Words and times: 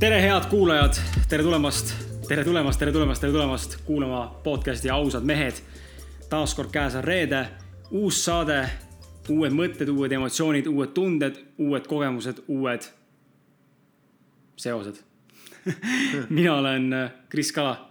tere, 0.00 0.22
head 0.22 0.46
kuulajad, 0.50 0.94
tere 1.28 1.42
tulemast, 1.42 1.94
tere 2.28 2.44
tulemast, 2.44 2.78
tere 2.78 2.92
tulemast, 2.92 3.20
tere 3.20 3.32
tulemast 3.32 3.76
kuulama 3.84 4.40
podcast'i 4.44 4.90
Ausad 4.90 5.22
mehed. 5.22 5.54
taas 6.30 6.54
kord 6.54 6.70
käes 6.70 6.94
on 6.94 7.04
reede, 7.04 7.48
uus 7.90 8.24
saade, 8.24 8.70
uued 9.30 9.54
mõtted, 9.54 9.88
uued 9.88 10.12
emotsioonid, 10.12 10.66
uued 10.66 10.94
tunded, 10.94 11.38
uued 11.58 11.86
kogemused, 11.86 12.42
uued 12.48 12.88
seosed 14.60 15.00
mina 16.28 16.54
olen 16.54 16.92
äh, 16.92 17.10
Kris 17.28 17.52
Kala 17.52 17.90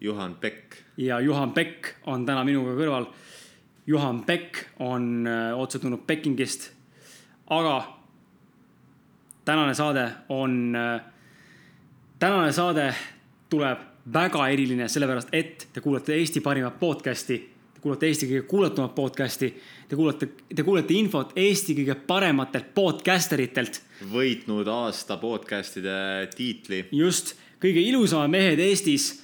Juhan 0.00 0.34
Pekk. 0.34 0.74
ja 0.96 1.20
Juhan 1.20 1.52
Pekk 1.52 1.86
on 2.06 2.26
täna 2.26 2.44
minuga 2.44 2.74
kõrval. 2.76 3.06
Juhan 3.86 4.22
Pekk 4.24 4.56
on 4.78 5.26
äh, 5.26 5.52
otse 5.58 5.78
tulnud 5.78 6.06
Pekingist. 6.06 6.72
aga 7.50 7.98
tänane 9.44 9.74
saade 9.74 10.10
on 10.28 10.76
äh, 10.76 11.00
tänane 12.18 12.52
saade 12.52 12.94
tuleb 13.50 13.78
väga 14.12 14.48
eriline, 14.48 14.88
sellepärast 14.88 15.28
et 15.32 15.68
te 15.72 15.80
kuulate 15.80 16.14
Eesti 16.14 16.40
parimat 16.40 16.80
podcast'i. 16.80 17.53
Te 17.84 17.90
kuulate 17.90 18.08
Eesti 18.08 18.26
kõige 18.30 18.44
kuulatumat 18.48 18.92
podcast'i. 18.96 19.50
Te 19.88 19.96
kuulate, 19.98 20.30
te 20.56 20.64
kuulete 20.64 20.94
infot 20.96 21.34
Eesti 21.36 21.74
kõige 21.76 21.98
parematelt 22.08 22.70
podcaster 22.72 23.42
itelt. 23.44 23.82
võitnud 24.08 24.70
aasta 24.72 25.18
podcast'ide 25.20 26.30
tiitli. 26.32 26.78
just, 26.96 27.34
kõige 27.60 27.82
ilusamad 27.84 28.32
mehed 28.32 28.58
Eestis, 28.58 29.20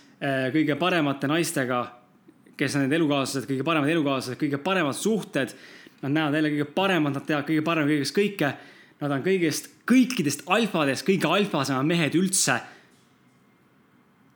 kõige 0.52 0.76
paremate 0.76 1.26
naistega, 1.26 1.78
kes 2.54 2.76
on 2.76 2.84
need 2.84 2.92
elukaaslased, 2.98 3.48
kõige 3.48 3.64
paremad 3.64 3.88
elukaaslased, 3.88 4.36
kõige 4.42 4.60
paremad 4.60 4.94
suhted. 4.94 5.56
Nad 6.02 6.12
näevad 6.12 6.34
jälle 6.34 6.50
kõige 6.50 6.68
paremad, 6.74 7.16
nad 7.16 7.24
teavad 7.24 7.48
kõige 7.48 7.64
parem 7.64 7.88
kõigest 7.88 8.18
kõike. 8.18 8.52
Nad 9.00 9.10
on 9.10 9.24
kõigest, 9.24 9.72
kõikidest 9.88 10.44
alfadest 10.46 11.08
kõige 11.08 11.32
alfasemad 11.32 11.88
mehed 11.88 12.12
üldse 12.12 12.60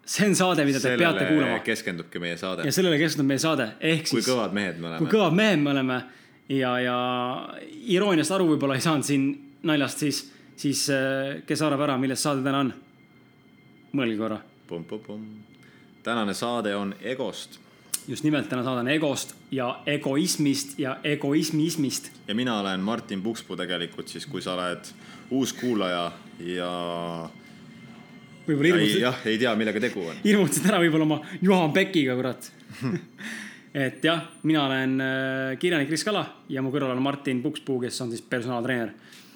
see 0.05 0.29
on 0.29 0.37
saade, 0.37 0.65
mida 0.69 0.79
te 0.79 0.89
Sellele 0.89 1.05
peate 1.05 1.27
kuulama. 1.31 1.59
keskendubki 1.65 2.21
meie 2.21 2.37
saade. 2.37 2.67
ja 2.67 2.73
sellele 2.73 2.99
keskendub 3.01 3.29
meie 3.33 3.41
saade, 3.41 3.71
ehk 3.81 4.09
kui 4.09 4.21
siis. 4.21 4.29
kõvad 4.29 4.53
mehed 4.57 4.79
me 4.79 4.91
oleme. 4.91 5.01
kui 5.03 5.13
kõvad 5.17 5.37
mehed 5.39 5.63
me 5.63 5.73
oleme 5.73 5.99
ja, 6.49 6.75
ja 6.81 6.97
irooniast 7.89 8.35
aru 8.37 8.51
võib-olla 8.53 8.77
ei 8.79 8.85
saanud 8.85 9.07
siin 9.07 9.29
naljast, 9.65 10.05
siis, 10.05 10.23
siis 10.61 10.87
äh, 10.93 11.43
kes 11.49 11.63
arvab 11.65 11.87
ära, 11.89 11.99
millest 12.01 12.27
saade 12.27 12.45
täna 12.45 12.65
on? 12.67 12.73
mõelge 13.95 14.19
korra. 14.19 14.41
tänane 16.03 16.35
saade 16.35 16.75
on 16.77 16.95
Egost. 17.01 17.61
just 18.09 18.25
nimelt, 18.25 18.49
täna 18.49 18.65
saade 18.65 18.85
on 18.85 18.89
egost 18.89 19.35
ja 19.51 19.81
egoismist 19.87 20.79
ja 20.79 20.99
egoismismist. 21.05 22.11
ja 22.29 22.35
mina 22.35 22.59
olen 22.61 22.81
Martin 22.81 23.23
Pukspuu 23.23 23.57
tegelikult 23.57 24.09
siis, 24.09 24.27
kui 24.27 24.43
sa 24.43 24.55
oled 24.55 24.93
uus 25.31 25.53
kuulaja 25.53 26.13
ja. 26.39 26.71
Võib-olla 28.47 28.70
hirmutasid, 28.70 29.03
jah, 29.05 29.25
ei 29.31 29.41
tea, 29.41 29.55
millega 29.59 29.83
tegu 29.87 30.05
on. 30.11 30.20
hirmutasid 30.28 30.69
ära 30.70 30.83
võib-olla 30.83 31.09
oma 31.09 31.20
Juhan 31.41 31.75
Pekiga, 31.77 32.17
kurat 32.19 32.51
et 33.86 34.05
jah, 34.05 34.28
mina 34.47 34.67
olen 34.69 35.01
äh, 35.03 35.56
kirjanik 35.62 35.91
Kris 35.91 36.06
Kala 36.06 36.27
ja 36.53 36.62
mu 36.64 36.73
kõrval 36.75 36.95
on 36.97 37.03
Martin 37.05 37.42
Pukspuu, 37.45 37.81
kes 37.83 38.01
on 38.05 38.12
siis 38.14 38.23
personaaltreener. 38.23 38.95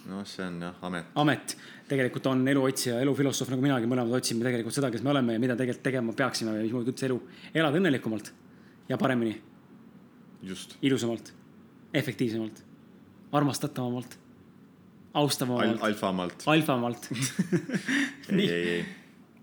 noh, 0.09 0.25
see 0.29 0.47
on 0.47 0.63
jah 0.69 0.87
amet. 0.89 1.13
amet 1.19 1.59
tegelikult 1.89 2.27
on 2.29 2.45
eluotsija, 2.49 3.01
elufilosoof 3.05 3.51
nagu 3.53 3.65
minagi, 3.65 3.89
mõlemad 3.91 4.21
otsime 4.21 4.45
tegelikult 4.47 4.77
seda, 4.77 4.91
kes 4.93 5.05
me 5.05 5.13
oleme 5.15 5.37
ja 5.37 5.43
mida 5.43 5.57
tegelikult 5.57 5.87
tegema 5.89 6.15
peaksime 6.17 6.55
ja 6.57 6.65
mismoodi 6.67 6.93
üldse 6.93 7.09
elu 7.09 7.19
elada 7.55 7.81
õnnelikumalt 7.81 8.31
ja 8.91 8.99
paremini, 9.01 9.35
just. 10.45 10.77
ilusamalt, 10.85 11.33
efektiivsemalt, 11.97 12.65
armastatavamalt, 13.33 14.19
Al 15.19 15.25
austavamalt, 15.25 15.81
alfamalt. 15.83 16.43
alfamalt 16.47 17.09
ei, 18.29 18.45
ei, 18.45 18.69
ei. 18.69 18.83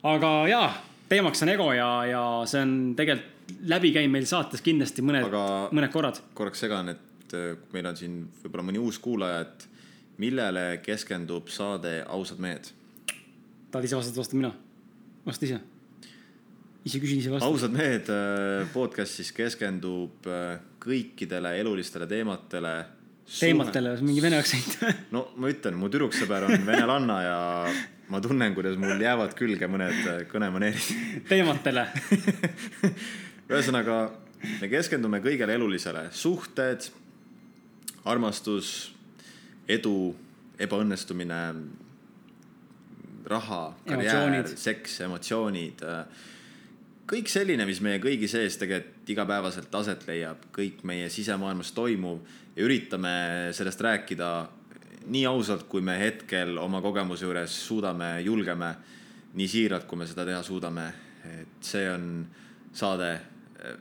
Aga 0.06 0.32
jaa, 0.50 0.68
teemaks 1.10 1.44
on 1.46 1.54
ego 1.54 1.70
ja, 1.74 1.90
ja 2.10 2.24
see 2.50 2.62
on 2.66 2.76
tegelikult 2.98 3.32
läbi 3.70 3.92
käinud 3.94 4.14
meil 4.14 4.26
saates 4.30 4.64
kindlasti 4.66 5.04
mõned 5.06 5.30
mõned 5.30 5.92
korrad. 5.94 6.20
korraks 6.38 6.64
segan, 6.66 6.90
et 6.96 7.38
äh, 7.38 7.54
meil 7.74 7.90
on 7.90 7.98
siin 8.00 8.18
võib-olla 8.42 8.66
mõni 8.72 8.82
uus 8.82 9.00
kuulaja, 9.02 9.46
et 9.46 9.68
millele 10.22 10.66
keskendub 10.86 11.52
saade 11.54 12.00
Ausad 12.10 12.42
mehed? 12.42 12.72
tahad 13.72 13.88
ise 13.88 13.98
vastata, 14.00 14.22
vastan 14.22 14.42
mina. 14.42 14.52
vasta 15.26 15.48
ise. 15.50 15.60
ise 16.86 17.02
küsin, 17.04 17.22
ise 17.22 17.34
vastan. 17.34 17.50
ausad 17.50 17.76
mehed 17.76 18.12
äh, 18.14 18.66
podcast 18.74 19.22
siis 19.22 19.34
keskendub 19.36 20.30
äh, 20.30 20.60
kõikidele 20.86 21.56
elulistele 21.62 22.08
teematele. 22.10 22.76
teematele, 23.40 23.98
mingi 24.06 24.22
vene 24.26 24.42
aktsent 24.42 24.80
no 25.16 25.28
ma 25.38 25.54
ütlen, 25.54 25.78
mu 25.82 25.90
tüdruksõber 25.90 26.50
on 26.50 26.66
venelanna 26.66 27.22
ja 27.26 27.38
ma 28.10 28.22
tunnen, 28.22 28.54
kuidas 28.56 28.78
mul 28.80 29.02
jäävad 29.02 29.34
külge 29.38 29.70
mõned 29.72 30.02
äh, 30.10 30.20
kõnemaneerid. 30.30 30.90
teematele 31.30 31.88
ühesõnaga, 33.50 33.98
me 34.62 34.70
keskendume 34.70 35.22
kõigele 35.24 35.56
elulisele, 35.58 36.08
suhted, 36.14 36.90
armastus, 38.06 38.94
edu, 39.70 40.14
ebaõnnestumine, 40.62 41.42
raha, 43.26 43.62
karjäär 43.88 44.50
seks, 44.54 45.00
emotsioonid. 45.06 45.82
kõik 47.10 47.30
selline, 47.30 47.66
mis 47.66 47.82
meie 47.82 48.00
kõigi 48.02 48.30
sees 48.30 48.58
tegelikult 48.62 49.10
igapäevaselt 49.10 49.76
aset 49.78 50.06
leiab, 50.08 50.48
kõik 50.54 50.82
meie 50.84 51.10
sisemaailmas 51.14 51.72
toimuv 51.78 52.22
ja 52.56 52.66
üritame 52.66 53.52
sellest 53.54 53.82
rääkida 53.82 54.30
nii 55.12 55.26
ausalt, 55.30 55.68
kui 55.70 55.84
me 55.86 55.98
hetkel 56.00 56.58
oma 56.62 56.82
kogemuse 56.82 57.26
juures 57.28 57.56
suudame, 57.68 58.18
julgeme, 58.26 58.72
nii 59.36 59.48
siiralt, 59.50 59.86
kui 59.90 60.00
me 60.00 60.08
seda 60.10 60.26
teha 60.28 60.42
suudame. 60.44 60.92
et 61.26 61.66
see 61.66 61.88
on 61.90 62.26
saade, 62.74 63.08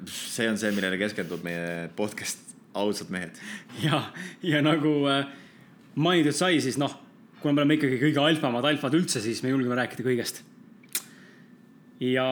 see 0.08 0.48
on 0.48 0.56
see, 0.56 0.70
millele 0.72 0.96
keskendub 0.96 1.42
meie 1.44 1.90
podcast 1.96 2.40
Ausad 2.74 3.10
mehed. 3.14 3.36
ja, 3.84 4.00
ja 4.42 4.62
nagu 4.64 4.94
äh, 5.10 5.28
mainitud 5.94 6.34
sai, 6.34 6.58
siis 6.64 6.78
noh, 6.80 6.96
kuna 7.42 7.52
me 7.52 7.62
oleme 7.62 7.76
ikkagi 7.78 8.00
kõige 8.00 8.22
alfamad 8.22 8.64
alfad 8.66 8.96
üldse, 8.98 9.20
siis 9.22 9.42
me 9.44 9.52
julgeme 9.52 9.76
rääkida 9.78 10.06
kõigest. 10.06 10.42
ja 12.02 12.26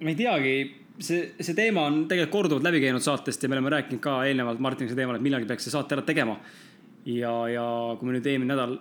ma 0.00 0.10
ei 0.10 0.18
teagi, 0.18 0.56
see, 0.98 1.32
see 1.40 1.56
teema 1.56 1.86
on 1.90 2.04
tegelikult 2.08 2.32
korduvalt 2.32 2.66
läbi 2.66 2.80
käinud 2.84 3.04
saatest 3.04 3.42
ja 3.42 3.50
me 3.50 3.58
oleme 3.58 3.72
rääkinud 3.76 4.02
ka 4.02 4.18
eelnevalt 4.28 4.62
Martiniga 4.62 4.96
teemal, 4.98 5.18
et 5.18 5.24
millalgi 5.24 5.48
peaks 5.48 5.68
see 5.68 5.74
saate 5.74 5.96
ära 5.96 6.04
tegema. 6.06 6.38
ja, 7.06 7.32
ja 7.52 7.64
kui 7.98 8.08
me 8.08 8.16
nüüd 8.16 8.26
eelmine 8.26 8.54
nädal 8.54 8.76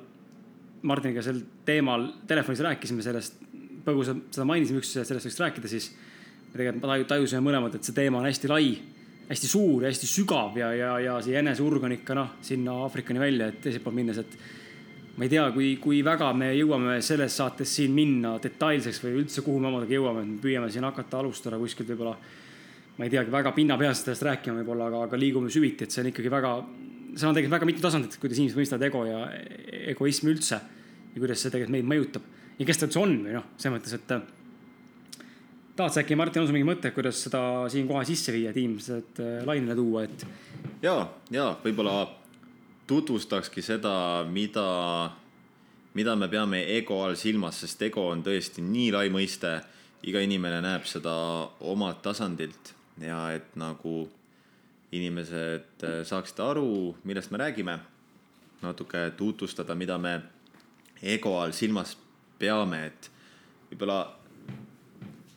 Martiniga 0.86 1.24
sel 1.25 1.42
teemal 1.66 2.09
telefonis 2.28 2.64
rääkisime 2.66 3.06
sellest, 3.06 3.40
põgusalt 3.86 4.34
seda 4.34 4.46
mainisime 4.46 4.81
üksteisele, 4.81 5.06
et 5.06 5.12
sellest 5.14 5.30
võiks 5.30 5.42
rääkida, 5.44 5.72
siis 5.72 5.92
me 6.52 6.59
tegelikult 6.59 6.86
taju- 6.90 7.08
tajusime 7.14 7.46
mõlemad, 7.46 7.78
et 7.78 7.88
see 7.88 7.96
teema 7.98 8.22
on 8.22 8.30
hästi 8.30 8.52
lai 8.52 8.68
hästi 9.30 9.48
suur 9.50 9.84
ja 9.84 9.90
hästi 9.90 10.08
sügav 10.09 10.58
ja, 10.59 10.70
ja, 10.75 10.92
ja 11.02 11.16
see 11.22 11.42
ikka 11.96 12.14
noh, 12.14 12.36
sinna 12.42 12.75
Aafrikani 12.86 13.20
välja, 13.20 13.48
et 13.48 13.62
teiselt 13.62 13.84
poolt 13.84 13.96
minnes, 13.96 14.18
et 14.22 14.38
ma 15.16 15.24
ei 15.24 15.31
tea, 15.31 15.46
kui, 15.56 15.76
kui 15.81 16.02
väga 16.03 16.31
me 16.36 16.50
jõuame 16.58 16.98
selles 17.06 17.38
saates 17.40 17.72
siin 17.78 17.94
minna 17.96 18.36
detailseks 18.44 19.00
või 19.03 19.22
üldse, 19.22 19.44
kuhu 19.46 19.62
me 19.64 19.70
omadega 19.70 19.96
jõuame, 19.96 20.26
et 20.26 20.34
me 20.34 20.42
püüame 20.44 20.72
siin 20.72 20.84
hakata 20.88 21.22
alustada 21.22 21.59
kuskilt 21.62 21.94
võib-olla 21.94 22.18
ma 22.96 23.03
ei 23.06 23.12
teagi, 23.12 23.31
väga 23.31 23.52
pinnapealselt 23.56 24.09
sellest 24.09 24.24
rääkima 24.24 24.62
võib-olla, 24.62 24.88
aga, 24.92 25.04
aga 25.09 25.20
liigume 25.20 25.52
süviti, 25.52 25.86
et 25.86 25.92
see 25.92 26.04
on 26.04 26.09
ikkagi 26.12 26.31
väga, 26.31 26.54
seal 27.16 27.31
on 27.31 27.36
tegelikult 27.36 27.57
väga 27.57 27.69
mitu 27.72 27.84
tasandit, 27.84 28.16
kuidas 28.22 28.39
inimesed 28.39 28.60
mõistavad 28.62 28.88
ego 28.88 29.04
ja 29.07 29.19
egoismi 29.92 30.31
üldse 30.31 30.60
ja 30.60 31.19
kuidas 31.19 31.44
see 31.44 31.51
tegelikult 31.51 31.75
meid 31.75 31.89
mõjutab. 31.92 32.31
Ja 32.56 32.68
kes 32.69 32.80
ta 32.80 32.88
üldse 32.88 33.01
on 33.01 33.18
või 33.25 33.36
noh, 33.36 33.48
selles 33.60 33.75
mõttes, 33.75 33.95
et 33.98 34.07
tahad 35.75 35.92
sa 35.92 36.04
äkki, 36.06 36.16
Martin, 36.16 36.44
on 36.44 36.48
sul 36.48 36.56
mingi 36.56 36.69
mõte, 36.69 36.94
kuidas 36.95 37.19
seda 37.25 37.42
siin 37.72 37.88
kohe 37.89 38.06
sisse 38.07 38.31
viia, 38.36 38.54
et 38.54 38.62
inimesed 38.62 39.19
lainele 39.48 39.75
tuua, 39.75 40.06
et 40.07 40.24
ja, 40.86 40.95
ja 41.36 41.50
võib-olla 41.66 41.98
tutvustakski 42.88 43.62
seda, 43.66 44.26
mida, 44.30 45.12
mida 45.94 46.16
me 46.16 46.28
peame 46.30 46.62
ego 46.78 47.02
all 47.06 47.18
silmas, 47.20 47.60
sest 47.64 47.82
ego 47.88 48.08
on 48.12 48.24
tõesti 48.26 48.64
nii 48.66 48.92
lai 48.96 49.08
mõiste. 49.14 49.62
iga 50.06 50.22
inimene 50.22 50.60
näeb 50.62 50.84
seda 50.86 51.12
omalt 51.66 52.04
tasandilt 52.06 52.76
ja 53.02 53.32
et 53.34 53.56
nagu 53.58 54.04
inimesed 54.92 55.84
äh, 55.84 56.04
saaksid 56.06 56.40
aru, 56.40 56.96
millest 57.04 57.32
me 57.32 57.38
räägime. 57.38 57.80
natuke 58.62 59.12
tutvustada, 59.18 59.76
mida 59.76 59.98
me 59.98 60.22
ego 61.02 61.40
all 61.42 61.52
silmas 61.52 61.98
peame, 62.40 62.86
et 62.86 63.10
võib-olla 63.70 64.16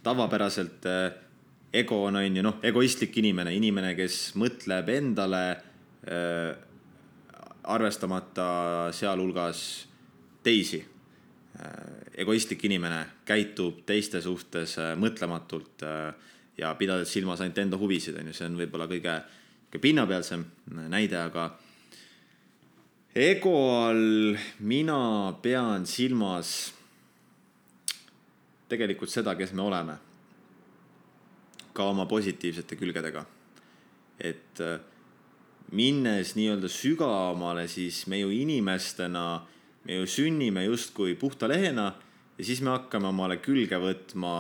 tavapäraselt 0.03 0.87
äh, 0.87 1.13
ego 1.73 2.05
on, 2.05 2.17
on 2.17 2.37
ju 2.37 2.43
noh, 2.43 2.61
egoistlik 2.63 3.17
inimene, 3.21 3.53
inimene, 3.57 3.95
kes 3.99 4.35
mõtleb 4.39 4.89
endale 4.95 5.43
äh, 5.51 6.55
arvestamata 7.69 8.49
sealhulgas 8.97 9.61
teisi. 10.43 10.85
egoistlik 12.19 12.65
inimene 12.65 13.01
käitub 13.27 13.81
teiste 13.87 14.21
suhtes 14.23 14.77
mõtlematult 14.99 15.83
ja 16.59 16.75
pidades 16.79 17.13
silmas 17.13 17.41
ainult 17.41 17.59
enda 17.59 17.79
huvisid, 17.79 18.17
on 18.19 18.31
ju, 18.31 18.35
see 18.35 18.47
on 18.47 18.59
võib-olla 18.59 18.87
kõige, 18.91 19.15
kõige 19.69 19.83
pinnapealsem 19.83 20.45
näide, 20.91 21.19
aga 21.19 21.49
ego 23.15 23.55
all 23.87 24.37
mina 24.61 25.01
pean 25.43 25.87
silmas 25.87 26.73
tegelikult 28.69 29.11
seda, 29.11 29.35
kes 29.39 29.55
me 29.55 29.65
oleme. 29.65 29.97
ka 31.73 31.85
oma 31.87 32.07
positiivsete 32.11 32.77
külgedega. 32.77 33.25
et 34.19 34.61
äh, 34.61 34.81
minnes 35.73 36.35
nii-öelda 36.37 36.69
sügavamale, 36.73 37.67
siis 37.69 38.07
me 38.07 38.21
ju 38.21 38.31
inimestena, 38.33 39.43
me 39.85 40.01
ju 40.01 40.07
sünnime 40.07 40.65
justkui 40.65 41.15
puhta 41.15 41.49
lehena 41.49 41.93
ja 42.39 42.45
siis 42.45 42.63
me 42.65 42.73
hakkame 42.77 43.11
omale 43.11 43.39
külge 43.43 43.81
võtma 43.83 44.35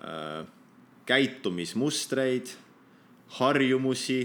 äh, 0.00 0.44
käitumismustreid, 1.06 2.54
harjumusi 3.38 4.20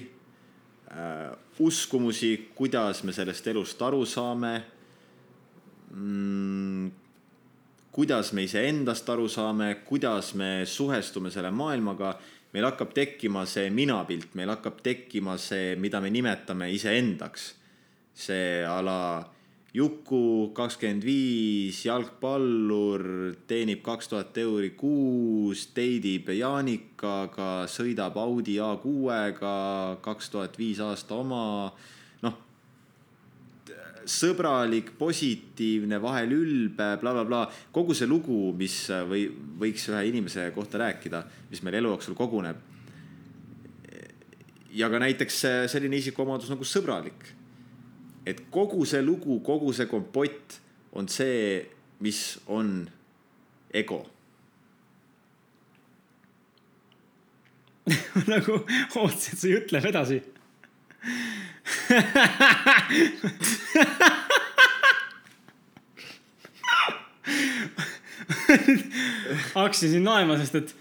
äh,, 0.91 1.33
uskumusi, 1.59 2.49
kuidas 2.55 3.03
me 3.03 3.15
sellest 3.15 3.47
elust 3.47 3.81
aru 3.81 4.05
saame 4.05 4.53
mm, 5.91 6.91
kuidas 7.97 8.29
me 8.37 8.43
iseendast 8.45 9.07
aru 9.09 9.25
saame, 9.25 9.71
kuidas 9.87 10.35
me 10.37 10.61
suhestume 10.69 11.31
selle 11.33 11.49
maailmaga, 11.49 12.11
meil 12.53 12.65
hakkab 12.69 12.93
tekkima 12.95 13.45
see 13.45 13.69
minapilt, 13.69 14.35
meil 14.35 14.51
hakkab 14.55 14.81
tekkima 14.83 15.37
see, 15.37 15.75
mida 15.75 16.01
me 16.01 16.09
nimetame 16.09 16.71
iseendaks. 16.73 17.53
see 18.17 18.63
a 18.65 18.81
la 18.81 18.99
Juku 19.77 20.53
kakskümmend 20.57 21.03
viis, 21.05 21.83
jalgpallur, 21.85 23.03
teenib 23.45 23.83
kaks 23.85 24.07
tuhat 24.09 24.37
euri 24.41 24.71
kuus, 24.79 25.67
teidib 25.75 26.31
Jaanikaga, 26.33 27.67
sõidab 27.69 28.17
Audi 28.17 28.55
A6-ga, 28.63 29.53
kaks 30.01 30.31
tuhat 30.33 30.57
viis 30.57 30.79
aasta 30.81 31.19
oma 31.19 31.43
sõbralik, 34.07 34.93
positiivne, 34.97 35.99
vahel 36.01 36.31
ülbe 36.35 36.75
bla, 36.77 36.95
bla, 36.99 37.23
blablabla. 37.25 37.41
kogu 37.75 37.95
see 37.97 38.07
lugu, 38.07 38.53
mis 38.57 38.75
või 39.09 39.27
võiks 39.59 39.87
ühe 39.91 40.03
inimese 40.09 40.49
kohta 40.55 40.81
rääkida, 40.81 41.23
mis 41.51 41.63
meil 41.63 41.79
elu 41.81 41.93
jooksul 41.93 42.15
koguneb. 42.15 42.57
ja 44.71 44.89
ka 44.89 44.99
näiteks 44.99 45.41
selline 45.71 45.97
isikuomadus 45.97 46.49
nagu 46.49 46.63
sõbralik. 46.63 47.33
et 48.25 48.41
kogu 48.51 48.85
see 48.85 49.01
lugu, 49.01 49.39
kogu 49.39 49.73
see 49.73 49.87
kompott 49.87 50.59
on 50.93 51.07
see, 51.07 51.65
mis 51.99 52.39
on 52.47 52.89
ego 53.73 54.05
nagu 58.27 58.59
ootasin, 58.95 59.33
et 59.33 59.39
see 59.39 59.51
jutt 59.51 59.71
läheb 59.71 59.91
edasi 59.91 60.21
hakkasin 69.55 69.91
siin 69.91 70.05
naerma, 70.05 70.37
sest 70.41 70.55
et 70.59 70.73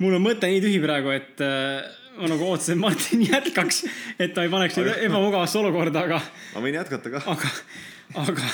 mul 0.00 0.16
on 0.16 0.24
mõte 0.24 0.48
nii 0.50 0.62
tühi 0.64 0.80
praegu, 0.82 1.12
et 1.14 1.42
äh, 1.44 1.84
ma 2.18 2.30
nagu 2.30 2.48
ootasin, 2.48 2.76
et 2.76 2.82
Martin 2.82 3.20
jätkaks, 3.26 3.78
et 4.18 4.34
ta 4.36 4.44
ei 4.44 4.52
paneks 4.52 4.78
mind 4.80 5.04
ebamugavasse 5.06 5.56
olukorda, 5.60 5.98
aga. 6.08 6.18
ma 6.54 6.64
võin 6.64 6.78
jätkata 6.80 7.14
ka. 7.14 7.18
aga, 7.34 7.48
aga 8.24 8.44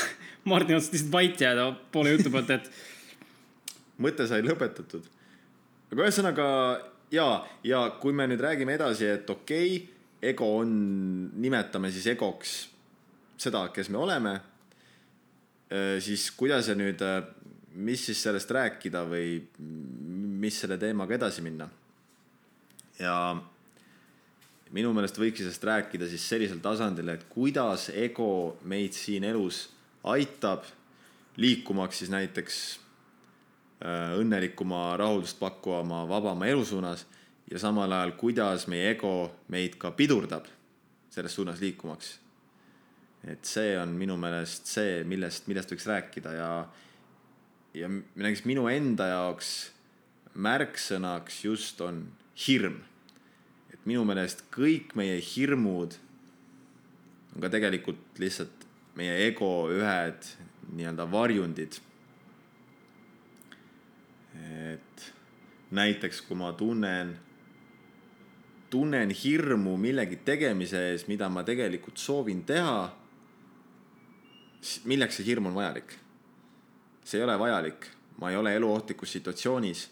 Martin 0.47 0.79
otsustas 0.79 1.01
lihtsalt 1.01 1.15
vait 1.15 1.47
jääda 1.47 1.63
poole 1.95 2.09
jutu 2.17 2.29
pealt, 2.35 2.53
et. 2.55 2.65
mõte 4.03 4.23
sai 4.29 4.41
lõpetatud. 4.47 5.05
aga 5.93 6.07
ühesõnaga 6.07 6.47
ja, 7.15 7.29
ja 7.65 7.87
kui 8.01 8.17
me 8.17 8.25
nüüd 8.31 8.43
räägime 8.43 8.73
edasi, 8.79 9.05
et 9.19 9.31
okei 9.31 9.77
okay, 9.77 9.96
ego 10.23 10.49
on, 10.61 10.71
nimetame 11.41 11.91
siis 11.95 12.07
egoks 12.15 12.57
seda, 13.37 13.67
kes 13.75 13.91
me 13.93 13.99
oleme, 14.01 14.35
äh, 15.69 15.97
siis 16.01 16.31
kuidas 16.37 16.71
ja 16.71 16.77
nüüd, 16.79 17.03
äh, 17.05 17.21
mis 17.77 18.07
siis 18.09 18.23
sellest 18.25 18.51
rääkida 18.51 19.05
või 19.09 19.43
mis 20.41 20.63
selle 20.63 20.79
teemaga 20.81 21.19
edasi 21.19 21.45
minna? 21.45 21.69
ja 22.97 23.37
minu 24.73 24.91
meelest 24.97 25.19
võiks 25.21 25.43
sellest 25.43 25.65
rääkida 25.69 26.09
siis 26.09 26.25
sellisel 26.31 26.63
tasandil, 26.65 27.11
et 27.13 27.27
kuidas 27.29 27.91
ego 27.93 28.57
meid 28.65 28.97
siin 28.97 29.27
elus 29.29 29.67
aitab 30.09 30.65
liikumaks 31.37 32.01
siis 32.01 32.11
näiteks 32.11 32.57
äh, 33.85 34.17
õnnelikuma, 34.17 34.97
rahuldust 34.97 35.39
pakkuvama, 35.41 36.07
vabama 36.09 36.49
elu 36.49 36.65
suunas 36.65 37.05
ja 37.51 37.59
samal 37.59 37.93
ajal, 37.93 38.17
kuidas 38.19 38.67
meie 38.71 38.91
ego 38.95 39.31
meid 39.53 39.79
ka 39.79 39.93
pidurdab 39.97 40.49
selles 41.11 41.35
suunas 41.35 41.61
liikumaks. 41.61 42.19
et 43.27 43.45
see 43.45 43.75
on 43.79 43.95
minu 43.99 44.17
meelest 44.17 44.69
see, 44.71 45.03
millest, 45.05 45.49
millest 45.51 45.73
võiks 45.73 45.87
rääkida 45.89 46.33
ja, 46.37 46.51
ja 47.75 47.89
näiteks 47.89 48.45
minu 48.47 48.69
enda 48.71 49.09
jaoks 49.11 49.53
märksõnaks 50.35 51.41
just 51.45 51.81
on 51.81 52.05
hirm. 52.47 52.83
et 53.73 53.81
minu 53.87 54.05
meelest 54.05 54.45
kõik 54.55 54.95
meie 54.99 55.19
hirmud 55.21 55.97
on 57.35 57.43
ka 57.43 57.51
tegelikult 57.53 58.21
lihtsalt 58.21 58.67
meie 58.97 59.27
ego 59.27 59.69
ühed 59.73 60.31
nii-öelda 60.73 61.07
varjundid. 61.11 61.79
et 64.37 65.13
näiteks 65.71 66.21
kui 66.27 66.37
ma 66.37 66.53
tunnen 66.53 67.17
tunnen 68.71 69.11
hirmu 69.11 69.77
millegi 69.77 70.19
tegemise 70.25 70.81
ees, 70.91 71.07
mida 71.09 71.29
ma 71.29 71.43
tegelikult 71.47 71.99
soovin 71.99 72.45
teha. 72.45 72.93
milleks 74.85 75.17
see 75.17 75.27
hirm 75.27 75.47
on 75.47 75.55
vajalik? 75.55 75.99
see 77.05 77.21
ei 77.21 77.25
ole 77.25 77.39
vajalik, 77.39 77.87
ma 78.19 78.31
ei 78.31 78.37
ole 78.37 78.57
eluohtlikus 78.57 79.13
situatsioonis. 79.13 79.91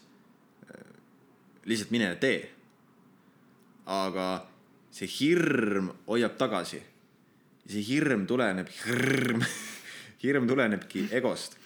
lihtsalt 1.65 1.91
mine 1.91 2.05
ja 2.05 2.15
tee. 2.15 2.51
aga 3.85 4.47
see 4.91 5.07
hirm 5.19 5.89
hoiab 6.07 6.37
tagasi. 6.37 6.83
see 7.67 7.85
hirm 7.87 8.27
tuleneb, 8.27 8.67
hirm, 8.85 9.43
hirm 10.23 10.47
tulenebki 10.47 11.07
egost, 11.11 11.57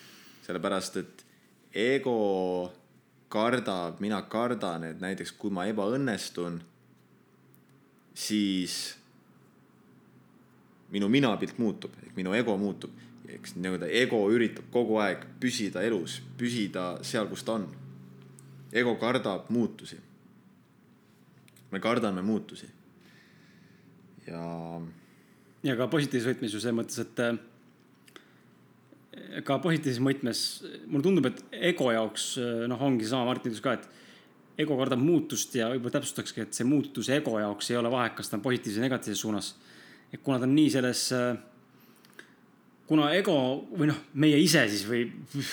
sellepärast 0.45 0.97
et 0.97 1.25
ego 1.73 2.73
kardab, 3.29 3.99
mina 3.99 4.21
kardan, 4.21 4.83
et 4.83 5.01
näiteks 5.01 5.31
kui 5.37 5.51
ma 5.53 5.65
ebaõnnestun 5.69 6.61
siis 8.13 8.99
minu 10.93 11.09
minapilt 11.09 11.57
muutub, 11.61 11.93
ehk 12.03 12.15
minu 12.17 12.33
ego 12.37 12.57
muutub. 12.57 12.91
eks 13.29 13.53
nii-öelda 13.61 13.85
ego 13.93 14.23
üritab 14.33 14.71
kogu 14.73 14.95
aeg 14.97 15.21
püsida 15.39 15.83
elus, 15.85 16.15
püsida 16.37 16.97
seal, 17.05 17.27
kus 17.29 17.43
ta 17.45 17.53
on. 17.59 17.67
ego 18.73 18.95
kardab 18.95 19.49
muutusi. 19.49 19.97
me 21.71 21.79
kardame 21.79 22.21
muutusi. 22.21 22.65
ja. 24.27 24.81
ja 25.63 25.75
ka 25.75 25.87
positiivses 25.87 26.33
võtmes 26.33 26.53
ju 26.53 26.59
selles 26.59 26.79
mõttes, 26.81 26.99
et 27.05 27.15
ka 29.45 29.59
positiivses 29.61 30.01
mõtmes 30.01 30.63
mulle 30.87 31.03
tundub, 31.03 31.25
et 31.29 31.43
ego 31.73 31.91
jaoks 31.91 32.37
noh, 32.67 32.81
ongi 32.81 33.05
sama 33.05 33.25
Martin 33.29 33.51
ütles 33.51 33.63
ka, 33.63 33.73
et 33.77 33.98
ego 34.59 34.77
kardab 34.79 34.99
muutust 34.99 35.55
ja 35.55 35.69
võib-olla 35.71 35.99
täpsustakski, 35.99 36.43
et 36.43 36.57
see 36.57 36.67
muutus 36.67 37.09
ego 37.15 37.37
jaoks 37.39 37.71
ei 37.71 37.79
ole 37.79 37.91
vahet, 37.91 38.15
kas 38.17 38.31
ta 38.31 38.37
on 38.37 38.43
positiivses 38.43 38.81
või 38.81 38.89
negatiivses 38.89 39.23
suunas. 39.23 39.53
et 40.11 40.21
kuna 40.25 40.39
ta 40.39 40.47
on 40.47 40.55
nii 40.55 40.69
selles, 40.73 41.03
äh, 41.13 41.37
kuna 42.89 43.11
ego 43.13 43.35
või 43.77 43.91
noh, 43.91 43.99
meie 44.13 44.39
ise 44.41 44.65
siis 44.67 44.85
või 44.89 45.03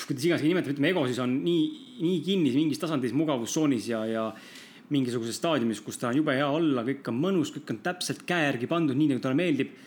kuidas 0.09 0.25
iganes 0.25 0.45
nimetame, 0.47 0.75
ütleme 0.75 0.93
ego 0.95 1.05
siis 1.07 1.19
on 1.23 1.35
nii, 1.45 1.67
nii 2.01 2.23
kinni 2.25 2.55
mingis 2.55 2.81
tasandis 2.81 3.13
mugavustsoonis 3.13 3.91
ja, 3.93 4.05
ja 4.09 4.31
mingisuguses 4.91 5.37
staadiumis, 5.37 5.83
kus 5.85 5.99
ta 6.01 6.09
on 6.09 6.21
jube 6.21 6.35
hea 6.35 6.47
olla, 6.49 6.85
kõik 6.87 7.11
on 7.11 7.21
mõnus, 7.21 7.53
kõik 7.55 7.75
on 7.75 7.83
täpselt 7.85 8.25
käe 8.27 8.47
järgi 8.49 8.71
pandud, 8.71 8.97
nii 8.97 9.13
nagu 9.13 9.23
talle 9.23 9.39
meeldib. 9.39 9.83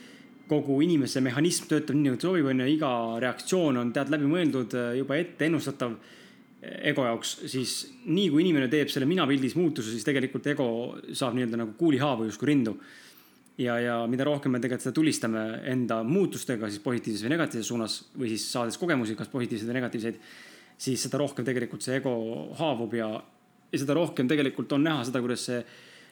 kogu 0.49 0.79
inimese 0.81 1.21
mehhanism 1.21 1.67
töötab 1.69 1.93
nii 1.93 2.09
nagu 2.09 2.17
soovib, 2.21 2.47
on 2.49 2.63
ju, 2.63 2.65
iga 2.73 2.89
reaktsioon 3.21 3.77
on 3.77 3.91
tead 3.93 4.09
läbimõeldud, 4.09 4.73
juba 4.97 5.19
ette 5.21 5.45
ennustatav 5.45 5.93
ego 6.59 7.05
jaoks, 7.07 7.35
siis 7.47 7.73
nii 8.05 8.27
kui 8.33 8.43
inimene 8.43 8.67
teeb 8.71 8.89
selle 8.91 9.07
minapildis 9.07 9.55
muutuse, 9.55 9.93
siis 9.93 10.03
tegelikult 10.07 10.47
ego 10.51 10.67
saab 11.15 11.37
nii-öelda 11.37 11.61
nagu 11.61 11.75
kuulihaavu 11.79 12.27
justkui 12.27 12.51
rindu. 12.51 12.75
ja, 13.59 13.77
ja 13.79 13.95
mida 14.07 14.23
rohkem 14.27 14.51
me 14.51 14.59
tegelikult 14.59 14.87
seda 14.87 14.95
tulistame 14.95 15.43
enda 15.71 16.01
muutustega 16.03 16.67
siis 16.69 16.83
positiivses 16.83 17.25
või 17.25 17.33
negatiivses 17.35 17.67
suunas 17.67 17.97
või 18.15 18.31
siis 18.33 18.45
saades 18.51 18.77
kogemusi, 18.79 19.15
kas 19.19 19.31
positiivseid 19.31 19.71
või 19.71 19.79
negatiivseid, 19.79 20.19
siis 20.79 21.03
seda 21.03 21.19
rohkem 21.19 21.47
tegelikult 21.47 21.83
see 21.83 21.99
ego 21.99 22.13
haavub 22.59 22.95
ja, 22.95 23.09
ja 23.71 23.79
seda 23.79 23.95
rohkem 23.95 24.27
tegelikult 24.27 24.75
on 24.75 24.83
näha 24.87 25.07
seda, 25.07 25.23
kuidas 25.23 25.47
see 25.47 25.63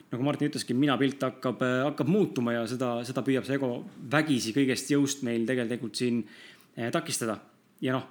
nagu 0.08 0.24
Martin 0.24 0.48
ütleski, 0.48 0.72
minapilt 0.76 1.24
hakkab, 1.24 1.60
hakkab 1.90 2.08
muutuma 2.08 2.56
ja 2.56 2.66
seda, 2.68 2.94
seda 3.04 3.24
püüab 3.24 3.44
see 3.44 3.58
ego 3.60 3.72
vägisi 4.12 4.54
kõigest 4.56 4.92
jõust 4.92 5.24
meil 5.28 5.44
tegelikult 5.48 6.00
siin 6.00 6.22
eh, 6.24 6.88
takistada. 6.92 7.36
ja 7.84 7.92
noh, 7.96 8.08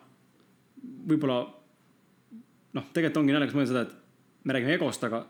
võib-olla 1.09 1.41
noh, 2.75 2.89
tegelikult 2.93 3.21
ongi 3.23 3.35
naljakas 3.35 3.57
mõelda 3.57 3.71
seda, 3.71 3.83
et 3.87 4.47
me 4.47 4.55
räägime 4.55 4.75
egost, 4.77 5.03
aga 5.07 5.23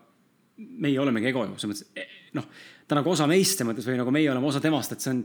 meie 0.58 0.98
olemegi 1.02 1.30
ego 1.30 1.44
ju, 1.46 1.58
selles 1.58 1.84
mõttes 1.84 2.00
eh, 2.02 2.16
noh, 2.38 2.48
ta 2.88 2.98
nagu 2.98 3.12
osa 3.12 3.28
meist 3.30 3.58
selles 3.58 3.70
mõttes 3.72 3.88
või 3.88 4.00
nagu 4.00 4.14
meie 4.14 4.32
oleme 4.32 4.50
osa 4.50 4.62
temast, 4.64 4.96
et 4.96 5.04
see 5.04 5.14
on, 5.14 5.22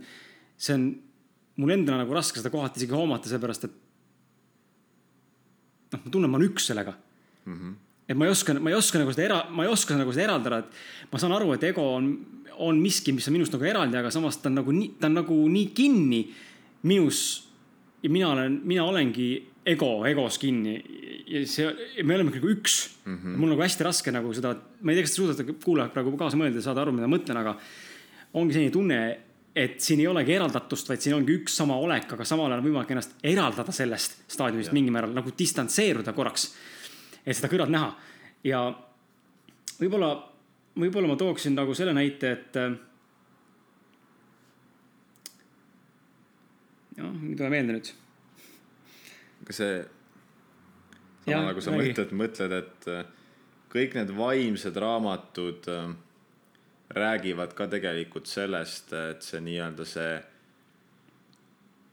see 0.60 0.76
on 0.76 0.90
mul 1.62 1.72
endal 1.74 2.00
nagu 2.00 2.16
raske 2.16 2.40
seda 2.40 2.52
kohati 2.52 2.82
isegi 2.82 2.96
hoomata, 2.96 3.30
sellepärast 3.30 3.68
et 3.68 3.78
noh, 5.94 6.04
ma 6.04 6.10
tunnen, 6.10 6.30
ma 6.32 6.40
olen 6.40 6.52
üks 6.52 6.68
sellega 6.72 6.94
mm. 6.96 7.56
-hmm 7.56 7.80
et 8.12 8.18
ma 8.18 8.26
ei 8.26 8.32
oska, 8.34 8.54
ma 8.58 8.70
ei 8.72 8.76
oska 8.76 9.00
nagu 9.00 9.12
seda 9.14 9.24
era-, 9.24 9.44
ma 9.54 9.64
ei 9.64 9.70
oska 9.72 9.96
nagu 9.96 10.12
seda 10.12 10.26
eraldada, 10.26 10.58
et 10.58 11.12
ma 11.12 11.20
saan 11.22 11.32
aru, 11.36 11.52
et 11.54 11.62
ego 11.64 11.84
on, 11.96 12.10
on 12.66 12.80
miski, 12.82 13.14
mis 13.14 13.28
on 13.30 13.36
minust 13.36 13.54
nagu 13.54 13.64
eraldi, 13.68 13.96
aga 13.96 14.10
samas 14.12 14.36
ta 14.42 14.50
on 14.50 14.58
nagu 14.58 14.74
nii, 14.74 14.96
ta 15.00 15.08
on 15.08 15.16
nagu 15.20 15.38
nii 15.48 15.70
kinni 15.76 16.20
minus. 16.82 17.48
ja 18.02 18.10
mina 18.10 18.32
olen, 18.34 18.60
mina 18.64 18.84
olengi 18.84 19.28
ego, 19.66 19.90
egos 20.08 20.38
kinni 20.42 20.76
ja 21.30 21.42
see, 21.46 21.68
me 22.02 22.16
oleme 22.16 22.32
nagu 22.34 22.48
üks 22.50 22.78
mm. 23.04 23.16
-hmm. 23.16 23.36
mul 23.36 23.50
on 23.50 23.54
nagu 23.56 23.62
hästi 23.62 23.86
raske 23.86 24.14
nagu 24.14 24.32
seda, 24.34 24.54
ma 24.80 24.92
ei 24.92 24.98
tea, 24.98 25.06
kas 25.06 25.14
te 25.14 25.22
suudate 25.22 25.58
kuulajad 25.64 25.92
praegu 25.94 26.16
kaasa 26.18 26.40
mõelda 26.40 26.58
ja 26.58 26.66
saada 26.68 26.82
aru, 26.82 26.96
mida 26.96 27.06
ma 27.06 27.16
mõtlen, 27.16 27.38
aga 27.38 27.56
ongi 28.34 28.56
selline 28.56 28.72
tunne, 28.74 29.00
et 29.54 29.80
siin 29.84 30.00
ei 30.00 30.08
olegi 30.08 30.34
eraldatust, 30.34 30.88
vaid 30.88 31.00
siin 31.04 31.14
ongi 31.14 31.36
üks 31.36 31.56
sama 31.56 31.76
olek, 31.76 32.12
aga 32.16 32.24
samal 32.24 32.48
ajal 32.48 32.62
on 32.62 32.68
võimalik 32.70 32.90
ennast 32.90 33.16
eraldada 33.22 33.72
sellest 33.72 34.22
staadiumist 34.32 34.72
mingil 34.72 34.92
määral 34.92 35.12
nagu 35.14 35.34
distantseeruda 35.38 36.12
korraks 36.16 36.50
et 37.26 37.36
seda 37.36 37.50
kõrvalt 37.50 37.72
näha. 37.72 37.92
ja 38.46 38.62
võib-olla, 39.78 40.12
võib-olla 40.78 41.12
ma 41.12 41.18
tooksin 41.18 41.54
nagu 41.58 41.74
selle 41.78 41.94
näite, 41.96 42.32
et. 42.32 42.60
noh, 46.98 47.18
ei 47.28 47.36
tule 47.38 47.52
meelde 47.52 47.78
nüüd. 47.78 47.92
See, 49.52 49.82
sama 51.26 51.50
nagu 51.50 51.62
sa 51.64 51.74
mõtled, 51.74 52.14
mõtled, 52.18 52.56
et 52.58 52.88
äh, 52.90 53.04
kõik 53.72 53.96
need 53.98 54.12
vaimsed 54.16 54.76
raamatud 54.84 55.68
äh, 55.72 55.94
räägivad 56.92 57.54
ka 57.56 57.68
tegelikult 57.72 58.28
sellest, 58.28 58.92
et 58.92 59.24
see 59.24 59.40
nii-öelda 59.44 59.88
see 59.88 60.12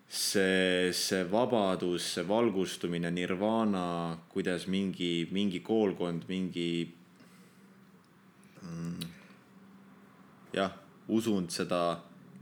see, 0.09 0.89
see 0.93 1.23
vabadus, 1.29 2.15
see 2.15 2.25
valgustumine, 2.27 3.11
nirvana, 3.13 4.17
kuidas 4.33 4.65
mingi, 4.67 5.27
mingi 5.31 5.61
koolkond, 5.61 6.25
mingi 6.27 6.89
mm, 8.63 9.11
jah, 10.57 10.73
usund 11.13 11.53
seda 11.53 11.83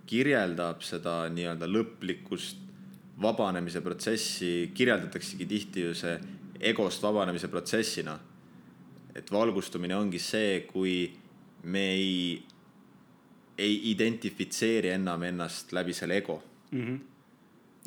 kirjeldab, 0.08 0.80
seda 0.88 1.26
nii-öelda 1.34 1.68
lõplikust 1.68 2.64
vabanemise 3.22 3.82
protsessi 3.82 4.72
kirjeldataksegi 4.74 5.46
tihti 5.46 5.86
ju 5.88 5.94
see 5.98 6.18
egost 6.60 7.04
vabanemise 7.04 7.48
protsessina. 7.48 8.20
et 9.18 9.32
valgustumine 9.32 9.96
ongi 9.96 10.20
see, 10.22 10.60
kui 10.70 11.12
me 11.64 11.82
ei, 11.90 12.44
ei 13.58 13.80
identifitseeri 13.92 14.92
enam 14.94 15.24
ennast 15.24 15.74
läbi 15.74 15.94
selle 15.94 16.18
ego 16.18 16.44
mm. 16.72 16.82
-hmm 16.82 17.00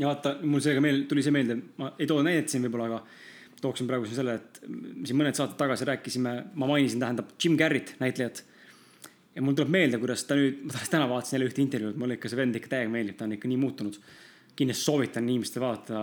ja 0.00 0.08
vaata, 0.08 0.36
mul 0.42 0.62
seega 0.64 0.82
meel, 0.84 1.04
tuli 1.08 1.24
see 1.24 1.34
meelde, 1.34 1.56
ma 1.80 1.92
ei 1.98 2.08
too 2.08 2.22
näidet 2.24 2.52
siin 2.52 2.64
võib-olla, 2.64 2.86
aga 2.88 3.00
tooksin 3.60 3.88
praegu 3.88 4.08
siin 4.08 4.20
selle, 4.22 4.36
et 4.40 4.62
siin 4.62 5.18
mõned 5.18 5.36
saated 5.36 5.58
tagasi 5.60 5.88
rääkisime, 5.88 6.32
ma 6.54 6.70
mainisin, 6.70 7.02
tähendab 7.02 7.34
Jim 7.42 7.58
Carrey't, 7.60 7.94
näitlejat. 8.00 8.42
ja 9.34 9.44
mul 9.44 9.54
tuleb 9.58 9.72
meelde, 9.74 10.00
kuidas 10.02 10.24
ta 10.26 10.38
nüüd, 10.38 10.64
ma 10.66 10.80
täna 10.90 11.08
vaatasin 11.10 11.36
jälle 11.36 11.50
ühte 11.50 11.62
intervjuud, 11.62 12.00
mulle 12.00 12.16
ikka 12.16 12.32
see 12.32 12.40
vend 12.40 12.56
ikka 12.56 12.72
täiega 12.72 12.92
meeldib, 12.92 13.18
ta 13.18 13.28
on 13.28 13.36
ikka 13.36 13.50
nii 13.50 13.60
muutunud. 13.60 14.00
Kindlasti 14.60 14.86
soovitan 14.86 15.28
inimestel 15.28 15.64
vaadata, 15.64 16.00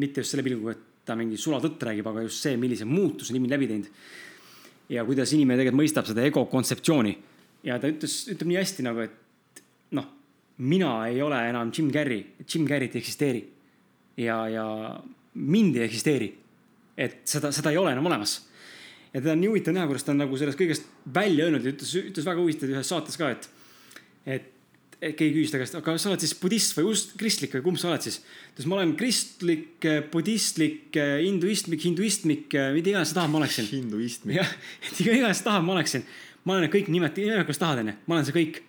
mitte 0.00 0.24
just 0.24 0.34
selle 0.34 0.44
pilguga, 0.46 0.74
et 0.74 0.86
ta 1.06 1.16
mingi 1.18 1.38
sulatõtt 1.40 1.82
räägib, 1.86 2.08
aga 2.10 2.24
just 2.26 2.44
see, 2.44 2.58
millise 2.60 2.86
muutuse 2.88 3.34
inimene 3.34 3.56
läbi 3.56 3.70
teinud. 3.70 3.90
ja 4.90 5.04
kuidas 5.06 5.30
inimene 5.36 5.60
tegelikult 5.60 5.84
mõistab 5.84 6.08
seda 6.08 6.24
ego 6.26 6.44
kontseptsiooni. 6.50 7.16
ja 7.64 7.78
ta 7.78 7.90
ütles, 7.90 8.24
ütleb 8.34 8.50
nii 8.50 8.60
hästi 8.60 8.86
nagu, 8.86 9.06
et 9.06 9.62
noh 9.96 10.10
mina 10.60 10.92
ei 11.08 11.22
ole 11.22 11.40
enam 11.48 11.72
Jim 11.72 11.90
Carrey, 11.92 12.24
Jim 12.44 12.66
Carrey't 12.68 12.94
ei 12.94 13.00
eksisteeri. 13.00 13.42
ja, 14.16 14.48
ja 14.48 15.00
mind 15.34 15.76
ei 15.76 15.86
eksisteeri. 15.86 16.34
et 16.96 17.20
seda, 17.24 17.52
seda 17.52 17.70
ei 17.70 17.78
ole 17.78 17.92
enam 17.92 18.06
olemas. 18.06 18.40
ja 19.12 19.20
teda 19.20 19.32
on 19.32 19.40
nii 19.40 19.48
huvitav 19.48 19.74
näha, 19.74 19.86
kuidas 19.86 20.04
ta 20.04 20.12
on 20.12 20.24
nagu 20.24 20.36
sellest 20.36 20.58
kõigest 20.60 20.90
välja 21.14 21.46
öelnud 21.46 21.64
ja 21.64 21.72
ütles, 21.74 21.94
ütles 21.96 22.26
väga 22.26 22.40
huvitavalt 22.42 22.76
ühes 22.76 22.90
saates 22.92 23.16
ka, 23.16 23.30
et, 23.30 23.48
et 24.26 24.50
keegi 25.00 25.32
küsis 25.32 25.52
ta 25.52 25.58
käest, 25.60 25.76
aga 25.78 25.94
sa 25.96 26.10
oled 26.10 26.20
siis 26.20 26.34
budist 26.36 26.74
või 26.76 26.90
ust-, 26.92 27.14
kristlik 27.20 27.54
või 27.56 27.62
kumb 27.64 27.78
sa 27.80 27.88
oled 27.88 28.04
siis? 28.04 28.18
ta 28.20 28.58
ütles, 28.58 28.66
ma 28.68 28.76
olen 28.76 28.90
kristlik, 29.00 29.86
budistlik, 30.12 30.96
hinduistmik, 30.96 31.86
hinduistmik, 31.86 32.56
mida 32.76 32.92
iganes 32.92 33.14
sa 33.14 33.22
tahad, 33.22 33.32
ma 33.32 33.40
oleksin. 33.40 33.68
hinduistmik. 33.70 34.36
jah, 34.36 34.50
et 34.90 35.00
iga 35.00 35.14
iganes 35.16 35.40
tahad, 35.46 35.64
ma 35.64 35.72
oleksin. 35.78 36.04
ma 36.44 36.58
olen 36.58 36.72
kõik 36.72 36.90
nimed, 36.92 37.16
nimega, 37.16 37.46
kuidas 37.48 37.62
tahad, 37.62 37.80
onju, 37.84 37.96
ma 38.04 38.18
olen 38.18 38.28
see 38.28 38.36
kõik. 38.36 38.60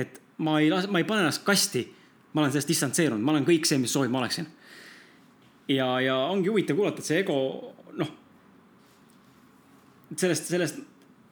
et 0.00 0.22
ma 0.40 0.56
ei 0.62 0.72
las-, 0.72 0.88
ma 0.88 1.02
ei 1.02 1.08
pane 1.08 1.26
ennast 1.26 1.44
kasti. 1.44 1.84
ma 2.32 2.44
olen 2.44 2.54
sellest 2.54 2.72
distantseerunud, 2.72 3.24
ma 3.24 3.36
olen 3.36 3.44
kõik 3.48 3.68
see, 3.68 3.80
mis 3.82 3.92
soovib, 3.92 4.14
ma 4.14 4.22
oleksin. 4.22 4.48
ja, 5.68 5.90
ja 6.00 6.16
ongi 6.32 6.48
huvitav 6.48 6.80
kuulata, 6.80 7.04
et 7.04 7.12
see 7.12 7.20
ego, 7.20 7.36
noh. 8.00 8.16
sellest, 10.16 10.48
sellest, 10.48 10.80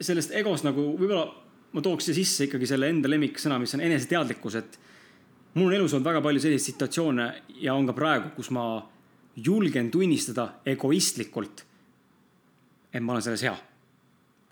sellest 0.05 0.37
egost 0.37 0.69
nagu 0.69 0.91
võib-olla 1.01 1.46
ma 1.77 1.85
tooks 1.85 2.09
siia 2.09 2.17
sisse 2.17 2.49
ikkagi 2.49 2.69
selle 2.69 2.89
enda 2.89 3.11
lemmiksõna, 3.13 3.59
mis 3.61 3.75
on 3.77 3.85
eneseteadlikkus, 3.85 4.59
et. 4.59 4.79
mul 5.55 5.69
on 5.69 5.77
elus 5.77 5.95
olnud 5.95 6.09
väga 6.09 6.23
palju 6.25 6.41
selliseid 6.41 6.73
situatsioone 6.73 7.27
ja 7.61 7.75
on 7.77 7.87
ka 7.89 7.95
praegu, 7.97 8.33
kus 8.37 8.51
ma 8.51 8.65
julgen 9.37 9.91
tunnistada 9.93 10.63
egoistlikult. 10.65 11.65
et 12.93 13.03
ma 13.03 13.13
olen 13.13 13.23
selles 13.23 13.43
hea. 13.43 13.57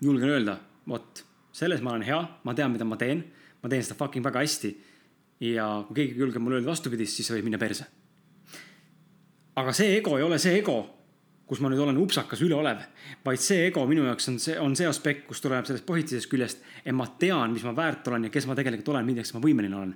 julgen 0.01 0.29
öelda, 0.29 0.59
vot 0.87 1.25
selles 1.51 1.81
ma 1.81 1.95
olen 1.95 2.05
hea, 2.05 2.21
ma 2.43 2.53
tean, 2.53 2.71
mida 2.71 2.85
ma 2.85 2.97
teen 2.97 3.25
ma 3.65 3.69
teen 3.69 3.81
seda 3.81 3.97
fucking 3.97 4.23
väga 4.25 4.43
hästi. 4.45 4.75
ja 5.45 5.65
kui 5.87 5.97
keegi 5.97 6.19
julgeb 6.21 6.43
mulle 6.43 6.61
öelda 6.61 6.69
vastupidist, 6.69 7.17
siis 7.17 7.27
see 7.27 7.35
võib 7.35 7.49
minna 7.49 7.59
perse. 7.59 7.87
aga 9.57 9.73
see 9.73 9.97
ego 9.97 10.19
ei 10.19 10.23
ole 10.23 10.37
see 10.39 10.59
ego, 10.59 10.77
kus 11.45 11.61
ma 11.61 11.69
nüüd 11.69 11.81
olen 11.83 11.97
upsakas 12.01 12.41
üleolev, 12.41 12.81
vaid 13.25 13.41
see 13.41 13.67
ego 13.67 13.83
minu 13.89 14.07
jaoks 14.07 14.29
on 14.31 14.39
see, 14.41 14.57
on 14.59 14.75
see 14.77 14.87
aspekt, 14.89 15.27
kus 15.29 15.43
tuleneb 15.43 15.67
sellest 15.69 15.85
positiivsest 15.85 16.29
küljest, 16.31 16.63
et 16.81 16.95
ma 16.95 17.05
tean, 17.21 17.53
mis 17.53 17.65
ma 17.67 17.75
väärt 17.77 18.07
olen 18.09 18.27
ja 18.27 18.33
kes 18.33 18.47
ma 18.49 18.57
tegelikult 18.57 18.93
olen, 18.95 19.05
milleks 19.05 19.33
ma 19.35 19.41
võimeline 19.43 19.77
olen. 19.77 19.95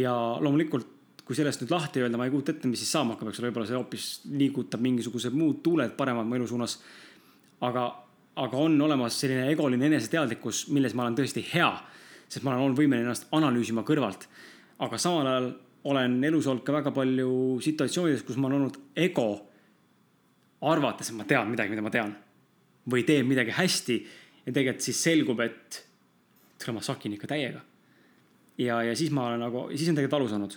ja 0.00 0.14
loomulikult, 0.40 0.88
kui 1.24 1.36
sellest 1.36 1.62
nüüd 1.62 1.72
lahti 1.72 2.02
öelda, 2.04 2.20
ma 2.20 2.28
ei 2.28 2.32
kujuta 2.32 2.52
ette, 2.52 2.68
mis 2.68 2.80
siis 2.80 2.92
saama 2.96 3.14
hakkab, 3.14 3.30
eks 3.30 3.40
ole, 3.40 3.50
võib-olla 3.50 3.68
see 3.68 3.78
hoopis 3.78 4.06
liigutab 4.32 4.82
mingisugused 4.84 5.36
muud 5.36 5.60
tuuled 5.64 5.92
paremad 5.96 6.28
mu 6.28 6.38
elu 6.40 6.48
suunas. 6.48 6.78
aga, 7.60 7.84
aga 8.36 8.56
on 8.56 8.80
olemas 8.80 9.20
selline 9.20 9.50
egoline 9.52 9.86
eneseteadlikkus, 9.92 10.68
milles 10.72 10.94
ma 10.94 11.04
olen 11.04 11.20
tõesti 11.20 11.44
hea 11.52 11.70
sest 12.28 12.44
ma 12.44 12.54
olen 12.54 12.68
olnud 12.68 12.80
võimeline 12.80 13.06
ennast 13.06 13.28
analüüsima 13.34 13.84
kõrvalt. 13.86 14.26
aga 14.82 14.98
samal 14.98 15.28
ajal 15.30 15.50
olen 15.90 16.16
elus 16.24 16.46
olnud 16.50 16.64
ka 16.66 16.72
väga 16.72 16.90
palju 16.96 17.60
situatsioonides, 17.62 18.24
kus 18.26 18.38
ma 18.40 18.48
olen 18.48 18.64
olnud 18.64 18.78
ego, 18.96 19.46
arvates, 20.70 21.10
et 21.10 21.16
ma 21.16 21.26
tean 21.28 21.50
midagi, 21.50 21.72
mida 21.74 21.84
ma 21.84 21.92
tean. 21.92 22.14
või 22.90 23.00
teen 23.08 23.24
midagi 23.24 23.54
hästi 23.56 23.94
ja 24.44 24.52
tegelikult 24.52 24.84
siis 24.84 24.98
selgub, 25.00 25.40
et 25.40 25.78
tere, 26.60 26.74
ma 26.76 26.82
sakin 26.84 27.16
ikka 27.16 27.30
täiega. 27.32 27.62
ja, 28.58 28.82
ja 28.82 28.94
siis 28.96 29.10
ma 29.10 29.28
olen 29.28 29.40
nagu, 29.40 29.68
siis 29.74 29.88
on 29.88 29.96
tegelikult 29.96 30.18
valus 30.18 30.36
olnud. 30.36 30.56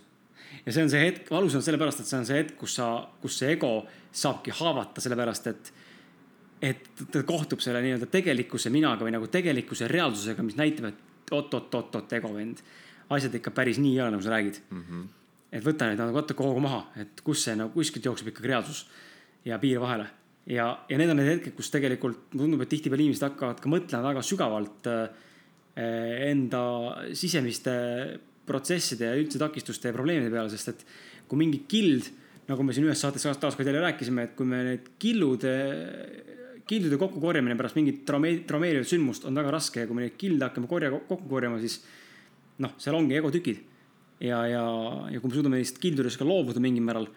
ja 0.66 0.74
see 0.74 0.84
on 0.84 0.92
see 0.92 1.04
hetk, 1.06 1.32
valus 1.32 1.56
on 1.56 1.64
sellepärast, 1.66 2.04
et 2.04 2.12
see 2.12 2.20
on 2.20 2.28
see 2.28 2.40
hetk, 2.42 2.56
kus 2.60 2.78
sa, 2.80 2.90
kus 3.22 3.40
see 3.40 3.52
ego 3.56 3.72
saabki 4.12 4.56
haavata, 4.60 5.04
sellepärast 5.04 5.54
et 5.54 5.74
et 6.62 6.88
ta 7.14 7.22
kohtub 7.22 7.62
selle 7.62 7.84
nii-öelda 7.86 8.08
tegelikkuse 8.10 8.72
minaga 8.74 9.06
või 9.06 9.12
nagu 9.14 9.28
tegelikkuse 9.30 9.88
reaalsusega, 9.92 10.42
mis 10.42 10.56
näitab, 10.58 10.88
et 10.90 11.34
oot-oot-oot-oot, 11.38 12.16
ego 12.18 12.32
vend. 12.34 12.64
asjad 13.14 13.36
ikka 13.38 13.52
päris 13.56 13.78
nii 13.80 13.94
ei 13.94 14.02
ole, 14.02 14.12
nagu 14.16 14.24
sa 14.24 14.34
räägid 14.34 14.58
mm. 14.70 14.84
-hmm. 14.84 15.04
et 15.52 15.64
võta 15.64 15.88
nüüd 15.88 16.02
nagu 16.02 16.18
natuke 16.18 16.44
hoogu 16.44 16.60
maha, 16.60 16.88
et 16.98 17.22
kus 17.24 17.44
see 17.44 17.56
nagu 17.56 17.72
kuskilt 17.72 18.06
jookseb 18.06 18.28
ikkagi 18.28 18.48
reaalsus 18.48 18.88
ja 19.48 19.60
piir 19.62 19.82
vahele. 19.84 20.08
ja, 20.48 20.68
ja 20.89 21.00
need 21.00 21.12
on 21.12 21.20
need 21.20 21.32
hetked, 21.34 21.56
kus 21.58 21.72
tegelikult 21.74 22.36
mulle 22.36 22.46
tundub, 22.46 22.63
et 22.63 22.72
tihtipeale 22.72 23.04
inimesed 23.08 23.27
hakkavad 23.30 23.63
ka 23.63 23.72
mõtlema 23.72 24.12
väga 24.12 24.24
sügavalt 24.25 24.92
äh, 24.92 25.25
enda 26.30 26.62
sisemiste 27.16 27.74
protsesside 28.48 29.12
ja 29.12 29.18
üldse 29.20 29.42
takistuste 29.42 29.92
ja 29.92 29.96
probleemide 29.96 30.32
peale, 30.34 30.50
sest 30.54 30.72
et 30.72 30.86
kui 31.27 31.39
mingi 31.39 31.66
kild, 31.70 32.08
nagu 32.48 32.63
me 32.63 32.74
siin 32.74 32.88
ühes 32.88 33.01
saates 33.04 33.27
taaskord 33.27 33.68
jälle 33.68 33.84
rääkisime, 33.84 34.30
et 34.30 34.38
kui 34.39 34.48
me 34.48 34.63
need 34.70 34.88
killud 35.01 35.44
kildude 36.68 37.00
kokkukorjamine 37.00 37.56
pärast 37.60 37.77
mingit 37.80 38.04
traumee-, 38.08 38.42
traumeerivat 38.48 38.89
sündmust 38.89 39.27
on 39.27 39.39
väga 39.39 39.54
raske 39.56 39.84
ja 39.84 39.89
kui 39.89 39.98
me 39.98 40.06
neid 40.06 40.18
kilde 40.20 40.48
hakkame 40.48 40.70
korja, 40.70 40.92
kokku 40.96 41.30
korjama, 41.30 41.60
siis 41.63 41.80
noh, 42.63 42.74
seal 42.82 42.98
ongi 42.98 43.18
egotükid. 43.20 43.63
ja, 44.20 44.42
ja, 44.50 44.66
ja 45.13 45.22
kui 45.22 45.30
me 45.30 45.36
suudame 45.36 45.62
neist 45.62 45.80
kildudest 45.82 46.20
ka 46.20 46.25
loobuda 46.27 46.62
mingil 46.63 46.84
määral 46.84 47.08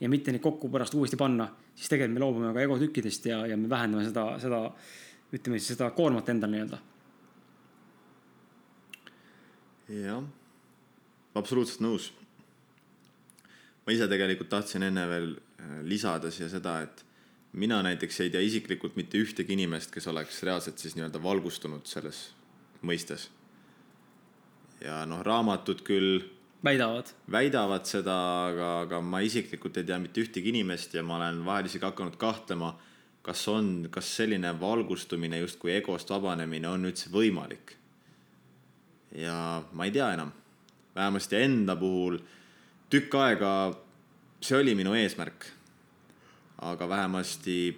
ja 0.00 0.08
mitte 0.08 0.32
neid 0.32 0.42
kokku 0.44 0.68
pärast 0.72 0.94
uuesti 0.94 1.16
panna, 1.16 1.48
siis 1.74 1.88
tegelikult 1.88 2.18
me 2.18 2.24
loobume 2.24 2.52
ka 2.54 2.64
egotükkidest 2.64 3.30
ja, 3.30 3.40
ja 3.46 3.56
me 3.56 3.68
vähendame 3.68 4.04
seda, 4.04 4.26
seda, 4.42 4.60
ütleme 5.32 5.60
siis 5.60 5.72
seda 5.74 5.90
koormat 5.96 6.28
endal 6.32 6.52
nii-öelda. 6.52 6.82
jah, 10.02 10.22
absoluutselt 11.38 11.84
nõus. 11.84 12.10
ma 13.86 13.94
ise 13.94 14.08
tegelikult 14.10 14.50
tahtsin 14.50 14.82
enne 14.82 15.08
veel 15.08 15.34
äh, 15.36 15.80
lisada 15.86 16.30
siia 16.30 16.48
seda, 16.52 16.80
et 16.82 17.04
mina 17.56 17.80
näiteks 17.86 18.20
ei 18.20 18.30
tea 18.30 18.42
isiklikult 18.44 18.96
mitte 18.96 19.18
ühtegi 19.22 19.54
inimest, 19.54 19.92
kes 19.94 20.08
oleks 20.12 20.42
reaalselt 20.42 20.82
siis 20.82 20.96
nii-öelda 20.98 21.22
valgustunud 21.22 21.86
selles 21.88 22.30
mõistes. 22.82 23.30
ja 24.84 25.04
noh, 25.08 25.22
raamatud 25.24 25.80
küll 25.86 26.35
väidavad. 26.66 27.12
väidavad 27.32 27.88
seda, 27.88 28.16
aga, 28.50 28.68
aga 28.84 29.00
ma 29.00 29.22
isiklikult 29.24 29.80
ei 29.80 29.88
tea 29.88 29.98
mitte 30.02 30.24
ühtegi 30.24 30.52
inimest 30.52 30.94
ja 30.98 31.04
ma 31.06 31.20
olen 31.20 31.42
vahel 31.46 31.70
isegi 31.70 31.86
hakanud 31.86 32.18
kahtlema, 32.20 32.74
kas 33.26 33.46
on, 33.50 33.88
kas 33.90 34.12
selline 34.20 34.52
valgustumine 34.60 35.40
justkui 35.42 35.74
egost 35.78 36.10
vabanemine 36.10 36.68
on 36.68 36.90
üldse 36.90 37.10
võimalik. 37.14 37.76
ja 39.16 39.62
ma 39.72 39.84
ei 39.86 39.94
tea 39.94 40.12
enam, 40.12 40.32
vähemasti 40.94 41.38
enda 41.40 41.76
puhul 41.76 42.18
tükk 42.90 43.14
aega 43.22 43.52
see 44.44 44.58
oli 44.58 44.74
minu 44.76 44.92
eesmärk 44.94 45.46
aga 46.62 46.88
vähemasti 46.88 47.76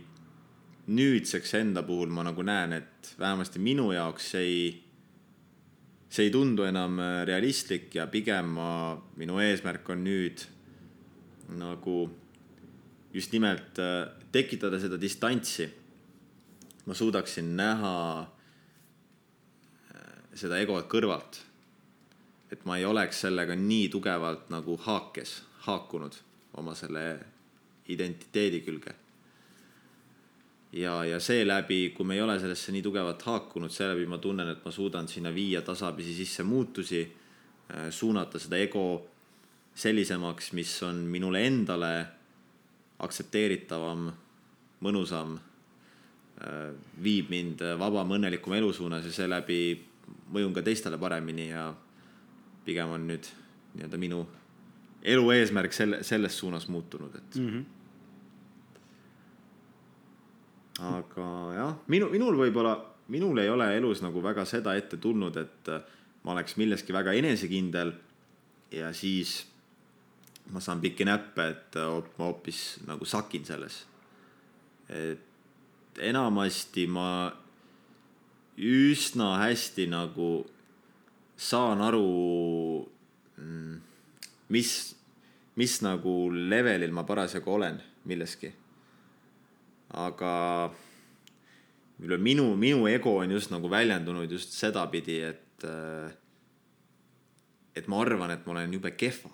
nüüdseks 0.89 1.55
enda 1.59 1.83
puhul 1.83 2.09
ma 2.09 2.23
nagu 2.23 2.43
näen, 2.43 2.73
et 2.73 3.15
vähemasti 3.19 3.59
minu 3.59 3.91
jaoks 3.93 4.35
ei, 4.39 4.83
see 6.09 6.29
ei 6.29 6.31
tundu 6.33 6.65
enam 6.65 7.01
realistlik 7.29 7.95
ja 7.95 8.07
pigem 8.07 8.55
ma, 8.57 8.71
minu 9.17 9.41
eesmärk 9.45 9.91
on 9.93 10.05
nüüd 10.07 10.47
nagu 11.49 12.09
just 13.13 13.33
nimelt 13.33 13.79
äh, 13.79 14.09
tekitada 14.33 14.81
seda 14.81 15.01
distantsi. 15.01 15.69
ma 16.87 16.95
suudaksin 16.95 17.57
näha 17.57 18.23
äh, 18.23 18.29
seda 20.35 20.59
egot 20.59 20.89
kõrvalt. 20.89 21.41
et 22.51 22.65
ma 22.65 22.79
ei 22.79 22.85
oleks 22.85 23.21
sellega 23.21 23.55
nii 23.55 23.89
tugevalt 23.93 24.49
nagu 24.51 24.77
haakes, 24.77 25.43
haakunud 25.67 26.15
oma 26.57 26.75
selle 26.75 27.19
identiteedi 27.89 28.61
külge. 28.61 28.95
Ja, 30.73 31.05
ja 31.05 31.21
seeläbi, 31.21 31.93
kui 31.97 32.07
me 32.07 32.15
ei 32.15 32.23
ole 32.23 32.39
sellesse 32.41 32.73
nii 32.73 32.83
tugevalt 32.83 33.23
haakunud, 33.23 33.73
seeläbi 33.73 34.07
ma 34.07 34.19
tunnen, 34.19 34.49
et 34.53 34.65
ma 34.65 34.71
suudan 34.71 35.09
sinna 35.09 35.33
viia 35.35 35.63
tasapisi 35.63 36.15
sisse 36.15 36.43
muutusi, 36.43 37.03
äh, 37.75 37.89
suunata 37.91 38.39
seda 38.39 38.61
ego 38.61 38.85
sellisemaks, 39.75 40.53
mis 40.53 40.73
on 40.83 41.05
minule 41.09 41.45
endale 41.47 41.93
aktsepteeritavam, 42.99 44.09
mõnusam, 44.85 45.37
äh, 46.43 46.73
viib 47.03 47.31
mind 47.31 47.65
vabama, 47.79 48.19
õnnelikuma 48.19 48.59
elu 48.59 48.73
suunas 48.73 49.07
ja 49.07 49.13
seeläbi 49.13 49.61
mõjun 50.33 50.55
ka 50.57 50.63
teistele 50.65 50.99
paremini 50.99 51.51
ja 51.51 51.71
pigem 52.65 52.93
on 52.93 53.07
nüüd 53.09 53.29
nii-öelda 53.75 53.99
minu 54.01 54.27
elu 55.09 55.31
eesmärk 55.33 55.73
selle, 55.73 56.03
selles 56.05 56.37
suunas 56.37 56.69
muutunud, 56.69 57.15
et 57.15 57.37
mm. 57.37 57.49
-hmm 57.49 57.67
aga 60.79 61.29
jah, 61.57 61.77
minu, 61.91 62.09
minul 62.13 62.37
võib-olla, 62.39 62.77
minul 63.11 63.41
ei 63.43 63.51
ole 63.51 63.69
elus 63.77 64.03
nagu 64.05 64.23
väga 64.23 64.45
seda 64.47 64.77
ette 64.79 64.99
tulnud, 65.03 65.37
et 65.41 65.71
äh, 65.75 65.83
ma 66.25 66.35
oleks 66.37 66.59
milleski 66.61 66.95
väga 66.95 67.15
enesekindel 67.19 67.93
ja 68.75 68.93
siis 68.95 69.41
ma 70.53 70.63
saan 70.65 70.81
pikki 70.81 71.07
näppe, 71.09 71.49
et 71.55 71.79
äh, 71.81 71.89
ma 72.19 72.31
hoopis 72.31 72.79
nagu 72.87 73.09
sakin 73.09 73.45
selles. 73.49 73.85
et 74.89 75.99
enamasti 75.99 76.87
ma 76.87 77.33
üsna 78.59 79.35
hästi 79.43 79.85
nagu 79.91 80.47
saan 81.37 81.83
aru, 81.85 82.87
mm, 83.37 83.75
mis, 84.55 84.73
mis 85.61 85.77
nagu 85.85 86.15
levelil 86.33 86.95
ma 86.95 87.05
parasjagu 87.05 87.53
olen 87.59 87.83
milleski 88.09 88.55
aga 89.95 90.71
minu, 91.99 92.57
minu 92.57 92.87
ego 92.89 93.17
on 93.23 93.31
just 93.31 93.51
nagu 93.51 93.71
väljendunud 93.71 94.31
just 94.31 94.53
sedapidi, 94.53 95.21
et, 95.23 95.65
äh, 95.65 96.13
et 97.77 97.89
ma 97.89 98.01
arvan, 98.03 98.31
et 98.31 98.47
ma 98.47 98.53
olen 98.53 98.73
jube 98.73 98.91
kehva. 98.91 99.31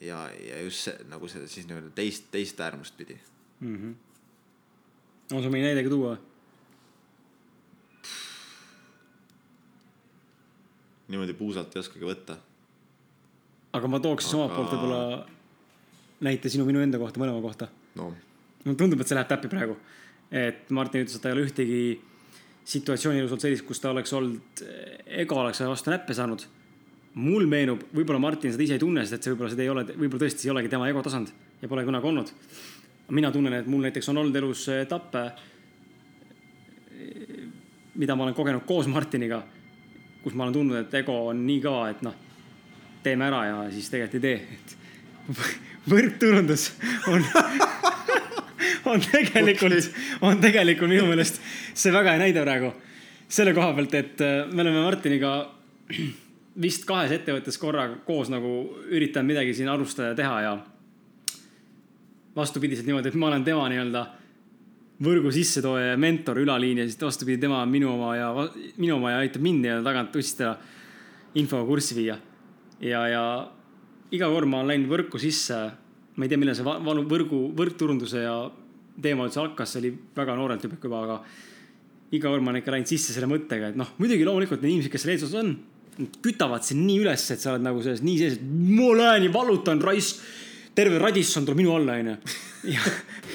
ja, 0.00 0.30
ja 0.48 0.60
just 0.62 0.86
see 0.86 0.96
nagu 1.10 1.28
seda 1.30 1.48
siis 1.50 1.66
nii-öelda 1.68 1.90
teist, 1.96 2.26
teist 2.30 2.60
äärmust 2.60 2.96
pidi 2.96 3.16
mm. 3.60 3.76
-hmm. 3.76 3.94
on 5.36 5.42
sul 5.42 5.50
mingi 5.50 5.66
näide 5.66 5.82
ka 5.82 5.90
tuua? 5.90 6.18
niimoodi 11.08 11.32
puusalt 11.32 11.76
ei 11.76 11.80
oskagi 11.80 12.04
võtta. 12.04 12.36
aga 13.72 13.88
ma 13.88 14.00
tooks 14.00 14.28
aga... 14.28 14.36
omalt 14.36 14.56
poolt 14.56 14.74
võib-olla 14.74 15.35
näite 16.24 16.48
sinu, 16.52 16.64
minu 16.68 16.80
enda 16.80 16.98
kohta, 17.00 17.20
mõlema 17.20 17.42
kohta 17.44 17.68
no.. 17.98 18.12
mulle 18.64 18.78
tundub, 18.78 19.00
et 19.00 19.08
see 19.08 19.16
läheb 19.18 19.28
täppi 19.30 19.50
praegu. 19.52 19.76
et 20.30 20.70
Martin 20.70 21.04
ütles, 21.04 21.16
et 21.16 21.22
ta 21.22 21.30
ei 21.30 21.36
ole 21.36 21.46
ühtegi 21.46 21.80
situatsiooni 22.66 23.20
elus 23.22 23.34
olnud 23.34 23.44
sellist, 23.44 23.66
kus 23.66 23.80
ta 23.82 23.92
oleks 23.92 24.12
olnud, 24.16 24.62
ego 25.22 25.40
oleks 25.42 25.60
vastu 25.62 25.92
näppe 25.92 26.14
saanud. 26.14 26.46
mul 27.14 27.46
meenub, 27.48 27.84
võib-olla 27.94 28.20
Martin 28.20 28.52
seda 28.52 28.64
ise 28.64 28.76
ei 28.76 28.82
tunne, 28.82 29.04
sest 29.04 29.18
et 29.18 29.26
see 29.26 29.34
võib-olla 29.34 29.52
seda 29.52 29.62
ei 29.64 29.72
ole, 29.72 29.84
võib-olla 29.92 30.24
tõesti 30.24 30.44
see 30.44 30.50
ei 30.50 30.54
olegi 30.56 30.72
tema 30.72 30.88
ego 30.90 31.02
tasand 31.04 31.30
ja 31.62 31.68
pole 31.68 31.84
kunagi 31.84 32.10
olnud. 32.10 32.32
mina 33.10 33.30
tunnen, 33.32 33.52
et 33.60 33.66
mul 33.66 33.86
näiteks 33.86 34.08
on 34.10 34.18
olnud 34.24 34.36
elus 34.36 34.66
etappe, 34.68 35.30
mida 37.94 38.16
ma 38.16 38.24
olen 38.24 38.34
kogenud 38.34 38.66
koos 38.66 38.88
Martiniga, 38.90 39.42
kus 40.24 40.34
ma 40.34 40.44
olen 40.44 40.56
tundnud, 40.56 40.80
et 40.80 40.94
ego 41.00 41.14
on 41.30 41.46
nii 41.46 41.60
kõva, 41.62 41.90
et 41.92 42.02
noh, 42.02 42.14
teeme 43.02 43.28
ära 43.28 43.44
ja 43.46 43.62
siis 43.70 43.88
tegelikult 43.92 44.18
ei 44.18 44.26
tee, 44.26 44.58
et 44.58 44.76
võrkturundus 45.90 46.70
on 47.12 47.24
on 48.90 49.02
tegelikult 49.02 49.90
on 50.24 50.40
tegelikult 50.42 50.90
minu 50.90 51.08
meelest 51.08 51.40
see 51.74 51.94
väga 51.94 52.14
hea 52.14 52.22
näide 52.26 52.42
praegu. 52.44 52.72
selle 53.28 53.54
koha 53.54 53.72
pealt, 53.74 53.94
et 53.94 54.20
äh, 54.22 54.46
me 54.52 54.62
oleme 54.62 54.84
Martiniga 54.84 55.32
vist 56.66 56.86
kahes 56.88 57.12
ettevõttes 57.12 57.58
korraga 57.58 57.98
koos 58.06 58.30
nagu 58.32 58.52
üritanud 58.90 59.34
midagi 59.34 59.54
siin 59.54 59.68
alustada 59.68 60.12
ja 60.12 60.18
teha 60.18 60.36
ja 60.40 60.54
vastupidiselt 62.36 62.86
niimoodi, 62.86 63.10
et 63.10 63.18
ma 63.18 63.30
olen 63.30 63.44
tema 63.44 63.66
nii-öelda 63.72 64.04
võrgu 65.02 65.32
sissetooja 65.32 65.92
ja 65.92 65.98
mentor 66.00 66.38
ülaliin 66.40 66.80
ja 66.80 66.86
siis 66.88 67.00
vastupidi, 67.00 67.40
tema 67.40 67.60
on 67.62 67.72
minu 67.72 67.90
oma 67.92 68.14
ja 68.16 68.30
minu 68.76 68.96
oma 68.96 69.12
ja 69.12 69.24
aitab 69.24 69.44
mind 69.44 69.64
nii-öelda 69.64 69.84
tagant 69.84 70.16
ussida 70.16 70.54
infoga 71.36 71.66
kurssi 71.68 71.96
viia. 71.98 72.18
ja, 72.80 73.08
ja 73.08 73.24
iga 74.14 74.28
kord 74.30 74.50
ma 74.50 74.60
olen 74.60 74.72
läinud 74.74 74.92
võrku 74.92 75.20
sisse, 75.22 75.58
ma 76.16 76.24
ei 76.26 76.30
tea, 76.30 76.40
millal 76.40 76.56
see 76.58 76.66
valu, 76.66 77.04
võrgu, 77.10 77.42
võrkturunduse 77.56 78.22
ja 78.24 78.36
teema 79.02 79.26
üldse 79.26 79.42
hakkas, 79.42 79.74
see 79.74 79.82
oli 79.82 79.92
väga 80.16 80.36
noorelt 80.38 80.64
juba, 80.66 81.02
aga 81.02 81.20
iga 82.14 82.30
kord 82.30 82.44
ma 82.44 82.52
olen 82.52 82.62
ikka 82.62 82.74
läinud 82.74 82.90
sisse 82.90 83.14
selle 83.16 83.28
mõttega, 83.30 83.72
et 83.72 83.78
noh, 83.78 83.90
muidugi 84.00 84.26
loomulikult 84.26 84.62
need 84.62 84.76
inimesed, 84.76 84.92
kes 84.92 85.04
seal 85.04 85.16
eesotsas 85.16 85.42
on, 85.42 85.54
kütavad 86.24 86.64
sind 86.66 86.84
nii 86.86 87.00
üles, 87.02 87.24
et 87.32 87.42
sa 87.42 87.54
oled 87.54 87.64
nagu 87.64 87.82
selles 87.84 88.02
nii 88.04 88.18
sees, 88.20 88.38
et 88.38 88.44
ma 88.46 88.92
lähen 88.96 89.26
ja 89.26 89.32
valutan 89.34 89.80
raisk 89.82 90.22
terve 90.76 90.98
Radisson 91.00 91.46
tuleb 91.46 91.62
minu 91.62 91.74
alla, 91.76 91.96
onju. 92.00 92.16
ja, 92.74 92.80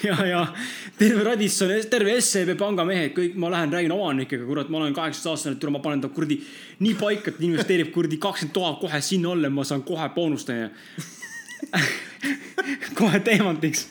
ja, 0.03 0.17
ja 0.25 0.41
terve 0.97 1.23
Radisson, 1.25 1.73
terve 1.89 2.17
SEB 2.21 2.53
panga 2.59 2.85
mehed, 2.87 3.13
kõik, 3.15 3.37
ma 3.41 3.49
lähen 3.53 3.73
räägin 3.73 3.95
omanikega, 3.95 4.45
kurat, 4.45 4.69
ma 4.69 4.81
olen 4.81 4.93
kaheksateist 4.97 5.31
aastane, 5.31 5.57
et 5.57 5.73
ma 5.73 5.81
panen 5.83 6.03
ta 6.03 6.11
kuradi 6.13 6.37
nii 6.83 6.93
paika, 6.99 7.33
et 7.33 7.41
investeerib 7.47 7.89
kuradi 7.95 8.19
kakskümmend 8.21 8.53
tuhat 8.57 8.77
kohe 8.83 9.01
sinna 9.05 9.33
alla 9.33 9.49
ja 9.49 9.55
ma 9.55 9.65
saan 9.67 9.83
kohe 9.87 10.11
boonust, 10.15 10.53
onju. 10.53 10.69
kohe 12.99 13.19
teemantiks 13.25 13.87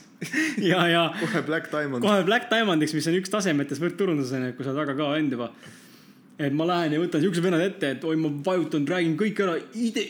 ja, 0.70 0.86
ja. 0.90 1.04
kohe 1.20 1.42
Black 1.46 1.70
Diamond. 1.72 2.04
kohe 2.04 2.24
Black 2.24 2.50
Diamondiks, 2.52 2.94
mis 2.94 3.10
on 3.10 3.18
üks 3.18 3.32
tasemetes 3.32 3.82
võrdturunduses, 3.82 4.34
onju, 4.38 4.56
kui 4.56 4.66
sa 4.66 4.74
oled 4.74 4.84
väga 4.84 4.98
kõva 4.98 5.14
vend 5.16 5.38
juba 5.38 5.50
et 6.40 6.54
ma 6.56 6.66
lähen 6.68 6.94
ja 6.96 7.00
võtan 7.02 7.20
siukse 7.20 7.42
vennad 7.44 7.62
ette, 7.64 7.90
et 7.96 8.04
oi, 8.08 8.16
ma 8.20 8.30
vajutan, 8.46 8.86
räägin 8.88 9.16
kõik 9.20 9.42
ära. 9.44 9.56
idee, 9.76 10.06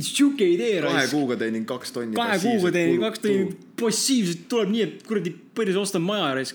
sihuke 0.00 0.46
idee. 0.54 0.80
kahe 0.84 1.04
kuuga 1.10 1.36
teenin 1.40 1.66
kaks 1.68 1.92
tonni. 1.92 2.16
kahe 2.16 2.38
kuuga 2.40 2.72
teenin 2.72 3.02
kaks 3.02 3.24
tonni, 3.24 3.50
passiivselt 3.80 4.46
tuleb 4.52 4.72
nii, 4.72 4.86
et 4.86 5.04
kuradi 5.08 5.34
põhiliselt 5.56 5.82
ostan 5.82 6.04
maja 6.06 6.32
ja 6.38 6.46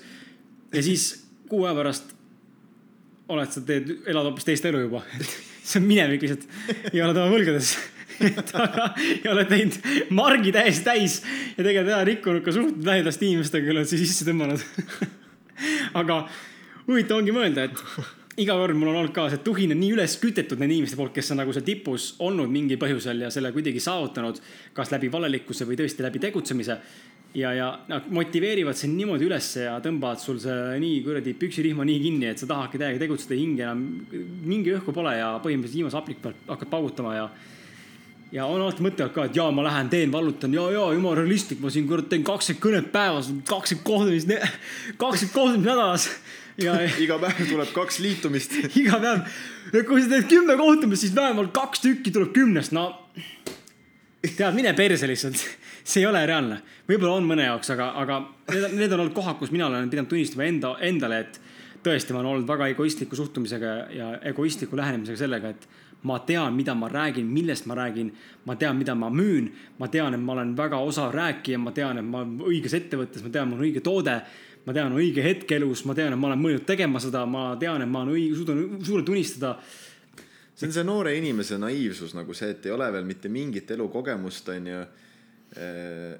ja 0.71 0.83
siis 0.83 1.07
kuu 1.51 1.65
aja 1.67 1.75
pärast 1.77 2.13
oled 3.31 3.53
sa, 3.53 3.63
teed, 3.65 3.91
elad 4.09 4.27
hoopis 4.27 4.47
teist 4.47 4.65
elu 4.67 4.85
juba. 4.87 5.03
see 5.67 5.79
on 5.79 5.87
minevik 5.87 6.23
lihtsalt 6.25 6.93
ja 6.95 7.05
oled 7.05 7.19
oma 7.21 7.31
võlgades 7.35 7.75
aga, 8.63 8.87
ja 9.21 9.33
oled 9.33 9.49
teinud 9.49 9.77
margi 10.17 10.53
täiesti 10.55 10.85
täis 10.87 11.19
ja 11.57 11.61
tegelikult 11.61 11.93
ära 11.93 12.07
rikkunud 12.07 12.45
ka 12.45 12.53
suhted 12.55 12.87
lähedaste 12.87 13.27
inimestega, 13.27 13.67
kelle 13.67 13.83
oled 13.83 13.91
sa 13.91 13.99
sisse 14.01 14.25
tõmmanud 14.27 14.65
aga 16.01 16.23
huvitav 16.87 17.21
ongi 17.21 17.35
mõelda, 17.35 17.69
et 17.69 18.17
iga 18.39 18.55
kord 18.55 18.77
mul 18.79 18.91
on 18.91 18.99
olnud 19.01 19.13
ka 19.15 19.27
see 19.31 19.41
tuhin 19.43 19.73
on 19.73 19.79
nii 19.81 19.91
üles 19.97 20.15
kütetud 20.21 20.59
nende 20.61 20.75
inimeste 20.77 20.97
poolt, 20.99 21.13
kes 21.15 21.33
on 21.33 21.41
nagu 21.41 21.51
seal 21.55 21.65
tipus 21.67 22.13
olnud 22.23 22.51
mingil 22.51 22.79
põhjusel 22.79 23.25
ja 23.25 23.31
selle 23.33 23.51
kuidagi 23.51 23.81
saavutanud, 23.83 24.39
kas 24.77 24.91
läbi 24.93 25.11
valelikkuse 25.11 25.67
või 25.67 25.79
tõesti 25.79 26.05
läbi 26.05 26.21
tegutsemise. 26.23 26.77
ja, 27.35 27.53
ja 27.55 27.67
nad 27.87 28.07
motiveerivad 28.11 28.75
sind 28.75 28.97
niimoodi 28.99 29.27
ülesse 29.27 29.65
ja 29.67 29.77
tõmbavad 29.83 30.19
sul 30.19 30.39
see 30.39 30.79
nii 30.83 30.97
kuradi 31.03 31.33
püksirihma 31.39 31.85
nii 31.87 32.01
kinni, 32.03 32.27
et 32.31 32.39
sa 32.39 32.47
tahadki 32.47 32.79
täiega 32.79 32.99
tegutseda, 32.99 33.35
hinge 33.39 33.63
enam, 33.63 33.85
mingi 34.47 34.75
õhku 34.75 34.95
pole 34.95 35.15
ja 35.17 35.33
põhimõtteliselt 35.43 35.79
viimase 35.79 35.99
hapnik 35.99 36.19
pealt 36.23 36.51
hakkad 36.51 36.71
paugutama 36.71 37.15
ja. 37.15 37.29
ja 38.31 38.47
on 38.47 38.63
alati 38.63 38.83
mõtlevad 38.83 39.15
ka, 39.15 39.27
et 39.27 39.39
jaa, 39.39 39.51
ma 39.51 39.67
lähen 39.67 39.91
teen, 39.91 40.11
vallutan 40.11 40.55
ja, 40.55 40.69
ja 40.71 40.91
jumala 40.95 41.19
realistlik, 41.19 41.59
ma 41.63 41.71
siin 41.71 41.87
kurat 41.87 42.07
teen 42.11 42.23
kakskümmend 42.27 42.63
kõnet 42.63 42.91
päevas, 42.95 43.31
kakskümmend 43.47 43.87
kohtumist, 43.87 44.37
kakskümmend 44.99 45.35
kohtumist 45.35 45.67
nädalas 45.67 46.11
ja 46.59 46.75
iga 47.03 47.19
päev 47.21 47.45
tuleb 47.49 47.71
kaks 47.75 47.99
liitumist. 48.03 48.57
Iga 48.81 48.99
päev, 49.03 49.23
kui 49.87 50.03
sa 50.03 50.15
teed 50.15 50.27
kümme 50.31 50.57
kohtumist, 50.59 51.05
siis 51.05 51.15
vähemalt 51.15 51.53
kaks 51.55 51.85
tükki 51.85 52.13
tuleb 52.15 52.33
kümnest, 52.35 52.75
no 52.75 52.89
tead, 54.21 54.53
mine 54.55 54.73
perse 54.77 55.09
lihtsalt. 55.09 55.41
See 55.91 56.03
ei 56.03 56.05
ole 56.05 56.21
reaalne. 56.29 56.59
võib-olla 56.89 57.17
on 57.17 57.25
mõne 57.25 57.47
jaoks, 57.47 57.71
aga, 57.73 57.87
aga 57.97 58.19
need, 58.51 58.75
need 58.77 58.91
on 58.93 59.05
olnud 59.05 59.15
kohad, 59.17 59.39
kus 59.39 59.53
mina 59.53 59.65
olen 59.65 59.89
pidanud 59.89 60.11
tunnistama 60.11 60.45
enda, 60.45 60.75
endale, 60.85 61.21
et 61.25 61.39
tõesti, 61.81 62.13
ma 62.13 62.21
olen 62.21 62.35
olnud 62.35 62.49
väga 62.49 62.67
egoistliku 62.75 63.17
suhtumisega 63.17 63.71
ja 63.95 64.11
egoistliku 64.29 64.77
lähenemisega 64.77 65.23
sellega, 65.23 65.55
et 65.55 65.65
ma 66.05 66.19
tean, 66.25 66.53
mida 66.53 66.75
ma 66.77 66.89
räägin, 66.89 67.25
millest 67.33 67.65
ma 67.69 67.77
räägin, 67.77 68.11
ma 68.45 68.55
tean, 68.61 68.77
mida 68.77 68.93
ma 68.97 69.09
müün, 69.13 69.49
ma 69.81 69.89
tean, 69.89 70.13
et 70.13 70.21
ma 70.21 70.35
olen 70.35 70.53
väga 70.57 70.77
osav 70.85 71.13
rääkija, 71.15 71.57
ma 71.61 71.73
tean, 71.73 71.97
et 71.97 72.05
ma 72.05 72.21
olen 72.21 72.37
õiges 72.51 72.77
ettevõttes, 72.77 73.25
ma 73.25 73.33
tean, 73.33 73.49
mul 73.49 73.61
on 73.61 73.67
õige 73.67 73.83
toode, 73.85 74.19
ma 74.65 74.73
tean 74.73 74.93
õige 74.97 75.23
hetk 75.25 75.51
elus, 75.57 75.85
ma 75.89 75.95
tean, 75.97 76.13
et 76.13 76.19
ma 76.19 76.31
olen 76.31 76.41
mõelnud 76.41 76.65
tegema 76.67 76.99
seda, 77.01 77.25
ma 77.25 77.55
tean, 77.59 77.81
et 77.81 77.89
ma 77.89 78.03
olen 78.03 78.15
õige, 78.15 78.35
suudan, 78.39 78.65
suudan 78.85 79.07
tunnistada 79.07 79.55
see 80.55 80.67
on 80.67 80.73
see 80.75 80.85
noore 80.85 81.15
inimese 81.17 81.57
naiivsus 81.57 82.13
nagu 82.13 82.35
see, 82.37 82.51
et 82.53 82.65
ei 82.67 82.73
ole 82.75 82.91
veel 82.93 83.07
mitte 83.07 83.31
mingit 83.33 83.71
elukogemust, 83.73 84.51
onju 84.53 84.83
Äh, 85.57 86.19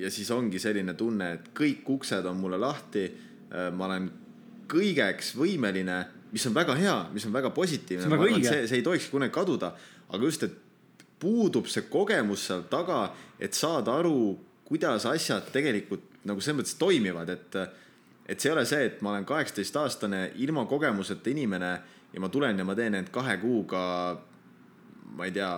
ja 0.00 0.10
siis 0.10 0.30
ongi 0.30 0.60
selline 0.60 0.94
tunne, 0.94 1.32
et 1.36 1.48
kõik 1.56 1.88
uksed 1.96 2.26
on 2.28 2.40
mulle 2.40 2.58
lahti. 2.60 3.06
Äh, 3.52 3.70
ma 3.72 3.88
olen 3.88 4.10
kõigeks 4.72 5.32
võimeline, 5.36 5.98
mis 6.32 6.44
on 6.48 6.56
väga 6.56 6.76
hea, 6.76 6.96
mis 7.12 7.26
on 7.28 7.32
väga 7.32 7.52
positiivne. 7.52 8.08
see, 8.44 8.66
see 8.68 8.80
ei 8.80 8.84
tohiks 8.84 9.08
kunagi 9.12 9.32
kaduda, 9.32 9.74
aga 10.08 10.24
just, 10.24 10.42
et 10.42 11.00
puudub 11.20 11.68
see 11.68 11.88
kogemus 11.88 12.46
seal 12.48 12.64
taga, 12.70 13.12
et 13.40 13.54
saada 13.54 13.96
aru, 14.00 14.36
kuidas 14.68 15.06
asjad 15.06 15.48
tegelikult 15.52 16.08
nagu 16.28 16.40
selles 16.40 16.60
mõttes 16.60 16.78
toimivad, 16.78 17.30
et, 17.32 17.56
et 18.26 18.40
see 18.40 18.50
ei 18.50 18.56
ole 18.56 18.64
see, 18.68 18.86
et 18.86 19.00
ma 19.02 19.14
olen 19.14 19.26
kaheksateistaastane 19.26 20.32
ilma 20.44 20.64
kogemuseta 20.70 21.30
inimene 21.32 21.72
ja 22.12 22.20
ma 22.20 22.28
tulen 22.32 22.58
ja 22.58 22.66
ma 22.66 22.76
teen 22.78 22.98
end 22.98 23.10
kahe 23.14 23.38
kuuga, 23.42 23.82
ma 25.16 25.26
ei 25.28 25.34
tea 25.34 25.52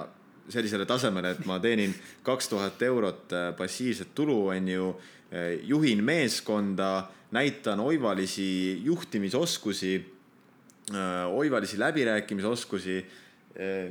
sellisele 0.53 0.87
tasemele, 0.87 1.35
et 1.35 1.45
ma 1.49 1.59
teenin 1.63 1.95
kaks 2.25 2.51
tuhat 2.53 2.83
eurot 2.85 3.33
äh, 3.33 3.51
passiivset 3.57 4.15
tulu, 4.15 4.49
on 4.53 4.69
ju, 4.69 4.89
äh, 5.33 5.55
juhin 5.65 6.05
meeskonda, 6.05 7.09
näitan 7.35 7.81
oivalisi 7.81 8.81
juhtimisoskusi, 8.85 9.95
äh, 10.93 11.27
oivalisi 11.33 11.79
läbirääkimisoskusi, 11.81 13.05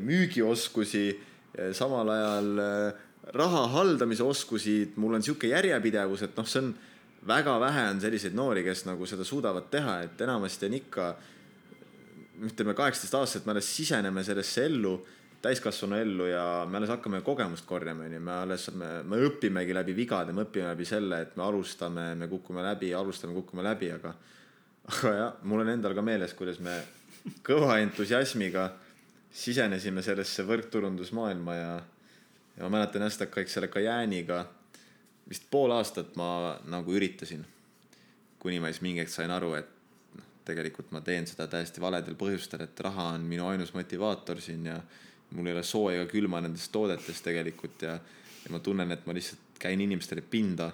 müügioskusi, 0.04 1.06
samal 1.72 2.10
ajal 2.12 2.50
raha 3.32 3.68
haldamise 3.72 4.24
oskusi, 4.24 4.94
mul 5.00 5.16
on 5.16 5.24
sihuke 5.24 5.48
järjepidevus, 5.48 6.26
et 6.28 6.38
noh, 6.38 6.48
see 6.48 6.62
on 6.64 6.74
väga 7.28 7.56
vähe 7.62 7.88
on 7.94 8.02
selliseid 8.04 8.36
noori, 8.36 8.64
kes 8.66 8.84
nagu 8.90 9.08
seda 9.08 9.24
suudavad 9.28 9.70
teha, 9.72 10.02
et 10.08 10.22
enamasti 10.26 10.68
on 10.68 10.78
ikka 10.80 11.10
ütleme, 12.50 12.76
kaheksateist 12.76 13.16
aastaselt 13.16 13.46
me 13.48 13.54
alles 13.54 13.70
siseneme 13.78 14.24
sellesse 14.26 14.66
ellu 14.68 14.98
täiskasvanu 15.44 15.98
ellu 16.00 16.28
ja 16.30 16.44
me 16.70 16.80
alles 16.80 16.92
hakkame 16.94 17.20
kogemust 17.24 17.66
korjama, 17.68 18.08
onju, 18.08 18.20
me 18.24 18.36
alles, 18.46 18.70
me, 18.80 18.92
me 19.08 19.20
õpimegi 19.28 19.76
läbi 19.76 19.96
vigade, 19.96 20.36
me 20.36 20.46
õpime 20.48 20.70
läbi 20.72 20.88
selle, 20.88 21.20
et 21.26 21.36
me 21.40 21.44
alustame, 21.44 22.14
me 22.20 22.30
kukume 22.32 22.64
läbi, 22.64 22.94
alustame, 22.96 23.36
kukume 23.36 23.66
läbi, 23.66 23.92
aga, 23.92 24.14
aga 24.92 25.16
jah, 25.18 25.34
mul 25.48 25.66
on 25.66 25.74
endal 25.76 25.96
ka 25.96 26.06
meeles, 26.06 26.36
kuidas 26.38 26.62
me 26.64 26.78
kõva 27.44 27.80
entusiasmiga 27.84 28.70
sisenesime 29.34 30.04
sellesse 30.06 30.46
võrkturundusmaailma 30.48 31.56
ja, 31.58 31.74
ja 32.58 32.64
ma 32.64 32.78
mäletan 32.78 33.06
jah 33.06 33.14
seda 33.14 33.30
kõik 33.32 33.52
selle 33.52 33.70
Kajaaniga, 33.72 34.44
vist 35.30 35.48
pool 35.52 35.72
aastat 35.74 36.16
ma 36.20 36.58
nagu 36.70 36.94
üritasin, 36.94 37.46
kuni 38.40 38.60
ma 38.60 38.72
siis 38.72 38.84
mingi 38.86 39.04
hetk 39.04 39.14
sain 39.14 39.32
aru, 39.32 39.54
et 39.58 39.70
noh, 40.20 40.28
tegelikult 40.46 40.92
ma 40.92 41.02
teen 41.06 41.28
seda 41.30 41.48
täiesti 41.52 41.82
valedel 41.82 42.18
põhjustel, 42.20 42.66
et 42.66 42.86
raha 42.86 43.14
on 43.16 43.26
minu 43.28 43.48
ainus 43.50 43.74
motivaator 43.74 44.42
siin 44.44 44.68
ja 44.70 44.78
mul 45.34 45.50
ei 45.50 45.56
ole 45.56 45.64
sooja 45.66 46.02
ega 46.02 46.12
külma 46.12 46.42
nendest 46.44 46.72
toodetest 46.74 47.26
tegelikult 47.26 47.88
ja, 47.88 47.98
ja 48.44 48.54
ma 48.54 48.62
tunnen, 48.62 48.92
et 48.94 49.06
ma 49.08 49.16
lihtsalt 49.16 49.58
käin 49.64 49.82
inimestele 49.82 50.22
pinda 50.22 50.70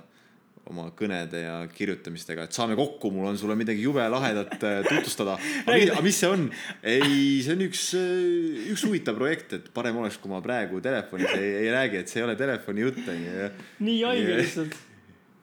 oma 0.69 0.89
kõnede 0.97 1.43
ja 1.43 1.55
kirjutamistega, 1.73 2.45
et 2.47 2.55
saame 2.55 2.77
kokku, 2.79 3.11
mul 3.13 3.29
on 3.31 3.39
sulle 3.39 3.57
midagi 3.59 3.83
jube 3.85 4.03
lahedat 4.11 4.55
äh, 4.57 4.81
tutvustada. 4.89 5.37
aga 5.65 6.03
mis 6.05 6.19
see 6.21 6.29
on? 6.29 6.49
ei, 6.83 7.39
see 7.45 7.55
on 7.55 7.65
üks, 7.65 7.85
äh, 7.99 8.67
üks 8.73 8.85
huvitav 8.87 9.17
projekt, 9.19 9.57
et 9.57 9.71
parem 9.75 10.01
oleks, 10.01 10.19
kui 10.21 10.31
ma 10.31 10.43
praegu 10.45 10.81
telefonis 10.83 11.33
ei, 11.37 11.55
ei 11.65 11.73
räägi, 11.73 12.03
et 12.03 12.11
see 12.11 12.21
ei 12.21 12.27
ole 12.27 12.37
telefoni 12.39 12.85
jutt 12.85 13.01
onju. 13.15 13.49
nii 13.87 13.99
haige 14.05 14.37
lihtsalt. 14.43 14.77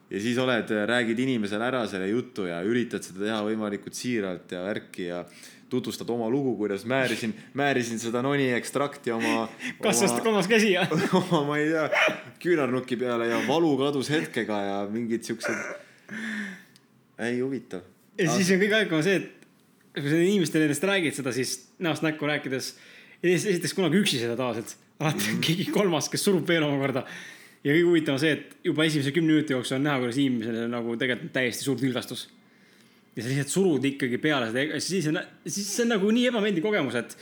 Ja 0.09 0.21
siis 0.23 0.37
oled, 0.39 0.71
räägid 0.87 1.19
inimesele 1.19 1.67
ära 1.67 1.83
selle 1.89 2.07
jutu 2.07 2.47
ja 2.47 2.61
üritad 2.65 3.03
seda 3.03 3.25
teha 3.25 3.39
võimalikult 3.49 3.97
siiralt 3.97 4.51
ja 4.55 4.63
värki 4.63 5.09
ja 5.09 5.23
tutvustad 5.69 6.09
oma 6.09 6.29
lugu, 6.31 6.53
kuidas 6.55 6.85
määrisin, 6.87 7.33
määrisin 7.53 7.99
seda 7.99 8.21
noni 8.23 8.47
ekstrakti 8.55 9.11
oma. 9.11 9.47
kasvas 9.83 10.15
kolmas 10.23 10.47
käsi 10.47 10.71
ja 10.77 10.85
oma, 11.19 11.43
ma 11.49 11.59
ei 11.59 11.71
tea, 11.73 11.87
küünarnuki 12.43 12.99
peale 12.99 13.27
ja 13.33 13.41
valu 13.47 13.73
kadus 13.81 14.11
hetkega 14.13 14.61
ja 14.63 14.77
mingid 14.91 15.27
siuksed. 15.27 15.65
ei, 17.19 17.39
huvitav. 17.41 17.83
ja 18.17 18.31
siis 18.31 18.51
on 18.55 18.63
kõige 18.63 18.79
aegam 18.79 19.03
see, 19.03 19.19
et 19.19 19.47
kui 19.97 20.11
sa 20.11 20.19
inimestele 20.23 20.67
nendest 20.67 20.85
räägid 20.87 21.19
seda, 21.19 21.33
siis 21.35 21.57
näost 21.83 22.05
näkku 22.05 22.29
rääkides. 22.29 22.75
esiteks 23.23 23.73
kunagi 23.75 23.99
üksi 23.99 24.21
seda 24.21 24.37
tavaliselt, 24.39 24.77
alati 24.99 25.17
on 25.17 25.23
mm 25.23 25.33
-hmm. 25.35 25.47
keegi 25.47 25.71
kolmas, 25.73 26.09
kes 26.09 26.23
surub 26.23 26.47
veel 26.47 26.63
omakorda 26.63 27.03
ja 27.67 27.75
kõige 27.75 27.87
huvitavam 27.89 28.19
see, 28.21 28.33
et 28.37 28.67
juba 28.67 28.87
esimese 28.87 29.11
kümne 29.15 29.35
minuti 29.35 29.55
jooksul 29.55 29.77
on 29.77 29.87
näha, 29.89 29.99
kuidas 30.03 30.19
inimesel 30.23 30.67
nagu 30.71 30.95
tegelikult 30.99 31.33
täiesti 31.35 31.67
suur 31.67 31.79
tülgastus 31.81 32.27
ja 33.17 33.23
sa 33.23 33.31
lihtsalt 33.31 33.51
surud 33.51 33.85
ikkagi 33.89 34.19
peale 34.21 34.51
seda, 34.51 34.81
siis 34.83 35.07
on, 35.11 35.17
siis 35.49 35.67
see 35.73 35.85
on 35.87 35.95
nagu 35.95 36.11
nii 36.13 36.27
ebameeldiv 36.29 36.65
kogemus, 36.65 36.97
et 36.99 37.15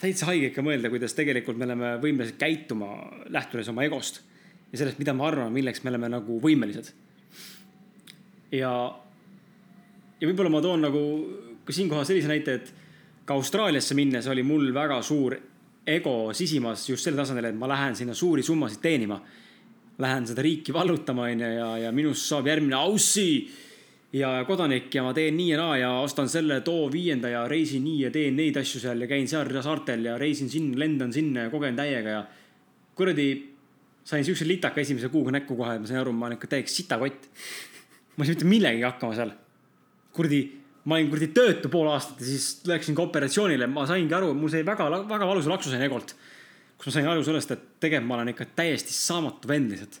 täitsa 0.00 0.28
haige 0.30 0.52
ikka 0.52 0.62
mõelda, 0.64 0.90
kuidas 0.92 1.16
tegelikult 1.18 1.58
me 1.58 1.66
oleme 1.66 1.96
võimelised 2.02 2.38
käituma, 2.38 2.92
lähtudes 3.34 3.70
oma 3.72 3.84
egost 3.86 4.22
ja 4.70 4.80
sellest, 4.80 5.00
mida 5.02 5.14
me 5.16 5.26
arvame, 5.26 5.50
milleks 5.56 5.82
me 5.82 5.90
oleme 5.90 6.12
nagu 6.14 6.38
võimelised. 6.42 6.92
ja, 8.54 8.70
ja 10.20 10.30
võib-olla 10.30 10.54
ma 10.54 10.62
toon 10.62 10.86
nagu 10.86 11.02
ka 11.66 11.74
siinkohal 11.74 12.06
sellise 12.06 12.30
näite, 12.30 12.54
et 12.60 12.72
ka 13.26 13.34
Austraaliasse 13.34 13.96
minnes 13.98 14.28
oli 14.30 14.44
mul 14.46 14.70
väga 14.76 15.00
suur 15.02 15.36
ego 15.86 16.32
sisimas 16.32 16.88
just 16.88 17.04
sellel 17.04 17.22
tasandil, 17.22 17.50
et 17.50 17.58
ma 17.58 17.68
lähen 17.68 17.96
sinna 17.96 18.14
suuri 18.16 18.42
summasid 18.42 18.80
teenima. 18.84 19.20
Lähen 19.98 20.26
seda 20.26 20.42
riiki 20.42 20.72
vallutama, 20.74 21.28
onju, 21.30 21.50
ja, 21.58 21.68
ja 21.84 21.92
minust 21.94 22.26
saab 22.26 22.48
järgmine 22.50 22.76
Aussi 22.80 23.28
ja 24.14 24.30
kodanik 24.46 24.94
ja 24.94 25.02
ma 25.06 25.12
teen 25.14 25.36
nii 25.38 25.52
ja 25.52 25.58
naa 25.58 25.76
ja 25.78 25.90
ostan 26.02 26.28
selle, 26.30 26.60
too 26.66 26.88
viienda 26.90 27.30
ja 27.30 27.44
reisin 27.50 27.84
nii 27.86 28.04
ja 28.06 28.10
teen 28.14 28.36
neid 28.38 28.56
asju 28.58 28.82
seal 28.82 29.02
ja 29.02 29.08
käin 29.10 29.28
seal 29.30 29.50
saartel 29.62 30.06
ja 30.06 30.18
reisin 30.18 30.50
sinna, 30.50 30.78
lendan 30.78 31.12
sinna 31.14 31.46
ja 31.46 31.52
kogen 31.52 31.78
täiega 31.78 32.16
ja 32.18 32.24
kuradi 32.94 33.28
sain 34.04 34.24
siukse 34.24 34.46
litaka 34.46 34.82
esimese 34.82 35.08
kuuga 35.10 35.32
näkku 35.34 35.56
kohe, 35.58 35.78
ma 35.78 35.88
sain 35.88 36.00
aru, 36.02 36.12
ma 36.12 36.28
olen 36.28 36.38
ikka 36.38 36.50
täiega 36.54 36.70
sitakott. 36.70 37.30
ma 38.16 38.22
ei 38.22 38.28
saa 38.28 38.36
mitte 38.36 38.50
millegagi 38.50 38.86
hakkama 38.86 39.16
seal. 39.18 39.32
kuradi, 40.14 40.40
ma 40.84 40.98
olin 40.98 41.10
kuradi 41.12 41.30
töötu 41.36 41.70
pool 41.72 41.88
aastat 41.92 42.20
ja 42.20 42.28
siis 42.28 42.48
läksin 42.68 42.96
ka 42.96 43.06
operatsioonile, 43.06 43.68
ma 43.70 43.86
saingi 43.88 44.14
aru, 44.14 44.32
mul 44.36 44.52
sai 44.52 44.64
väga, 44.66 44.88
väga 45.08 45.28
valusa 45.28 45.52
laksu 45.52 45.72
sain 45.72 45.84
egolt. 45.86 46.14
kus 46.76 46.90
ma 46.90 46.96
sain 46.98 47.08
aru 47.08 47.24
sellest, 47.24 47.54
et 47.54 47.64
tegelikult 47.80 48.08
ma 48.08 48.18
olen 48.18 48.32
ikka 48.34 48.46
täiesti 48.56 48.92
saamatu 48.92 49.48
vend 49.48 49.72
lihtsalt. 49.72 50.00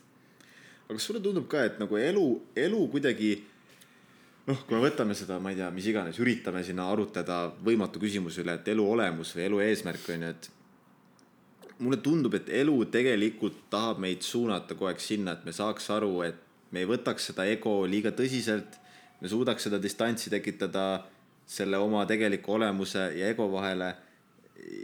aga 0.84 0.98
kas 0.98 1.08
sulle 1.08 1.22
tundub 1.24 1.48
ka, 1.48 1.64
et 1.64 1.80
nagu 1.80 1.96
elu, 1.96 2.26
elu 2.66 2.82
kuidagi 2.92 3.32
noh, 4.48 4.60
kui 4.66 4.76
me 4.76 4.82
võtame 4.84 5.16
seda, 5.16 5.38
ma 5.40 5.52
ei 5.54 5.60
tea, 5.60 5.70
mis 5.72 5.88
iganes, 5.88 6.18
üritame 6.20 6.64
sinna 6.66 6.90
arutleda 6.92 7.38
võimatu 7.64 8.02
küsimuse 8.02 8.44
üle, 8.44 8.58
et 8.58 8.68
elu 8.74 8.84
olemus 8.96 9.32
või 9.36 9.48
elu 9.48 9.62
eesmärk 9.64 10.12
on 10.12 10.26
ju, 10.26 10.34
et 10.34 10.50
mulle 11.78 11.98
tundub, 12.02 12.34
et 12.36 12.50
elu 12.60 12.76
tegelikult 12.92 13.64
tahab 13.72 14.00
meid 14.04 14.24
suunata 14.26 14.76
kogu 14.76 14.90
aeg 14.90 15.02
sinna, 15.02 15.34
et 15.34 15.46
me 15.46 15.54
saaks 15.54 15.88
aru, 15.94 16.12
et 16.26 16.40
me 16.74 16.82
ei 16.82 16.88
võtaks 16.90 17.30
seda 17.30 17.46
ego 17.50 17.82
liiga 17.88 18.12
tõsiselt. 18.14 18.80
Me 19.24 19.30
suudaks 19.32 19.64
seda 19.64 19.78
distantsi 19.80 20.28
tekitada 20.32 21.04
selle 21.48 21.78
oma 21.80 22.02
tegeliku 22.08 22.58
olemuse 22.58 23.06
ja 23.16 23.30
ego 23.32 23.46
vahele 23.52 23.94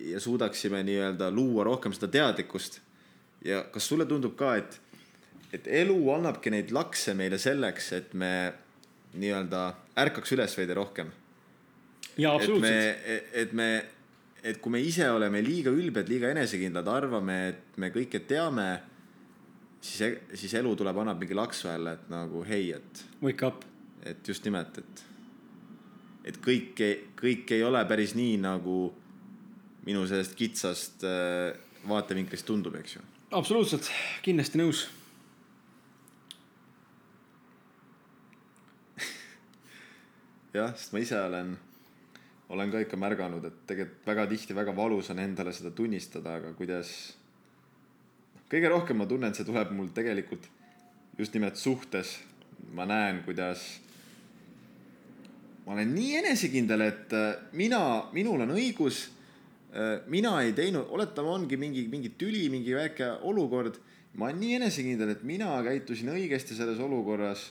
ja 0.09 0.21
suudaksime 0.21 0.81
nii-öelda 0.89 1.31
luua 1.31 1.65
rohkem 1.69 1.93
seda 1.93 2.09
teadlikkust. 2.09 2.81
ja 3.45 3.63
kas 3.73 3.89
sulle 3.89 4.07
tundub 4.09 4.37
ka, 4.37 4.55
et, 4.57 4.81
et 5.53 5.69
elu 5.83 5.99
annabki 6.15 6.53
neid 6.53 6.73
lakse 6.73 7.15
meile 7.15 7.39
selleks, 7.39 7.93
et 7.97 8.13
me 8.15 8.33
nii-öelda 9.21 9.63
ärkaks 10.01 10.33
üles 10.37 10.57
veidi 10.57 10.77
rohkem. 10.77 11.13
jaa, 12.17 12.35
absoluutselt. 12.35 13.09
et 13.33 13.53
me, 13.53 13.71
et 14.43 14.61
kui 14.61 14.73
me 14.73 14.81
ise 14.81 15.09
oleme 15.11 15.45
liiga 15.45 15.73
ülbed, 15.73 16.09
liiga 16.09 16.33
enesekindlad, 16.33 16.89
arvame, 16.89 17.41
et 17.53 17.81
me 17.81 17.93
kõike 17.93 18.25
teame, 18.29 18.71
siis, 19.81 20.21
siis 20.33 20.55
elu 20.61 20.77
tuleb, 20.77 21.05
annab 21.05 21.21
mingi 21.21 21.37
laksu 21.37 21.69
jälle, 21.69 21.99
et 21.99 22.13
nagu 22.13 22.45
hei, 22.49 22.71
et, 22.77 23.05
Wake 23.21 23.47
up. 23.47 23.70
Et 24.07 24.29
just 24.29 24.45
nimelt, 24.47 24.79
et, 24.79 25.05
et 26.31 26.37
kõik, 26.41 26.81
kõik 27.19 27.53
ei 27.57 27.63
ole 27.67 27.83
päris 27.89 28.15
nii, 28.17 28.39
nagu 28.41 28.77
minu 29.87 30.07
sellest 30.09 30.35
kitsast 30.39 31.05
äh, 31.09 31.57
vaatevinklist 31.89 32.47
tundub, 32.49 32.75
eks 32.81 32.97
ju. 32.97 33.01
absoluutselt, 33.37 33.91
kindlasti 34.25 34.59
nõus. 34.61 34.89
jah, 40.57 40.75
sest 40.77 40.93
ma 40.95 40.99
ise 41.05 41.19
olen, 41.21 41.49
olen 42.53 42.73
ka 42.73 42.79
ikka 42.85 42.97
märganud, 43.01 43.45
et 43.49 43.59
tegelikult 43.69 44.07
väga 44.13 44.23
tihti 44.33 44.53
väga 44.57 44.73
valus 44.77 45.11
on 45.13 45.19
endale 45.23 45.53
seda 45.57 45.71
tunnistada, 45.77 46.31
aga 46.41 46.49
kuidas. 46.59 46.89
kõige 48.51 48.69
rohkem 48.73 48.97
ma 48.99 49.07
tunnen, 49.07 49.35
see 49.35 49.47
tuleb 49.49 49.69
mul 49.77 49.89
tegelikult 49.95 50.45
just 51.19 51.35
nimelt 51.37 51.57
suhtes. 51.57 52.19
ma 52.77 52.85
näen, 52.85 53.23
kuidas 53.25 53.81
ma 55.67 55.77
olen 55.77 55.95
nii 55.95 56.17
enesekindel, 56.23 56.85
et 56.87 57.15
äh, 57.17 57.31
mina, 57.53 57.81
minul 58.17 58.47
on 58.47 58.57
õigus. 58.57 59.09
mina 60.11 60.33
ei 60.43 60.51
teinud, 60.51 60.89
oletame, 60.91 61.29
ongi 61.31 61.55
mingi, 61.55 61.85
mingi 61.87 62.09
tüli, 62.19 62.49
mingi 62.51 62.73
väike 62.75 63.07
olukord. 63.23 63.77
ma 64.19 64.27
olen 64.27 64.41
nii 64.41 64.55
enesekindel, 64.57 65.13
et 65.15 65.23
mina 65.23 65.53
käitusin 65.63 66.11
õigesti 66.11 66.57
selles 66.59 66.81
olukorras 66.83 67.45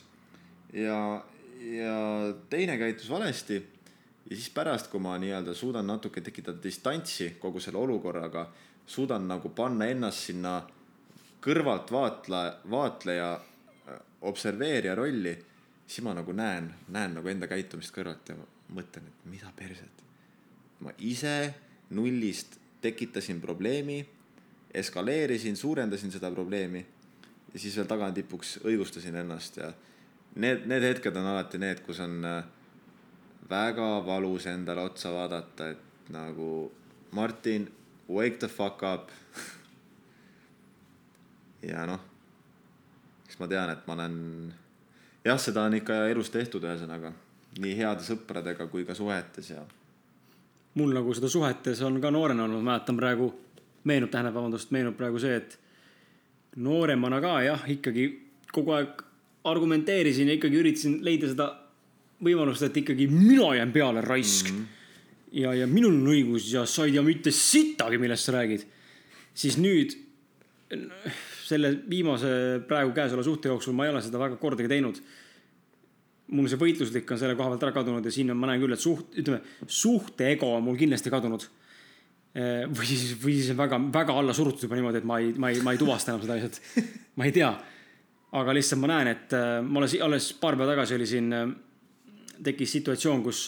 ja, 0.73 1.23
ja 1.63 2.33
teine 2.49 2.77
käitus 2.77 3.09
valesti. 3.09 3.61
ja 4.29 4.35
siis 4.35 4.49
pärast, 4.49 4.91
kui 4.91 4.99
ma 4.99 5.17
nii-öelda 5.17 5.53
suudan 5.53 5.87
natuke 5.87 6.21
tekitada 6.21 6.59
distantsi 6.63 7.37
kogu 7.39 7.59
selle 7.59 7.79
olukorraga, 7.79 8.49
suudan 8.85 9.27
nagu 9.27 9.49
panna 9.55 9.87
ennast 9.87 10.27
sinna 10.27 10.59
kõrvalt 11.41 11.91
vaatla, 11.91 12.41
vaatleja, 12.69 13.39
observeerija 14.21 14.95
rolli, 14.95 15.33
siis 15.89 16.05
ma 16.05 16.13
nagu 16.13 16.33
näen, 16.37 16.69
näen 16.93 17.17
nagu 17.17 17.31
enda 17.31 17.49
käitumist 17.49 17.93
kõrvalt 17.95 18.29
ja 18.29 18.37
mõtlen, 18.69 19.09
et 19.09 19.25
mida 19.25 19.49
perset. 19.57 20.05
ma 20.79 20.93
ise 20.97 21.53
nullist 21.89 22.59
tekitasin 22.81 23.41
probleemi, 23.41 24.05
eskaleerisin, 24.73 25.57
suurendasin 25.57 26.11
seda 26.11 26.31
probleemi 26.31 26.85
ja 27.53 27.59
siis 27.59 27.75
veel 27.75 27.89
tagatipuks 27.89 28.59
õigustasin 28.63 29.17
ennast 29.19 29.57
ja 29.57 29.73
need, 30.35 30.67
need 30.69 30.85
hetked 30.85 31.17
on 31.17 31.33
alati 31.33 31.57
need, 31.57 31.81
kus 31.83 31.99
on 32.05 32.21
äh, 32.25 32.43
väga 33.49 33.89
valus 34.05 34.45
endale 34.47 34.85
otsa 34.85 35.11
vaadata, 35.13 35.69
et 35.73 36.11
nagu 36.13 36.71
Martin, 37.11 37.67
wake 38.09 38.37
the 38.37 38.47
fuck 38.47 38.83
up. 38.83 39.09
ja 41.71 41.85
noh, 41.89 41.99
eks 43.25 43.39
ma 43.41 43.49
tean, 43.49 43.73
et 43.73 43.87
ma 43.87 43.97
olen, 43.97 44.19
jah, 45.25 45.39
seda 45.39 45.65
on 45.67 45.75
ikka 45.79 46.05
elus 46.09 46.29
tehtud, 46.29 46.63
ühesõnaga 46.63 47.13
nii 47.59 47.75
heade 47.79 48.05
sõpradega 48.05 48.67
kui 48.71 48.85
ka 48.85 48.95
suhetes 48.95 49.49
ja 49.51 49.63
mul 50.79 50.93
nagu 50.95 51.13
seda 51.17 51.29
suhetes 51.31 51.81
on 51.85 51.99
ka 52.01 52.11
noorena 52.13 52.45
olnud, 52.45 52.63
mäletan 52.63 52.97
praegu, 52.99 53.31
meenub, 53.89 54.11
tähendab, 54.13 54.35
vabandust, 54.37 54.71
meenub 54.75 54.97
praegu 54.99 55.19
see, 55.21 55.39
et 55.39 55.57
nooremana 56.61 57.19
ka 57.23 57.35
jah, 57.45 57.63
ikkagi 57.73 58.09
kogu 58.53 58.75
aeg 58.77 59.03
argumenteerisin 59.49 60.29
ja 60.29 60.37
ikkagi 60.37 60.59
üritasin 60.59 60.99
leida 61.05 61.29
seda 61.31 61.49
võimalust, 62.23 62.65
et 62.67 62.77
ikkagi 62.81 63.07
mina 63.11 63.53
jään 63.57 63.71
peale, 63.73 64.03
raisk 64.05 64.51
mm. 64.51 64.57
-hmm. 64.57 65.39
ja, 65.41 65.53
ja 65.61 65.67
minul 65.67 65.95
on 65.95 66.11
õigus 66.13 66.51
ja 66.53 66.65
sa 66.65 66.85
ei 66.85 66.91
tea 66.91 67.03
mitte 67.03 67.31
sittagi, 67.31 67.97
millest 67.97 68.25
sa 68.25 68.31
räägid. 68.31 68.65
siis 69.33 69.57
nüüd 69.57 69.95
selle 71.49 71.73
viimase 71.89 72.29
praegu 72.69 72.93
käesoleva 72.95 73.25
suhte 73.25 73.49
jooksul 73.49 73.75
ma 73.77 73.87
ei 73.87 73.93
ole 73.93 74.03
seda 74.05 74.21
väga 74.21 74.37
kordagi 74.41 74.69
teinud 74.71 75.01
mul 76.35 76.49
see 76.49 76.59
võitluslik 76.61 77.09
on 77.09 77.19
selle 77.19 77.37
koha 77.37 77.53
pealt 77.53 77.65
ära 77.67 77.75
kadunud 77.79 78.05
ja 78.05 78.13
siin 78.13 78.29
on, 78.33 78.37
ma 78.37 78.49
näen 78.49 78.61
küll, 78.61 78.75
et 78.75 78.83
suht, 78.83 79.15
ütleme, 79.17 79.41
suhte 79.65 80.29
ego 80.29 80.51
on 80.57 80.65
mul 80.65 80.77
kindlasti 80.79 81.11
kadunud. 81.13 81.47
või 82.77 82.85
siis, 82.85 83.15
või 83.17 83.33
siis 83.39 83.57
väga, 83.57 83.79
väga 83.93 84.13
alla 84.21 84.33
surutud 84.37 84.67
juba 84.67 84.77
niimoodi, 84.77 85.01
et 85.01 85.07
ma 85.09 85.17
ei, 85.19 85.31
ma 85.33 85.49
ei, 85.49 85.61
ma 85.65 85.73
ei 85.73 85.81
tuvasta 85.81 86.13
enam 86.13 86.21
seda 86.21 86.37
lihtsalt. 86.37 86.59
ma 87.17 87.25
ei 87.25 87.33
tea. 87.33 87.49
aga 88.37 88.53
lihtsalt 88.53 88.81
ma 88.83 88.91
näen, 88.91 89.09
et 89.15 89.33
ma 89.65 89.81
alles, 89.81 89.97
alles 90.05 90.29
paar 90.37 90.57
päeva 90.57 90.75
tagasi 90.75 90.95
oli 90.99 91.07
siin, 91.09 91.33
tekkis 92.45 92.77
situatsioon, 92.77 93.23
kus 93.25 93.41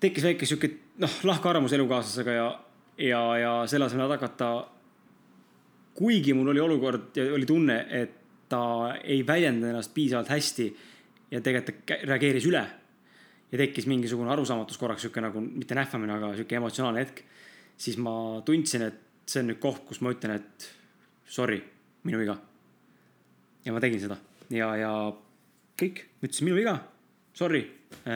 tekkis 0.00 0.24
väike 0.24 0.48
sihuke, 0.48 0.72
noh, 1.04 1.18
lahkarvamus 1.28 1.76
elukaaslasega 1.76 2.36
ja, 2.38 2.46
ja, 3.04 3.20
ja 3.38 3.54
selle 3.68 3.90
asemel, 3.90 4.08
et 4.08 4.16
hakata. 4.20 4.52
Kuigi 6.00 6.32
mul 6.34 6.48
oli 6.54 6.60
olukord 6.64 7.16
ja 7.16 7.26
oli 7.34 7.46
tunne, 7.46 7.76
et 7.92 8.16
ta 8.48 8.62
ei 9.04 9.20
väljendanud 9.26 9.74
ennast 9.74 9.92
piisavalt 9.94 10.30
hästi 10.32 10.66
ja 11.30 11.40
tegelikult 11.44 11.84
ta 11.86 11.98
reageeris 12.08 12.46
üle. 12.48 12.64
ja 13.50 13.58
tekkis 13.58 13.86
mingisugune 13.90 14.30
arusaamatus 14.30 14.78
korraks 14.78 15.02
sihuke 15.02 15.20
nagu 15.20 15.40
mitte 15.42 15.74
nähvamine, 15.74 16.14
aga 16.14 16.32
sihuke 16.34 16.56
emotsionaalne 16.56 17.04
hetk. 17.04 17.22
siis 17.76 17.98
ma 17.98 18.42
tundsin, 18.44 18.82
et 18.88 19.00
see 19.26 19.42
on 19.42 19.50
nüüd 19.52 19.60
koht, 19.62 19.84
kus 19.86 20.00
ma 20.00 20.12
ütlen, 20.14 20.38
et 20.40 20.70
sorry, 21.26 21.60
minu 22.04 22.18
viga. 22.22 22.38
ja 23.64 23.72
ma 23.72 23.80
tegin 23.80 24.00
seda 24.00 24.16
ja, 24.50 24.70
ja 24.76 24.92
kõik, 25.78 26.06
ütlesin 26.22 26.48
minu 26.48 26.56
viga, 26.56 26.78
sorry, 27.36 27.62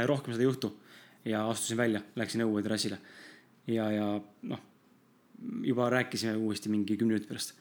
rohkem 0.08 0.32
seda 0.32 0.42
ei 0.42 0.50
juhtu. 0.50 0.72
ja 1.24 1.44
astusin 1.48 1.76
välja, 1.76 2.00
läksin 2.16 2.42
õue 2.48 2.62
terrassile 2.62 2.98
ja, 3.66 3.90
ja 3.90 4.08
noh, 4.42 4.60
juba 5.62 5.90
rääkisime 5.90 6.36
uuesti 6.36 6.68
mingi 6.68 6.96
kümne 6.96 7.14
minuti 7.14 7.28
pärast. 7.28 7.54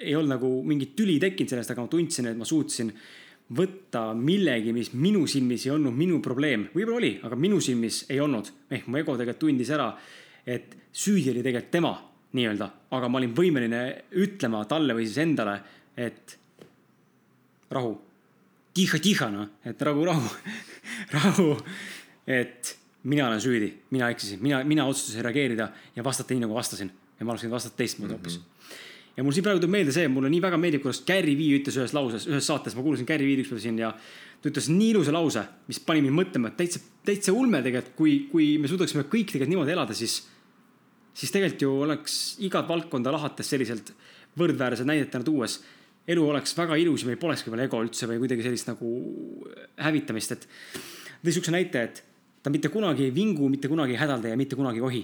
Ei 0.00 0.14
olnud 0.16 0.34
nagu 0.34 0.50
mingit 0.66 0.94
tüli 0.96 1.18
tekkinud 1.22 1.52
sellest, 1.52 1.74
aga 1.74 1.84
ma 1.84 1.92
tundsin, 1.92 2.30
et 2.30 2.38
ma 2.38 2.48
suutsin 2.48 2.92
võtta 3.56 4.10
millegi, 4.14 4.72
mis 4.74 4.92
minu 4.94 5.24
silmis 5.28 5.66
ei 5.66 5.74
olnud 5.74 5.96
minu 5.96 6.20
probleem, 6.22 6.68
võib-olla 6.74 7.00
oli, 7.00 7.12
aga 7.26 7.36
minu 7.36 7.58
silmis 7.62 8.04
ei 8.10 8.20
olnud. 8.22 8.52
ehk 8.70 8.86
mu 8.86 9.00
ego 9.00 9.16
tegelikult 9.18 9.42
tundis 9.46 9.70
ära, 9.74 9.90
et 10.46 10.76
süüdi 10.92 11.32
oli 11.32 11.42
tegelikult 11.42 11.72
tema 11.72 11.94
nii-öelda, 12.38 12.70
aga 12.94 13.08
ma 13.08 13.18
olin 13.18 13.34
võimeline 13.34 13.80
ütlema 14.22 14.62
talle 14.70 14.94
või 14.94 15.08
siis 15.08 15.18
endale, 15.18 15.56
et 15.96 16.36
rahu, 17.74 17.96
tiha-tiha 18.74 19.30
noh, 19.34 19.48
et 19.66 19.82
rahu, 19.82 20.04
rahu, 20.06 20.30
rahu, 21.16 21.48
et 22.26 22.76
mina 23.02 23.26
olen 23.26 23.40
süüdi, 23.42 23.72
mina 23.90 24.10
eksisin, 24.14 24.42
mina, 24.42 24.62
mina 24.64 24.86
otsustasin 24.86 25.24
reageerida 25.26 25.70
ja 25.96 26.04
vastata 26.04 26.34
nii, 26.34 26.44
nagu 26.46 26.54
vastasin. 26.54 26.90
Ja 27.18 27.26
ma 27.26 27.34
oleks 27.34 27.44
võinud 27.44 27.56
vastata 27.56 27.76
teistmoodi 27.76 28.14
hoopis. 28.14 28.38
Mm. 28.38 28.44
-hmm. 28.44 28.59
Ja 29.16 29.24
mul 29.24 29.34
siin 29.34 29.44
praegu 29.46 29.62
tuleb 29.62 29.74
meelde 29.74 29.94
see, 29.94 30.08
mulle 30.12 30.30
nii 30.32 30.42
väga 30.42 30.58
meeldib, 30.60 30.84
kuidas 30.84 31.02
Gary 31.06 31.36
Vee 31.38 31.58
ütles 31.58 31.78
ühes 31.80 31.94
lauses, 31.96 32.26
ühes 32.30 32.46
saates, 32.46 32.76
ma 32.76 32.84
kuulasin 32.84 33.08
Gary 33.08 33.26
Vee'd 33.28 33.42
ükspäev 33.44 33.62
siin 33.62 33.80
ja 33.80 33.90
ta 34.40 34.50
ütles 34.50 34.70
nii 34.72 34.92
ilusa 34.94 35.14
lause, 35.14 35.44
mis 35.68 35.80
pani 35.84 36.04
mind 36.04 36.16
mõtlema, 36.16 36.52
et 36.52 36.60
täitsa, 36.60 36.82
täitsa 37.06 37.34
ulme 37.36 37.60
tegelikult, 37.64 37.96
kui, 37.98 38.14
kui 38.30 38.52
me 38.62 38.70
suudaksime 38.70 39.04
kõik 39.10 39.32
tegelikult 39.32 39.54
niimoodi 39.54 39.74
elada, 39.74 39.96
siis, 39.98 40.20
siis 41.12 41.34
tegelikult 41.34 41.66
ju 41.66 41.74
oleks 41.88 42.16
igat 42.46 42.70
valdkonda 42.70 43.12
lahates 43.14 43.52
selliselt 43.52 43.92
võrdväärsed 44.40 44.88
näidetena 44.88 45.26
tuues 45.26 45.58
elu 46.10 46.26
oleks 46.26 46.54
väga 46.56 46.76
ilus 46.80 47.04
ja 47.04 47.10
meil 47.10 47.20
polekski 47.20 47.52
veel 47.52 47.66
ego 47.66 47.80
üldse 47.84 48.08
või 48.08 48.20
kuidagi 48.22 48.44
sellist 48.46 48.70
nagu 48.70 48.90
hävitamist, 49.84 50.34
et 50.34 50.46
tõi 51.22 51.34
siukse 51.36 51.54
näite, 51.54 51.82
et 51.82 52.02
ta 52.42 52.52
mitte 52.52 52.70
kunagi 52.72 53.06
ei 53.08 53.14
vingu, 53.14 53.48
mitte 53.52 53.68
kunagi 53.70 53.94
ei 53.94 54.00
hädalda 54.00 54.32
ja 54.32 54.38
mitte 54.40 54.58
kunagi 54.58 54.80
ei 54.80 54.86
ohi. 54.86 55.02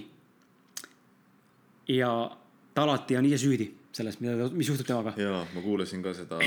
ja 1.87 2.09
ta 2.73 2.83
alati 2.83 3.15
on 3.15 3.25
ise 3.25 3.37
süüdi 3.39 3.69
selles, 3.97 4.19
mida, 4.21 4.49
mis 4.53 4.69
juhtub 4.69 4.87
temaga. 4.87 5.13
ja 5.19 5.43
ma 5.53 5.63
kuulasin 5.63 6.03
ka 6.05 6.13
seda, 6.17 6.39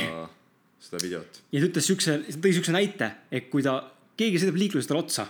seda 0.82 1.02
videot. 1.02 1.40
ja 1.52 1.62
ta 1.62 1.68
ütles 1.68 1.88
siukse, 1.90 2.16
tõi 2.38 2.54
siukse 2.56 2.74
näite, 2.74 3.10
et 3.32 3.50
kui 3.52 3.64
ta, 3.66 3.78
keegi 4.20 4.42
sõidab 4.42 4.60
liikluses 4.60 4.90
talle 4.90 5.04
otsa, 5.04 5.26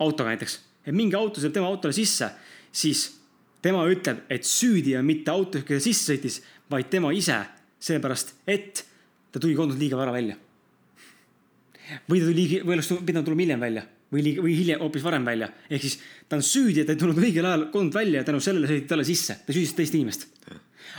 autoga 0.00 0.34
näiteks, 0.34 0.58
et 0.86 0.96
mingi 0.96 1.18
auto 1.18 1.42
sõidab 1.42 1.58
tema 1.58 1.70
autole 1.70 1.96
sisse, 1.96 2.30
siis 2.72 3.06
tema 3.64 3.84
ütleb, 3.90 4.24
et 4.32 4.46
süüdi 4.48 4.96
on 4.98 5.08
mitte 5.08 5.32
auto, 5.32 5.62
kes 5.66 5.84
sisse 5.88 6.14
sõitis, 6.14 6.40
vaid 6.70 6.90
tema 6.92 7.12
ise, 7.16 7.38
sellepärast 7.80 8.36
et 8.48 8.84
ta 9.30 9.42
tuli 9.42 9.56
kodust 9.58 9.80
liiga 9.80 9.98
vara 9.98 10.14
välja. 10.14 10.36
või 12.08 12.20
ta 12.20 12.28
tuli, 12.28 12.44
või 12.62 12.76
oleks 12.76 12.92
pidanud 13.02 13.26
tulema 13.26 13.46
hiljem 13.46 13.66
välja 13.66 13.88
või 14.10 14.24
liiga, 14.26 14.42
või 14.44 14.56
hiljem, 14.58 14.80
hoopis 14.82 15.04
varem 15.04 15.26
välja. 15.26 15.50
ehk 15.70 15.84
siis 15.84 16.00
ta 16.28 16.38
on 16.38 16.42
süüdi, 16.42 16.82
et 16.82 16.88
ta 16.88 16.96
ei 16.96 16.98
tulnud 16.98 17.20
õigel 17.20 17.46
ajal 17.46 17.68
kodunt 17.70 17.94
välja 17.94 18.20
ja 18.20 18.26
tänu 18.26 18.40
sellele 18.42 18.66
sõideti 18.66 18.90
talle 18.90 19.06
sisse, 19.06 19.38
ta 19.46 19.54
süüdistas 19.54 19.78
teist 19.78 19.94
inimest. 19.94 20.26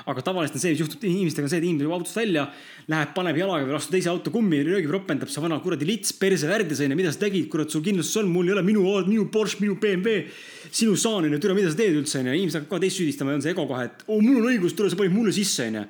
aga 0.08 0.22
tavaliselt 0.24 0.56
on 0.56 0.62
see, 0.64 0.72
mis 0.72 0.80
juhtub 0.80 1.04
inimestega, 1.04 1.46
on 1.46 1.52
see, 1.52 1.60
et 1.60 1.66
inimene 1.68 1.84
tuleb 1.84 1.98
autost 1.98 2.16
välja, 2.16 2.46
läheb, 2.88 3.10
paneb 3.14 3.38
jalaga 3.38 3.66
veel 3.68 3.76
vastu 3.76 3.92
teise 3.92 4.10
auto 4.10 4.32
kummi, 4.32 4.62
röögib, 4.64 4.90
ropendab, 4.94 5.30
sa 5.30 5.44
vana 5.44 5.58
kuradi 5.62 5.86
lits, 5.86 6.14
perse 6.18 6.48
värdjas 6.48 6.80
onju, 6.86 6.96
mida 6.96 7.12
sa 7.12 7.20
tegid, 7.26 7.50
kurat, 7.52 7.70
sul 7.70 7.84
kindlustus 7.84 8.22
on, 8.22 8.32
mul 8.32 8.48
ei 8.48 8.56
ole, 8.56 8.64
minu, 8.66 8.86
minu 9.10 9.28
Porsche, 9.34 9.60
minu 9.60 9.76
BMW, 9.82 10.24
sinu 10.72 10.96
saan 10.96 11.28
onju, 11.28 11.42
türa, 11.44 11.58
mida 11.58 11.70
sa 11.70 11.78
teed 11.78 12.00
üldse 12.00 12.22
onju, 12.22 12.38
inimesed 12.40 12.64
hakkavad 12.64 12.80
ka 12.80 12.86
teist 12.86 13.02
süüdistama 13.02 13.36
ja 13.36 13.42
on 13.42 13.46
see 13.46 13.54
ego 13.54 13.68
kohe, 13.68 13.90
et 13.92 14.08
oo, 14.08 14.22
mul 14.24 14.40
on 14.40 14.50
õigus, 14.54 14.78
tule, 14.80 14.90
sa 14.90 14.98
panid 14.98 15.14
mulle 15.18 15.36
sisse 15.36 15.68
onju. 15.68 15.86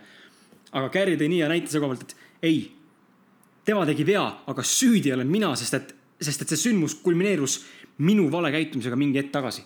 aga 0.71 0.91
Gary 0.91 1.15
tõi 1.19 1.29
nii 1.29 1.43
hea 1.45 1.53
näite 1.53 1.71
selle 1.71 1.85
koha 1.85 1.95
pealt, 1.95 2.09
et 2.09 2.49
ei, 2.49 2.59
tema 3.69 3.85
tegi 3.85 4.07
vea, 4.07 4.25
aga 4.49 4.65
süüdi 4.65 5.13
olen 5.13 5.29
mina, 5.29 5.53
sest 5.59 5.77
et, 5.77 5.95
sest 6.21 6.43
et 6.43 6.53
see 6.53 6.69
sündmus 6.69 6.95
kulmineerus 7.03 7.61
minu 8.05 8.27
vale 8.33 8.51
käitumisega 8.53 8.97
mingi 8.99 9.21
hetk 9.21 9.31
tagasi. 9.33 9.63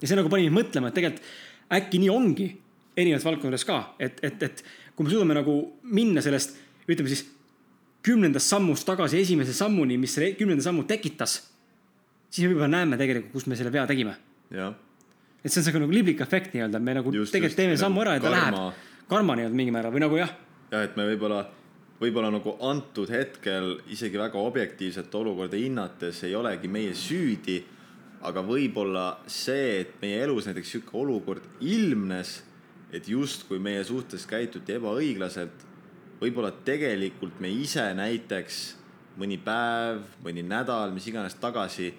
ja 0.00 0.08
see 0.08 0.18
nagu 0.18 0.30
pani 0.32 0.48
mind 0.48 0.58
mõtlema, 0.58 0.90
et 0.90 0.98
tegelikult 0.98 1.24
äkki 1.72 2.00
nii 2.02 2.10
ongi, 2.12 2.48
erinevates 2.96 3.24
valdkondades 3.24 3.64
ka, 3.64 3.78
et, 4.02 4.18
et, 4.26 4.42
et 4.42 4.64
kui 4.96 5.06
me 5.06 5.12
suudame 5.12 5.36
nagu 5.38 5.54
minna 5.88 6.20
sellest, 6.24 6.58
ütleme 6.84 7.08
siis 7.08 7.24
kümnendast 8.04 8.50
sammust 8.50 8.86
tagasi 8.86 9.20
esimese 9.22 9.54
sammuni, 9.56 9.96
mis 10.00 10.12
selle 10.16 10.34
kümnenda 10.36 10.64
sammu 10.64 10.84
tekitas, 10.90 11.38
siis 12.28 12.44
me 12.44 12.52
võib-olla 12.52 12.72
näeme 12.74 12.98
tegelikult, 13.00 13.32
kus 13.36 13.48
me 13.48 13.58
selle 13.58 13.72
vea 13.72 13.86
tegime. 13.88 14.16
et 15.42 15.50
see 15.50 15.60
on 15.62 15.66
see 15.66 15.80
nagu 15.80 15.94
liblik 15.94 16.20
efekt 16.20 16.52
nii-öelda, 16.54 16.78
me 16.78 16.96
nagu 16.98 17.14
Just, 17.14 17.32
tegelikult 17.32 17.52
just, 17.52 17.60
teeme 17.60 17.74
nagu 17.76 17.82
sammu 17.82 18.04
ära 18.04 18.18
ja 18.18 18.22
ta 18.22 18.30
karma. 18.30 18.64
läheb 18.66 19.08
karma 19.12 19.36
nii-öelda 19.38 19.58
mingil 19.58 19.74
määral 19.74 19.94
või 19.94 20.04
nagu 20.04 20.18
jah, 20.20 20.30
jah, 20.72 20.84
et 20.86 20.96
me 20.98 21.06
võib-olla, 21.08 21.44
võib-olla 22.02 22.32
nagu 22.34 22.56
antud 22.66 23.10
hetkel 23.12 23.76
isegi 23.94 24.18
väga 24.18 24.40
objektiivset 24.42 25.12
olukorda 25.14 25.58
hinnates 25.60 26.24
ei 26.26 26.34
olegi 26.34 26.68
meie 26.68 26.96
süüdi. 26.98 27.62
aga 28.22 28.38
võib-olla 28.46 29.16
see, 29.26 29.80
et 29.80 29.94
meie 29.98 30.20
elus 30.22 30.46
näiteks 30.46 30.68
sihuke 30.70 30.94
olukord 30.94 31.42
ilmnes, 31.60 32.36
et 32.94 33.08
justkui 33.08 33.58
meie 33.58 33.82
suhtes 33.84 34.28
käituti 34.30 34.76
ebaõiglaselt, 34.76 35.64
võib-olla 36.20 36.52
tegelikult 36.64 37.40
me 37.42 37.50
ise 37.50 37.82
näiteks 37.98 38.60
mõni 39.18 39.40
päev, 39.42 40.04
mõni 40.22 40.44
nädal, 40.46 40.94
mis 40.94 41.08
iganes 41.10 41.34
tagasi 41.34 41.90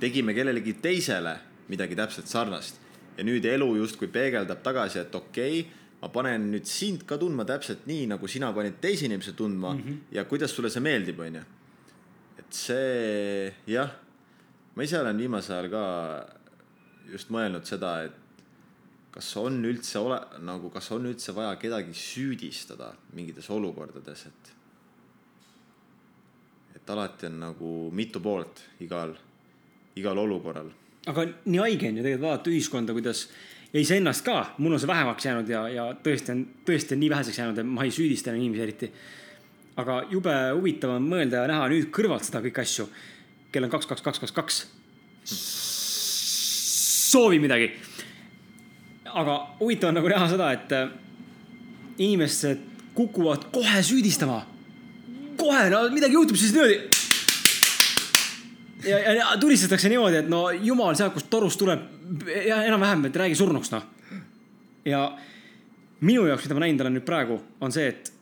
tegime 0.00 0.34
kellelegi 0.36 0.76
teisele 0.82 1.38
midagi 1.72 1.96
täpselt 1.96 2.28
sarnast 2.28 2.76
ja 3.16 3.24
nüüd 3.24 3.48
elu 3.48 3.70
justkui 3.80 4.12
peegeldab 4.12 4.60
tagasi, 4.62 5.00
et 5.00 5.14
okei 5.14 5.60
okay, 5.60 5.85
ma 6.00 6.10
panen 6.12 6.50
nüüd 6.52 6.68
sind 6.68 7.04
ka 7.08 7.18
tundma 7.20 7.46
täpselt 7.48 7.86
nii, 7.88 8.06
nagu 8.12 8.28
sina 8.28 8.52
panid 8.54 8.78
teise 8.82 9.06
inimese 9.08 9.32
tundma 9.36 9.72
mm 9.74 9.82
-hmm. 9.82 9.98
ja 10.12 10.24
kuidas 10.24 10.54
sulle 10.54 10.70
see 10.70 10.82
meeldib, 10.82 11.20
onju. 11.20 11.42
et 12.38 12.52
see 12.52 13.54
jah, 13.66 13.90
ma 14.74 14.82
ise 14.82 15.00
olen 15.00 15.18
viimasel 15.18 15.56
ajal 15.56 15.70
ka 15.70 15.84
just 17.12 17.30
mõelnud 17.30 17.64
seda, 17.64 18.04
et 18.04 18.12
kas 19.10 19.36
on 19.36 19.64
üldse 19.64 19.98
ole 19.98 20.20
nagu, 20.38 20.70
kas 20.70 20.90
on 20.92 21.06
üldse 21.06 21.34
vaja 21.34 21.56
kedagi 21.56 21.94
süüdistada 21.94 22.92
mingites 23.12 23.50
olukordades, 23.50 24.26
et 24.26 24.52
et 26.76 26.90
alati 26.90 27.26
on 27.26 27.40
nagu 27.40 27.90
mitu 27.92 28.20
poolt 28.20 28.60
igal, 28.80 29.16
igal 29.96 30.18
olukorral 30.18 30.70
aga 31.10 31.26
nii 31.46 31.60
haige 31.62 31.88
on 31.88 31.98
ju 31.98 32.04
tegelikult 32.04 32.26
vaadata 32.26 32.52
ühiskonda, 32.52 32.94
kuidas 32.96 33.26
ja 33.72 33.80
iseennast 33.80 34.24
ka, 34.24 34.54
mul 34.58 34.72
on 34.76 34.80
see 34.80 34.90
vähemaks 34.90 35.26
jäänud 35.26 35.48
ja, 35.50 35.68
ja 35.68 35.86
tõesti 36.02 36.32
on, 36.32 36.42
tõesti 36.66 36.96
on 36.96 37.02
nii 37.02 37.10
väheseks 37.12 37.38
jäänud, 37.38 37.58
et 37.60 37.68
ma 37.68 37.84
ei 37.86 37.94
süüdista 37.94 38.30
enam 38.30 38.42
inimesi 38.42 38.62
eriti. 38.62 38.92
aga 39.76 40.02
jube 40.10 40.34
huvitav 40.54 40.94
on 40.96 41.08
mõelda 41.10 41.42
ja 41.42 41.50
näha 41.50 41.68
nüüd 41.72 41.90
kõrvalt 41.92 42.24
seda 42.24 42.40
kõiki 42.44 42.62
asju. 42.62 42.88
kell 43.52 43.64
on 43.64 43.70
kaks, 43.70 43.86
kaks, 43.86 44.02
kaks, 44.02 44.18
kaks, 44.20 44.32
kaks. 44.32 44.66
soovi 47.10 47.38
midagi. 47.38 47.72
aga 49.04 49.38
huvitav 49.60 49.88
on 49.88 50.00
nagu 50.00 50.08
näha 50.08 50.28
seda, 50.28 50.52
et 50.52 50.72
äh, 50.72 50.88
inimesed 51.98 52.58
kukuvad 52.94 53.50
kohe 53.52 53.82
süüdistama. 53.82 54.46
kohe, 55.36 55.70
no 55.70 55.88
midagi 55.90 56.14
juhtub, 56.14 56.36
siis 56.36 56.52
niimoodi 56.52 56.96
ja, 58.86 59.12
ja 59.12 59.36
tulistatakse 59.40 59.88
niimoodi, 59.88 60.16
et 60.16 60.28
no 60.28 60.50
jumal 60.50 60.94
sealt, 60.94 61.14
kust 61.14 61.30
torust 61.30 61.58
tuleb 61.58 61.95
ja 62.46 62.60
enam-vähem, 62.66 63.08
et 63.08 63.16
räägi 63.16 63.38
surnuks 63.38 63.72
noh. 63.72 63.86
ja 64.84 65.00
minu 66.00 66.26
jaoks, 66.26 66.44
mida 66.46 66.58
ma 66.58 66.64
näinud 66.66 66.84
olen 66.84 66.98
nüüd 66.98 67.06
praegu, 67.06 67.40
on 67.60 67.74
see, 67.74 67.88
et 67.90 68.12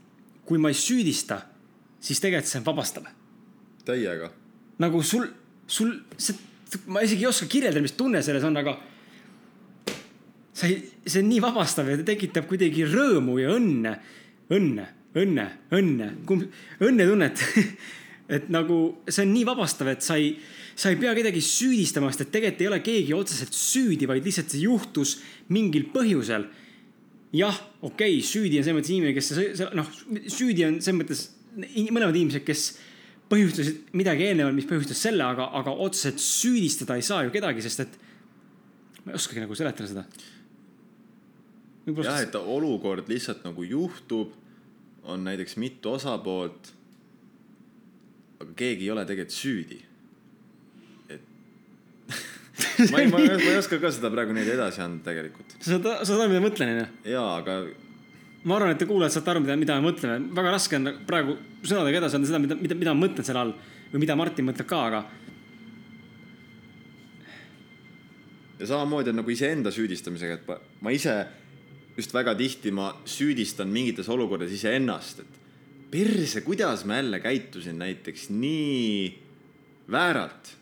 kui 0.47 0.61
ma 0.61 0.71
ei 0.73 0.79
süüdista, 0.79 1.41
siis 2.01 2.21
tegelikult 2.23 2.51
see 2.51 2.61
on 2.63 2.67
vabastav. 2.67 3.07
täiega. 3.85 4.31
nagu 4.79 5.03
sul, 5.03 5.27
sul, 5.67 5.95
see, 6.17 6.37
ma 6.87 7.05
isegi 7.05 7.25
ei 7.25 7.31
oska 7.31 7.49
kirjeldada, 7.51 7.83
mis 7.85 7.97
tunne 7.99 8.23
selles 8.23 8.45
on, 8.45 8.57
aga 8.57 8.79
sa 10.55 10.69
ei, 10.71 10.79
see 11.07 11.23
on 11.23 11.29
nii 11.33 11.43
vabastav 11.45 11.91
ja 11.91 11.99
ta 12.01 12.07
tekitab 12.13 12.49
kuidagi 12.51 12.87
rõõmu 12.89 13.39
ja 13.43 13.53
õnne, 13.57 13.99
õnne, 14.55 14.89
õnne, 15.15 15.51
õnne, 15.75 16.11
õnnetunnet 16.81 17.45
et 18.35 18.51
nagu 18.53 18.79
see 19.09 19.25
on 19.25 19.33
nii 19.35 19.47
vabastav, 19.49 19.91
et 19.93 20.05
sa 20.05 20.17
ei, 20.21 20.35
sa 20.75 20.91
ei 20.91 20.99
pea 21.01 21.15
kedagi 21.17 21.43
süüdistama, 21.45 22.11
sest 22.13 22.27
et 22.27 22.35
tegelikult 22.35 22.65
ei 22.65 22.71
ole 22.71 22.81
keegi 22.85 23.17
otseselt 23.17 23.57
süüdi, 23.57 24.09
vaid 24.11 24.27
lihtsalt 24.27 24.53
see 24.55 24.65
juhtus 24.67 25.19
mingil 25.55 25.89
põhjusel. 25.95 26.49
jah, 27.35 27.57
okei 27.83 28.19
okay,, 28.19 28.27
süüdi 28.27 28.61
on 28.61 28.67
selles 28.67 28.79
mõttes 28.79 28.95
inimene, 28.95 29.15
kes 29.17 29.71
noh, 29.75 29.89
süüdi 30.31 30.67
on 30.69 30.81
selles 30.83 31.01
mõttes 31.01 31.25
mõlemad 31.55 32.15
inimesed, 32.15 32.45
kes 32.47 32.67
põhjustasid 33.31 33.95
midagi 33.97 34.29
eelnevalt, 34.29 34.57
mis 34.59 34.69
põhjustas 34.69 35.01
selle, 35.07 35.25
aga, 35.27 35.49
aga 35.59 35.75
otseselt 35.87 36.23
süüdistada 36.23 36.99
ei 36.99 37.07
saa 37.07 37.25
ju 37.27 37.33
kedagi, 37.35 37.65
sest 37.65 37.85
et 37.87 37.99
ma 39.05 39.13
ei 39.13 39.19
oskagi 39.19 39.43
nagu 39.43 39.57
seletada 39.59 39.91
seda. 39.91 40.05
jah, 41.87 42.23
et 42.23 42.39
olukord 42.39 43.09
lihtsalt 43.11 43.45
nagu 43.47 43.67
juhtub, 43.67 44.33
on 45.05 45.27
näiteks 45.27 45.59
mitu 45.61 45.93
osapoolt 45.99 46.73
aga 48.45 48.55
keegi 48.59 48.87
ei 48.87 48.93
ole 48.95 49.05
tegelikult 49.09 49.37
süüdi. 49.37 49.81
et 51.15 52.91
ma 52.93 53.01
ei, 53.03 53.09
ma 53.11 53.21
ei, 53.25 53.57
oska 53.59 53.81
ka 53.83 53.91
seda 53.95 54.11
praegu 54.15 54.35
niimoodi 54.37 54.55
edasi 54.55 54.83
anda 54.85 55.11
tegelikult. 55.11 55.57
sa 55.59 55.75
saad, 55.75 55.89
sa 55.89 56.05
saad 56.13 56.23
aru, 56.25 56.31
mida 56.33 56.43
ma 56.43 56.49
mõtlen, 56.49 56.73
onju? 56.75 56.87
jaa, 57.15 57.29
aga. 57.41 57.59
ma 58.45 58.57
arvan, 58.59 58.75
et 58.75 58.83
te 58.83 58.89
kuulajad 58.91 59.17
saate 59.19 59.35
aru, 59.35 59.45
mida, 59.45 59.59
mida 59.61 59.79
me 59.81 59.89
mõtleme. 59.89 60.31
väga 60.39 60.55
raske 60.55 60.81
on 60.81 60.91
praegu 61.09 61.37
sõnadega 61.65 62.03
edasi 62.05 62.21
anda 62.21 62.31
seda, 62.31 62.43
mida, 62.47 62.59
mida, 62.61 62.79
mida 62.85 62.97
ma 62.97 63.07
mõtlen 63.07 63.27
selle 63.27 63.45
all 63.45 63.55
või 63.93 64.03
mida 64.05 64.19
Martin 64.19 64.49
mõtleb 64.51 64.71
ka, 64.71 64.83
aga. 64.91 65.05
ja 68.59 68.69
samamoodi 68.71 69.11
on 69.11 69.19
nagu 69.23 69.33
iseenda 69.35 69.73
süüdistamisega, 69.75 70.39
et 70.39 70.51
ma, 70.51 70.61
ma 70.87 70.95
ise 70.95 71.17
just 71.97 72.15
väga 72.15 72.35
tihti 72.39 72.73
ma 72.75 72.91
süüdistan 73.07 73.71
mingites 73.71 74.09
olukordades 74.11 74.55
iseennast, 74.57 75.23
et 75.25 75.44
perse, 75.91 76.41
kuidas 76.41 76.85
ma 76.85 76.97
jälle 76.97 77.21
käitusin 77.21 77.79
näiteks 77.79 78.31
nii 78.31 79.25
vääralt. 79.91 80.57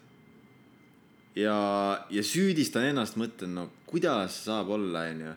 ja, 1.37 1.57
ja 2.11 2.23
süüdistan 2.23 2.85
ennast, 2.91 3.17
mõtlen, 3.17 3.55
no 3.57 3.71
kuidas 3.87 4.43
saab 4.45 4.69
olla, 4.75 5.07
onju. 5.09 5.35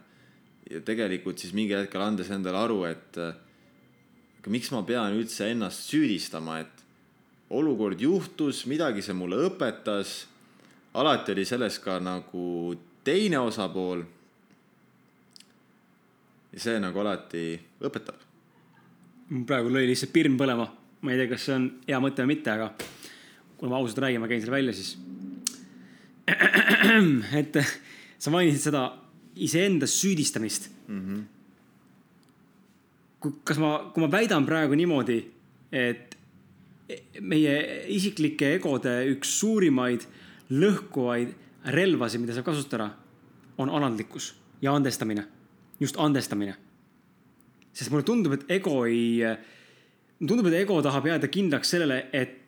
ja 0.69 0.81
tegelikult 0.81 1.39
siis 1.39 1.53
mingil 1.53 1.83
hetkel 1.83 2.01
andes 2.01 2.31
endale 2.33 2.57
aru, 2.57 2.83
et 2.89 3.19
aga 3.21 4.51
miks 4.51 4.71
ma 4.73 4.81
pean 4.83 5.15
üldse 5.15 5.51
ennast 5.51 5.87
süüdistama, 5.91 6.59
et 6.59 6.83
olukord 7.49 8.01
juhtus, 8.01 8.65
midagi 8.65 9.05
see 9.05 9.13
mulle 9.13 9.45
õpetas. 9.47 10.25
alati 10.93 11.31
oli 11.31 11.45
selles 11.45 11.79
ka 11.79 11.99
nagu 11.99 12.75
teine 13.03 13.39
osapool. 13.39 14.03
ja 16.51 16.59
see 16.59 16.79
nagu 16.79 16.99
alati 16.99 17.47
õpetab 17.81 18.24
praegu 19.47 19.71
lõi 19.73 19.87
lihtsalt 19.89 20.13
pirn 20.13 20.37
põlema. 20.37 20.67
ma 21.01 21.13
ei 21.13 21.19
tea, 21.19 21.29
kas 21.29 21.43
see 21.45 21.53
on 21.53 21.65
hea 21.85 21.99
mõte 22.01 22.23
või 22.23 22.31
mitte, 22.33 22.49
aga 22.49 22.71
kui 23.59 23.69
ma 23.69 23.77
ausalt 23.77 23.99
räägin, 24.01 24.21
ma 24.21 24.29
käin 24.29 24.41
selle 24.41 24.55
välja, 24.55 24.73
siis. 24.73 24.97
et 27.39 27.59
sa 28.17 28.33
mainisid 28.33 28.63
seda 28.71 28.87
iseenda 29.35 29.85
süüdistamist 29.87 30.69
mm. 30.87 31.01
-hmm. 31.05 31.21
kas 33.43 33.57
ma, 33.61 33.91
kui 33.93 34.01
ma 34.01 34.11
väidan 34.11 34.45
praegu 34.45 34.73
niimoodi, 34.73 35.19
et 35.71 36.17
meie 37.21 37.85
isiklike 37.93 38.55
egode 38.55 38.93
üks 39.13 39.39
suurimaid 39.39 40.05
lõhkuvaid 40.49 41.33
relvasid, 41.73 42.21
mida 42.21 42.33
saab 42.33 42.45
kasutada, 42.45 42.89
on 43.57 43.69
alandlikkus 43.69 44.35
ja 44.61 44.73
andestamine. 44.73 45.27
just 45.79 45.95
andestamine 45.97 46.55
sest 47.75 47.91
mulle 47.91 48.07
tundub, 48.07 48.37
et 48.37 48.57
ego 48.57 48.85
ei, 48.87 49.19
tundub, 50.21 50.47
et 50.49 50.61
ego 50.61 50.79
tahab 50.85 51.09
jääda 51.11 51.29
kindlaks 51.31 51.75
sellele, 51.75 52.05
et 52.15 52.41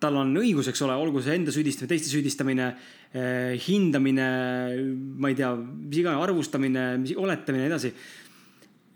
tal 0.00 0.18
on 0.20 0.34
õigus, 0.36 0.68
eks 0.70 0.82
ole, 0.84 0.96
olgu 1.00 1.22
see 1.24 1.36
enda 1.38 1.52
süüdistamine, 1.54 1.90
teiste 1.92 2.12
süüdistamine 2.12 2.66
eh,, 2.68 3.54
hindamine, 3.66 4.26
ma 5.16 5.30
ei 5.32 5.38
tea, 5.38 5.52
mis 5.56 6.02
iganes, 6.02 6.20
arvustamine, 6.20 6.86
oletamine 7.16 7.64
ja 7.64 7.68
nii 7.68 7.72
edasi. 7.72 7.92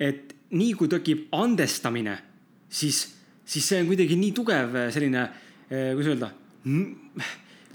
et 0.00 0.34
nii 0.56 0.74
kui 0.76 0.88
tekib 0.92 1.28
andestamine, 1.36 2.16
siis, 2.68 3.02
siis 3.44 3.66
see 3.72 3.80
on 3.82 3.88
kuidagi 3.90 4.16
nii 4.20 4.32
tugev 4.36 4.76
selline 4.92 5.24
eh,, 5.24 5.92
kuidas 5.96 6.12
öelda, 6.12 6.32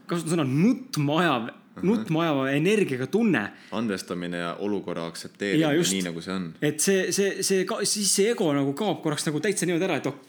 kasutan 0.09 0.36
sõna 0.36 0.45
nutma 0.49 1.21
ajav 1.23 1.53
nutma 1.84 2.23
ajava 2.23 2.45
energiaga 2.51 3.07
tunne. 3.11 3.41
andestamine 3.76 4.38
ja 4.38 4.53
olukorra 4.63 5.05
aktsepteerimine, 5.09 5.84
nii 5.91 6.05
nagu 6.07 6.21
see 6.23 6.36
on. 6.36 6.47
et 6.61 6.80
see, 6.80 7.11
see, 7.15 7.43
see, 7.43 7.65
siis 7.84 8.11
see 8.11 8.30
ego 8.32 8.51
nagu 8.55 8.73
kaob 8.78 9.01
korraks 9.03 9.28
nagu 9.28 9.41
täitsa 9.43 9.67
niimoodi 9.67 9.88
ära, 9.89 9.97
et 9.99 10.07
oh, 10.11 10.21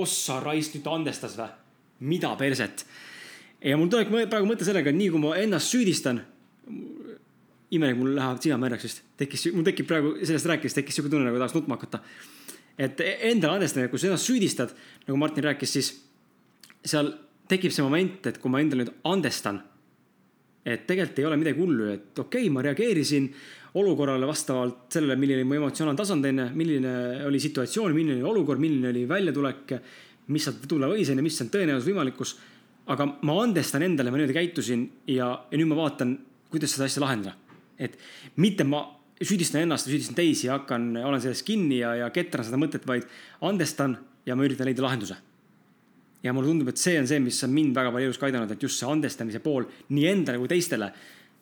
ossa 0.00 0.38
raisk, 0.44 0.76
nüüd 0.76 0.84
ta 0.86 0.94
andestas 0.94 1.34
või? 1.40 1.50
mida 2.12 2.30
perset? 2.38 2.86
ja 3.64 3.80
mul 3.80 3.90
tuleb 3.90 4.14
praegu 4.30 4.48
mõte 4.48 4.66
sellega, 4.66 4.92
et 4.92 4.98
nii 4.98 5.10
kui 5.14 5.24
ma 5.24 5.34
ennast 5.40 5.74
süüdistan, 5.74 6.22
imelik, 7.74 7.98
mul 7.98 8.14
lähevad 8.14 8.42
silmad 8.44 8.66
märjaks 8.66 8.88
vist, 8.88 9.04
tekkis, 9.18 9.48
mul 9.56 9.66
tekib 9.66 9.90
praegu 9.90 10.14
sellest 10.22 10.50
rääkides 10.52 10.78
tekkis 10.78 11.00
siuke 11.00 11.10
tunne, 11.10 11.26
nagu 11.28 11.42
tahaks 11.42 11.58
nutma 11.58 11.78
hakata. 11.78 12.02
et 12.78 13.00
endale 13.32 13.58
andestamine, 13.58 13.90
kui 13.90 13.98
sa 13.98 14.12
ennast 14.12 14.30
süüdistad, 14.30 14.74
nagu 15.08 15.18
Martin 15.18 15.50
rääkis, 15.50 15.74
siis 15.74 15.92
seal 16.84 17.14
tekib 17.50 17.72
see 17.74 17.84
moment, 17.84 18.26
et 18.26 18.38
kui 18.38 18.52
ma 18.52 18.62
endale 18.62 18.84
nüüd 18.84 18.94
andestan 19.08 19.62
et 20.64 20.86
tegelikult 20.88 21.20
ei 21.20 21.28
ole 21.28 21.36
midagi 21.40 21.60
hullu, 21.60 21.90
et 21.92 22.18
okei 22.18 22.46
okay,, 22.46 22.52
ma 22.52 22.62
reageerisin 22.64 23.28
olukorrale 23.80 24.26
vastavalt 24.26 24.94
sellele, 24.94 25.16
milline 25.20 25.44
mu 25.44 25.58
emotsionaalne 25.58 25.98
tasand 25.98 26.26
enne, 26.28 26.48
milline 26.54 26.94
oli 27.26 27.40
situatsioon, 27.42 27.94
milline 27.94 28.20
oli 28.20 28.30
olukord, 28.30 28.62
milline 28.62 28.92
oli 28.92 29.04
väljatulek, 29.10 29.74
mis 30.32 30.46
sealt 30.46 30.64
tulla 30.70 30.88
võis, 30.90 31.10
onju, 31.12 31.24
mis 31.26 31.40
on 31.42 31.50
tõenäosus, 31.52 31.88
võimalikkus. 31.90 32.36
aga 32.86 33.06
ma 33.24 33.34
andestan 33.42 33.82
endale, 33.82 34.10
ma 34.12 34.18
niimoodi 34.20 34.36
käitusin 34.36 34.84
ja, 35.08 35.30
ja 35.50 35.58
nüüd 35.58 35.70
ma 35.70 35.78
vaatan, 35.82 36.18
kuidas 36.52 36.76
seda 36.76 36.84
asja 36.84 37.02
lahendada. 37.02 37.36
et 37.78 37.98
mitte 38.36 38.64
ma 38.64 38.84
süüdistan 39.22 39.64
ennast, 39.64 39.88
süüdistan 39.88 40.14
teisi 40.14 40.46
ja 40.46 40.58
hakkan, 40.58 40.96
olen 40.96 41.20
selles 41.20 41.42
kinni 41.42 41.78
ja, 41.78 41.94
ja 41.94 42.10
ketran 42.10 42.46
seda 42.46 42.58
mõtet, 42.60 42.86
vaid 42.86 43.06
andestan 43.42 43.96
ja 44.26 44.36
ma 44.36 44.44
üritan 44.46 44.68
leida 44.68 44.84
lahenduse. 44.84 45.16
Ja 46.24 46.32
mulle 46.32 46.48
tundub, 46.48 46.70
et 46.72 46.80
see 46.80 46.96
on 46.98 47.08
see, 47.08 47.20
mis 47.20 47.38
on 47.44 47.52
mind 47.52 47.76
väga 47.76 47.92
palju 47.92 48.08
elus 48.08 48.18
ka 48.20 48.28
aidanud, 48.30 48.50
et 48.54 48.64
just 48.64 48.80
see 48.80 48.88
andestamise 48.88 49.42
pool 49.44 49.66
nii 49.92 50.08
endale 50.08 50.40
kui 50.40 50.50
teistele. 50.50 50.88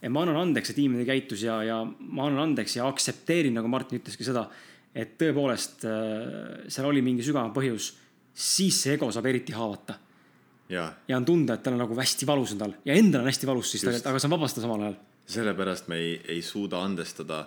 Et 0.02 0.10
ma 0.10 0.24
annan 0.24 0.40
andeks, 0.40 0.72
et 0.72 0.80
inimene 0.82 1.06
käitus 1.06 1.44
ja, 1.46 1.60
ja 1.62 1.78
ma 1.86 2.26
annan 2.26 2.48
andeks 2.48 2.74
ja 2.80 2.88
aktsepteerin, 2.90 3.54
nagu 3.54 3.70
Martin 3.70 4.00
ütleski 4.00 4.26
seda, 4.26 4.48
et 4.92 5.14
tõepoolest 5.20 5.86
äh, 5.86 6.64
seal 6.66 6.88
oli 6.88 7.04
mingi 7.06 7.22
sügavam 7.22 7.52
põhjus, 7.54 7.92
siis 8.34 8.80
see 8.82 8.96
ego 8.96 9.12
saab 9.14 9.28
eriti 9.30 9.54
haavata. 9.54 9.94
ja, 10.72 10.88
ja 11.08 11.16
on 11.20 11.28
tunda, 11.28 11.54
et 11.54 11.62
tal 11.62 11.76
on 11.76 11.84
nagu 11.84 11.96
hästi 11.96 12.26
valus 12.26 12.56
on 12.56 12.64
tal. 12.64 12.74
Ja 12.88 12.98
endal 12.98 13.22
on 13.22 13.30
hästi 13.30 13.46
valus 13.46 13.70
siis 13.70 13.84
tegelikult, 13.86 14.10
aga 14.10 14.22
see 14.22 14.30
on 14.30 14.34
vabastav 14.34 14.66
samal 14.66 14.86
ajal. 14.88 14.98
sellepärast 15.36 15.88
me 15.92 16.00
ei, 16.02 16.16
ei 16.34 16.42
suuda 16.42 16.82
andestada 16.82 17.44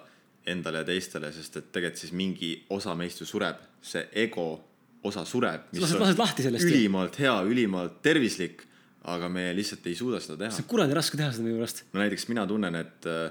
endale 0.47 0.85
ja 0.85 0.87
teistele, 0.87 1.33
sest 1.35 1.59
et 1.59 1.69
tegelikult 1.75 2.05
siis 2.05 2.15
mingi 2.15 2.53
osa 2.71 2.95
meist 2.95 3.19
ju 3.19 3.27
sureb, 3.27 3.59
see 3.83 4.07
ego 4.23 4.47
osa 5.05 5.25
sureb. 5.25 5.69
lased, 5.79 6.17
lahti 6.17 6.45
sellest. 6.45 6.65
ülimalt 6.69 7.19
hea, 7.21 7.35
ülimalt 7.47 8.01
tervislik 8.05 8.65
aga 9.11 9.29
me 9.29 9.49
lihtsalt 9.55 9.85
ei 9.89 9.95
suuda 9.97 10.19
seda 10.23 10.37
teha. 10.39 10.53
see 10.53 10.65
on 10.65 10.69
kuradi 10.69 10.97
raske 10.97 11.17
teha 11.19 11.31
seda 11.33 11.45
minu 11.45 11.59
pärast. 11.59 11.83
no 11.93 12.01
näiteks 12.01 12.27
mina 12.31 12.45
tunnen, 12.49 12.77
et 12.79 13.09
äh, 13.09 13.27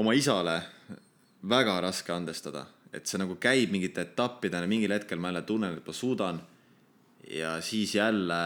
oma 0.00 0.14
isale 0.16 0.58
väga 1.48 1.78
raske 1.84 2.12
andestada, 2.12 2.66
et 2.92 3.08
see 3.08 3.20
nagu 3.20 3.38
käib 3.40 3.72
mingite 3.72 4.04
etappidena, 4.04 4.68
mingil 4.70 4.92
hetkel 4.96 5.20
ma 5.20 5.32
jälle 5.32 5.44
tunnen, 5.48 5.78
et 5.78 5.86
ma 5.86 5.96
suudan. 5.96 6.42
ja 7.30 7.56
siis 7.64 7.94
jälle, 7.94 8.42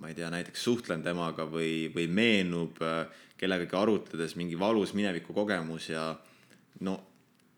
ma 0.00 0.08
ei 0.10 0.14
tea, 0.14 0.28
näiteks 0.30 0.64
suhtlen 0.64 1.02
temaga 1.02 1.48
või, 1.48 1.88
või 1.94 2.08
meenub 2.08 2.82
äh, 2.84 3.06
kellegagi 3.40 3.76
arutledes 3.76 4.36
mingi 4.36 4.58
valus 4.58 4.92
minevikukogemus 4.94 5.88
ja 5.88 6.12
no 6.80 7.00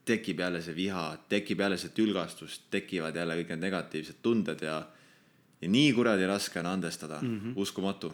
tekib 0.07 0.41
jälle 0.41 0.63
see 0.63 0.77
viha, 0.77 1.07
tekib 1.29 1.61
jälle 1.61 1.79
see 1.79 1.91
tülgastus, 1.95 2.61
tekivad 2.71 3.17
jälle 3.17 3.35
kõik 3.41 3.51
need 3.55 3.67
negatiivsed 3.67 4.23
tunded 4.23 4.63
ja 4.63 4.85
ja 5.61 5.69
nii 5.69 5.93
kuradi 5.97 6.27
raske 6.29 6.61
on 6.61 6.67
andestada 6.67 7.21
mm, 7.23 7.41
-hmm. 7.41 7.53
uskumatu. 7.57 8.13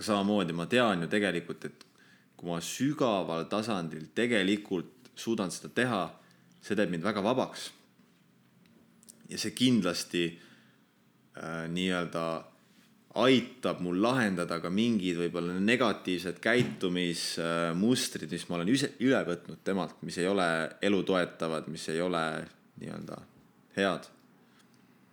samamoodi 0.00 0.52
ma 0.52 0.66
tean 0.66 1.02
ju 1.02 1.08
tegelikult, 1.08 1.64
et 1.64 1.86
kui 2.36 2.48
ma 2.50 2.60
sügaval 2.60 3.44
tasandil 3.44 4.06
tegelikult 4.14 5.10
suudan 5.14 5.50
seda 5.50 5.68
teha, 5.68 6.20
see 6.60 6.76
teeb 6.76 6.90
mind 6.90 7.02
väga 7.02 7.22
vabaks. 7.22 7.70
ja 9.28 9.38
see 9.38 9.50
kindlasti 9.50 10.40
äh, 11.36 11.68
nii-öelda 11.68 12.44
aitab 13.20 13.82
mul 13.84 13.98
lahendada 14.00 14.56
ka 14.62 14.70
mingid 14.72 15.18
võib-olla 15.20 15.58
negatiivsed 15.60 16.38
käitumismustrid, 16.40 18.32
mis 18.32 18.48
ma 18.48 18.56
olen 18.56 18.72
ise 18.72 18.94
üle 19.04 19.20
võtnud 19.26 19.60
temalt, 19.64 19.98
mis 20.06 20.16
ei 20.22 20.30
ole 20.30 20.48
elu 20.80 21.02
toetavad, 21.04 21.68
mis 21.72 21.84
ei 21.92 22.00
ole 22.00 22.24
nii-öelda 22.80 23.20
head 23.76 24.08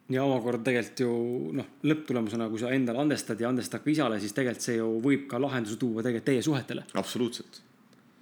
ja 0.10 0.24
omakorda 0.26 0.64
tegelikult 0.66 1.04
ju 1.04 1.12
noh, 1.60 1.68
lõpptulemusena, 1.86 2.50
kui 2.50 2.62
sa 2.62 2.72
endale 2.74 3.04
andestad 3.04 3.42
ja 3.42 3.52
andestad 3.52 3.84
ka 3.84 3.92
isale, 3.94 4.18
siis 4.22 4.34
tegelikult 4.36 4.66
see 4.66 4.80
ju 4.80 4.90
võib 5.04 5.28
ka 5.30 5.42
lahenduse 5.42 5.78
tuua 5.82 6.02
tegelikult 6.06 6.30
teie 6.32 6.46
suhetele. 6.46 6.86
absoluutselt. 6.98 7.62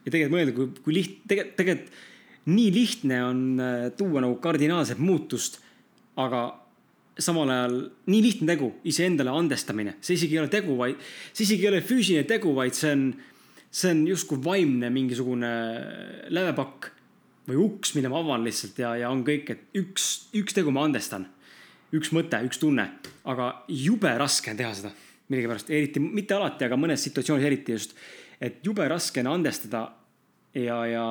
ja 0.06 0.12
tegelikult 0.12 0.36
mõelda, 0.36 0.56
kui, 0.58 0.84
kui 0.84 0.98
liht-, 1.00 1.22
tegelikult, 1.30 1.58
tegelikult 1.62 2.06
nii 2.48 2.72
lihtne 2.72 3.24
on 3.24 3.40
äh, 3.60 3.90
tuua 4.00 4.24
nagu 4.24 4.38
kardinaalset 4.44 5.00
muutust, 5.04 5.60
aga 6.20 6.44
samal 7.20 7.50
ajal 7.54 7.78
nii 8.12 8.22
lihtne 8.24 8.52
tegu, 8.54 8.70
iseendale 8.88 9.34
andestamine, 9.34 9.96
see 10.02 10.18
isegi 10.18 10.38
ei 10.38 10.44
ole 10.44 10.52
tegu, 10.54 10.76
vaid, 10.80 11.02
see 11.32 11.48
isegi 11.48 11.66
ei 11.66 11.72
ole 11.72 11.82
füüsiline 11.86 12.28
tegu, 12.30 12.54
vaid 12.58 12.78
see 12.78 12.92
on, 12.94 13.08
see 13.72 13.94
on 13.94 14.04
justkui 14.10 14.40
vaimne 14.44 14.92
mingisugune 14.94 15.52
lävepakk 16.34 16.92
või 17.48 17.60
uks, 17.64 17.96
mille 17.96 18.12
ma 18.12 18.22
avan 18.22 18.46
lihtsalt 18.46 18.80
ja, 18.84 18.94
ja 19.04 19.12
on 19.14 19.24
kõik, 19.28 19.52
et 19.54 19.80
üks, 19.80 20.28
üks 20.38 20.56
tegu 20.56 20.74
ma 20.76 20.86
andestan. 20.88 21.30
Üks 21.96 22.12
mõte, 22.12 22.40
üks 22.44 22.60
tunne, 22.60 22.84
aga 23.32 23.46
jube 23.72 24.12
raske 24.20 24.52
on 24.52 24.58
teha 24.60 24.74
seda 24.76 24.92
millegipärast, 25.32 25.70
eriti 25.72 26.02
mitte 26.04 26.36
alati, 26.36 26.68
aga 26.68 26.78
mõnes 26.80 27.04
situatsioonis 27.04 27.48
eriti 27.48 27.76
just. 27.76 27.96
et 28.42 28.60
jube 28.64 28.86
raske 28.88 29.20
on 29.24 29.32
andestada 29.32 29.82
ja, 30.54 30.78
ja 30.86 31.06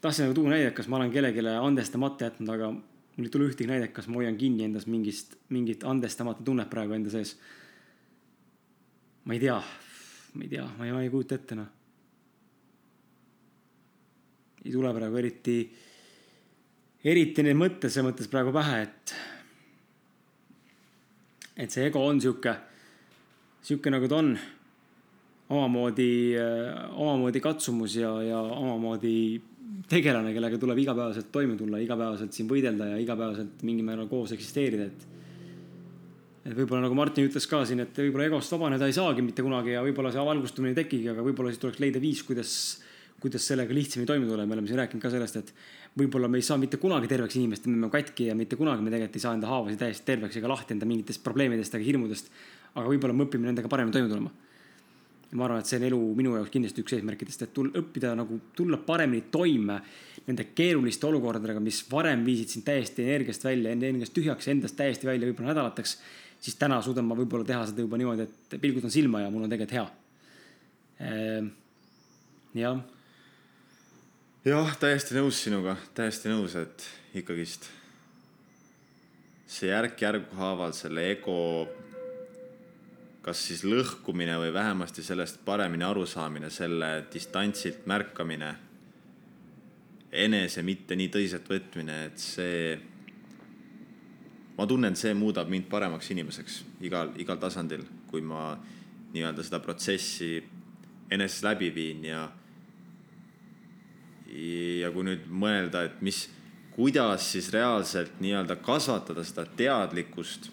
tahtsin 0.00 0.26
nagu 0.26 0.36
tuua 0.36 0.52
näidet, 0.52 0.74
kas 0.76 0.88
ma 0.88 0.96
olen 1.00 1.12
kellelegi 1.12 1.44
andestamata 1.48 2.28
jätnud, 2.28 2.52
aga 2.54 2.70
mul 3.16 3.28
ei 3.28 3.30
tule 3.30 3.48
ühtegi 3.48 3.70
näidet, 3.70 3.92
kas 3.94 4.08
ma 4.10 4.20
hoian 4.20 4.36
kinni 4.38 4.66
endas 4.66 4.88
mingist, 4.90 5.36
mingit 5.54 5.84
andestamata 5.86 6.42
tunnet 6.44 6.70
praegu 6.70 6.96
enda 6.96 7.12
sees. 7.12 7.36
ma 9.24 9.34
ei 9.34 9.40
tea, 9.40 9.62
ma 10.34 10.44
ei 10.44 10.50
tea, 10.50 10.66
ma 10.78 10.86
ei, 10.86 10.92
ma 10.92 11.02
ei 11.02 11.10
kujuta 11.12 11.38
ette 11.38 11.58
noh. 11.58 11.70
ei 14.64 14.72
tule 14.72 14.94
praegu 14.96 15.22
eriti 15.22 15.58
eriti 17.04 17.44
neid 17.44 17.58
mõtteid 17.60 17.92
selles 17.92 18.08
mõttes 18.08 18.30
praegu 18.32 18.52
pähe, 18.54 18.82
et, 18.86 19.14
et 21.60 21.72
see 21.74 21.84
ego 21.90 22.02
on 22.08 22.20
sihuke, 22.22 22.56
sihuke 23.64 23.92
nagu 23.92 24.08
ta 24.10 24.20
on. 24.22 24.34
omamoodi, 25.54 26.34
omamoodi 26.96 27.40
katsumus 27.44 27.98
ja, 28.00 28.10
ja 28.24 28.38
omamoodi 28.40 29.42
tegelane, 29.88 30.32
kellega 30.34 30.58
tuleb 30.60 30.80
igapäevaselt 30.84 31.30
toime 31.32 31.56
tulla, 31.58 31.80
igapäevaselt 31.82 32.36
siin 32.36 32.48
võidelda 32.48 32.94
ja 32.94 33.00
igapäevaselt 33.02 33.64
mingil 33.66 33.86
määral 33.86 34.08
koos 34.10 34.32
eksisteerida, 34.36 34.88
et. 34.88 35.06
et 36.44 36.56
võib-olla 36.56 36.86
nagu 36.86 36.96
Martin 36.98 37.28
ütles 37.28 37.46
ka 37.50 37.62
siin, 37.68 37.84
et 37.84 38.00
võib-olla 38.04 38.28
egost 38.30 38.52
vabaneda 38.54 38.88
ei 38.88 38.96
saagi 38.96 39.24
mitte 39.24 39.44
kunagi 39.44 39.76
ja 39.76 39.84
võib-olla 39.84 40.12
see 40.12 40.24
valgustumine 40.24 40.72
ei 40.74 40.80
tekigi, 40.82 41.10
aga 41.12 41.24
võib-olla 41.26 41.52
siis 41.52 41.62
tuleks 41.62 41.82
leida 41.84 42.02
viis, 42.02 42.22
kuidas, 42.26 42.54
kuidas 43.20 43.46
sellega 43.50 43.76
lihtsamini 43.76 44.08
toime 44.08 44.28
tulla. 44.28 44.46
me 44.46 44.56
oleme 44.56 44.70
siin 44.70 44.80
rääkinud 44.82 45.04
ka 45.04 45.12
sellest, 45.12 45.40
et 45.42 45.52
võib-olla 46.00 46.28
me 46.28 46.40
ei 46.40 46.48
saa 46.48 46.58
mitte 46.60 46.80
kunagi 46.80 47.10
terveks 47.10 47.36
inimest, 47.40 47.68
me 47.68 47.76
oleme 47.76 47.92
katki 47.92 48.30
ja 48.30 48.38
mitte 48.38 48.56
kunagi 48.60 48.82
me 48.82 48.92
tegelikult 48.92 49.20
ei 49.20 49.26
saa 49.26 49.36
enda 49.36 49.52
haavasid 49.52 49.84
täiesti 49.84 50.08
terveks 50.08 50.40
ega 50.40 50.50
lahti 50.50 50.74
enda 50.74 50.88
mingitest 50.88 51.22
probleemidest 51.24 51.76
ega 51.76 51.86
hirmudest. 51.86 52.32
aga 52.74 52.88
võib-olla 52.90 53.14
me 53.14 53.28
õpime 53.28 53.46
nendega 53.46 53.70
paremini 53.70 53.94
toime 53.94 54.10
tulema. 54.10 54.32
Ja 55.34 55.38
ma 55.40 55.48
arvan, 55.48 55.64
et 55.64 55.66
see 55.66 55.80
on 55.80 55.86
elu 55.88 56.00
minu 56.14 56.36
jaoks 56.36 56.52
kindlasti 56.54 56.84
üks 56.84 56.94
eesmärkidest, 56.94 57.42
et 57.42 57.52
tul-, 57.56 57.72
õppida 57.74 58.12
nagu 58.14 58.38
tulla 58.54 58.78
paremini 58.78 59.26
toime 59.34 59.80
nende 60.28 60.46
keeruliste 60.54 61.08
olukordadega, 61.10 61.58
mis 61.60 61.82
varem 61.90 62.22
viisid 62.24 62.54
sind 62.54 62.66
täiesti 62.68 63.02
energiast 63.02 63.44
välja, 63.44 63.74
energiast 63.74 64.14
tühjaks, 64.14 64.48
endast 64.52 64.78
täiesti 64.78 65.10
välja 65.10 65.26
võib-olla 65.26 65.50
nädalateks. 65.50 65.98
siis 66.44 66.56
täna 66.60 66.80
suudan 66.82 67.04
ma 67.08 67.18
võib-olla 67.18 67.44
teha 67.44 67.66
seda 67.66 67.82
juba 67.82 67.98
niimoodi, 67.98 68.28
et 68.28 68.58
pilgutan 68.62 68.94
silma 68.94 69.24
ja 69.24 69.30
mul 69.34 69.46
on 69.46 69.50
tegelikult 69.50 69.74
hea. 69.74 69.86
Ehm, 71.02 71.48
jah 72.54 72.78
jah, 74.44 74.76
täiesti 74.76 75.16
nõus 75.16 75.40
sinuga, 75.40 75.74
täiesti 75.96 76.28
nõus, 76.28 76.54
et 76.60 76.84
ikkagist 77.16 77.66
see 79.48 79.70
järk-järgu 79.70 80.36
haaval 80.36 80.74
selle 80.76 81.08
ego 81.14 81.36
kas 83.24 83.40
siis 83.48 83.62
lõhkumine 83.64 84.36
või 84.40 84.52
vähemasti 84.52 85.02
sellest 85.02 85.40
paremini 85.46 85.86
arusaamine, 85.86 86.50
selle 86.52 87.06
distantsilt 87.12 87.86
märkamine, 87.88 88.50
enese 90.12 90.62
mitte 90.62 90.96
nii 90.96 91.08
tõsiselt 91.12 91.48
võtmine, 91.48 91.96
et 92.10 92.20
see, 92.20 92.74
ma 94.58 94.66
tunnen, 94.68 94.96
see 94.96 95.14
muudab 95.16 95.48
mind 95.50 95.70
paremaks 95.72 96.10
inimeseks 96.12 96.60
igal, 96.84 97.14
igal 97.20 97.40
tasandil, 97.40 97.86
kui 98.10 98.22
ma 98.22 98.52
nii-öelda 99.14 99.46
seda 99.46 99.60
protsessi 99.64 100.36
eneses 101.10 101.42
läbi 101.46 101.70
viin 101.74 102.04
ja 102.04 102.26
ja 104.34 104.90
kui 104.90 105.04
nüüd 105.06 105.26
mõelda, 105.30 105.84
et 105.86 106.00
mis, 106.02 106.26
kuidas 106.74 107.28
siis 107.32 107.52
reaalselt 107.54 108.18
nii-öelda 108.20 108.56
kasvatada 108.64 109.24
seda 109.24 109.44
teadlikkust 109.56 110.50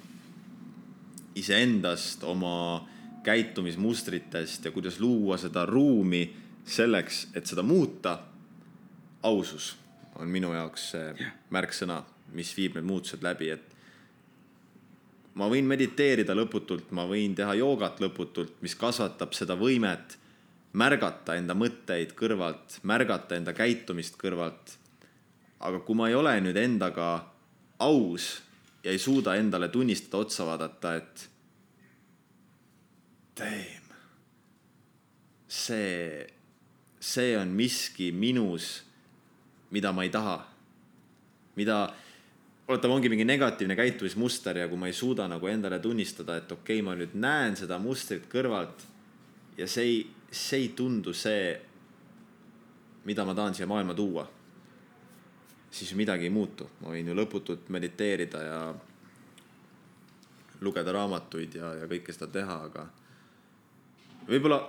iseendast, 1.36 2.24
oma 2.24 2.88
käitumismustritest 3.24 4.66
ja 4.66 4.72
kuidas 4.72 5.00
luua 5.00 5.38
seda 5.38 5.66
ruumi 5.66 6.26
selleks, 6.66 7.28
et 7.36 7.46
seda 7.46 7.64
muuta. 7.64 8.20
ausus 9.24 9.78
on 10.16 10.28
minu 10.28 10.54
jaoks 10.54 10.88
see 10.92 11.28
märksõna, 11.54 12.00
mis 12.34 12.56
viib 12.58 12.74
need 12.76 12.88
muutused 12.90 13.22
läbi, 13.22 13.52
et 13.54 13.76
ma 15.38 15.46
võin 15.50 15.68
mediteerida 15.70 16.34
lõputult, 16.36 16.90
ma 16.92 17.06
võin 17.06 17.36
teha 17.38 17.54
joogat 17.60 18.02
lõputult, 18.02 18.58
mis 18.66 18.76
kasvatab 18.76 19.36
seda 19.38 19.56
võimet 19.56 20.18
märgata 20.74 21.36
enda 21.36 21.54
mõtteid 21.54 22.16
kõrvalt, 22.18 22.80
märgata 22.84 23.38
enda 23.38 23.54
käitumist 23.54 24.18
kõrvalt. 24.18 24.78
aga 25.60 25.80
kui 25.86 25.96
ma 25.96 26.08
ei 26.10 26.16
ole 26.16 26.40
nüüd 26.42 26.58
endaga 26.58 27.28
aus 27.80 28.42
ja 28.84 28.92
ei 28.92 29.00
suuda 29.00 29.36
endale 29.36 29.68
tunnistada, 29.68 30.18
otsa 30.18 30.46
vaadata, 30.46 30.96
et 30.96 31.30
damn. 33.38 33.96
see, 35.48 36.28
see 37.00 37.38
on 37.38 37.48
miski 37.48 38.12
minus, 38.12 38.84
mida 39.72 39.92
ma 39.92 40.04
ei 40.04 40.10
taha. 40.10 40.40
mida, 41.56 41.94
oota, 42.68 42.88
ongi 42.88 43.10
mingi 43.10 43.26
negatiivne 43.28 43.76
käitumismuster 43.76 44.58
ja 44.58 44.68
kui 44.72 44.80
ma 44.80 44.88
ei 44.88 44.96
suuda 44.96 45.28
nagu 45.28 45.48
endale 45.48 45.80
tunnistada, 45.80 46.38
et 46.38 46.52
okei 46.52 46.80
okay,, 46.80 46.86
ma 46.86 46.96
nüüd 46.96 47.14
näen 47.14 47.58
seda 47.60 47.78
mustrit 47.80 48.30
kõrvalt 48.32 48.88
ja 49.58 49.68
see 49.68 49.84
ei, 49.84 49.98
see 50.32 50.64
ei 50.64 50.70
tundu 50.76 51.14
see, 51.14 51.60
mida 53.06 53.26
ma 53.28 53.36
tahan 53.36 53.58
siia 53.58 53.68
maailma 53.68 53.94
tuua 53.94 54.26
siis 55.72 55.94
midagi 55.96 56.28
ei 56.28 56.34
muutu, 56.34 56.68
ma 56.82 56.92
võin 56.92 57.08
ju 57.08 57.16
lõputult 57.16 57.70
mediteerida 57.72 58.42
ja 58.44 58.60
lugeda 60.62 60.94
raamatuid 60.94 61.56
ja, 61.58 61.74
ja 61.82 61.88
kõike 61.90 62.14
seda 62.14 62.28
teha, 62.32 62.58
aga 62.68 62.86
võib-olla 64.28 64.60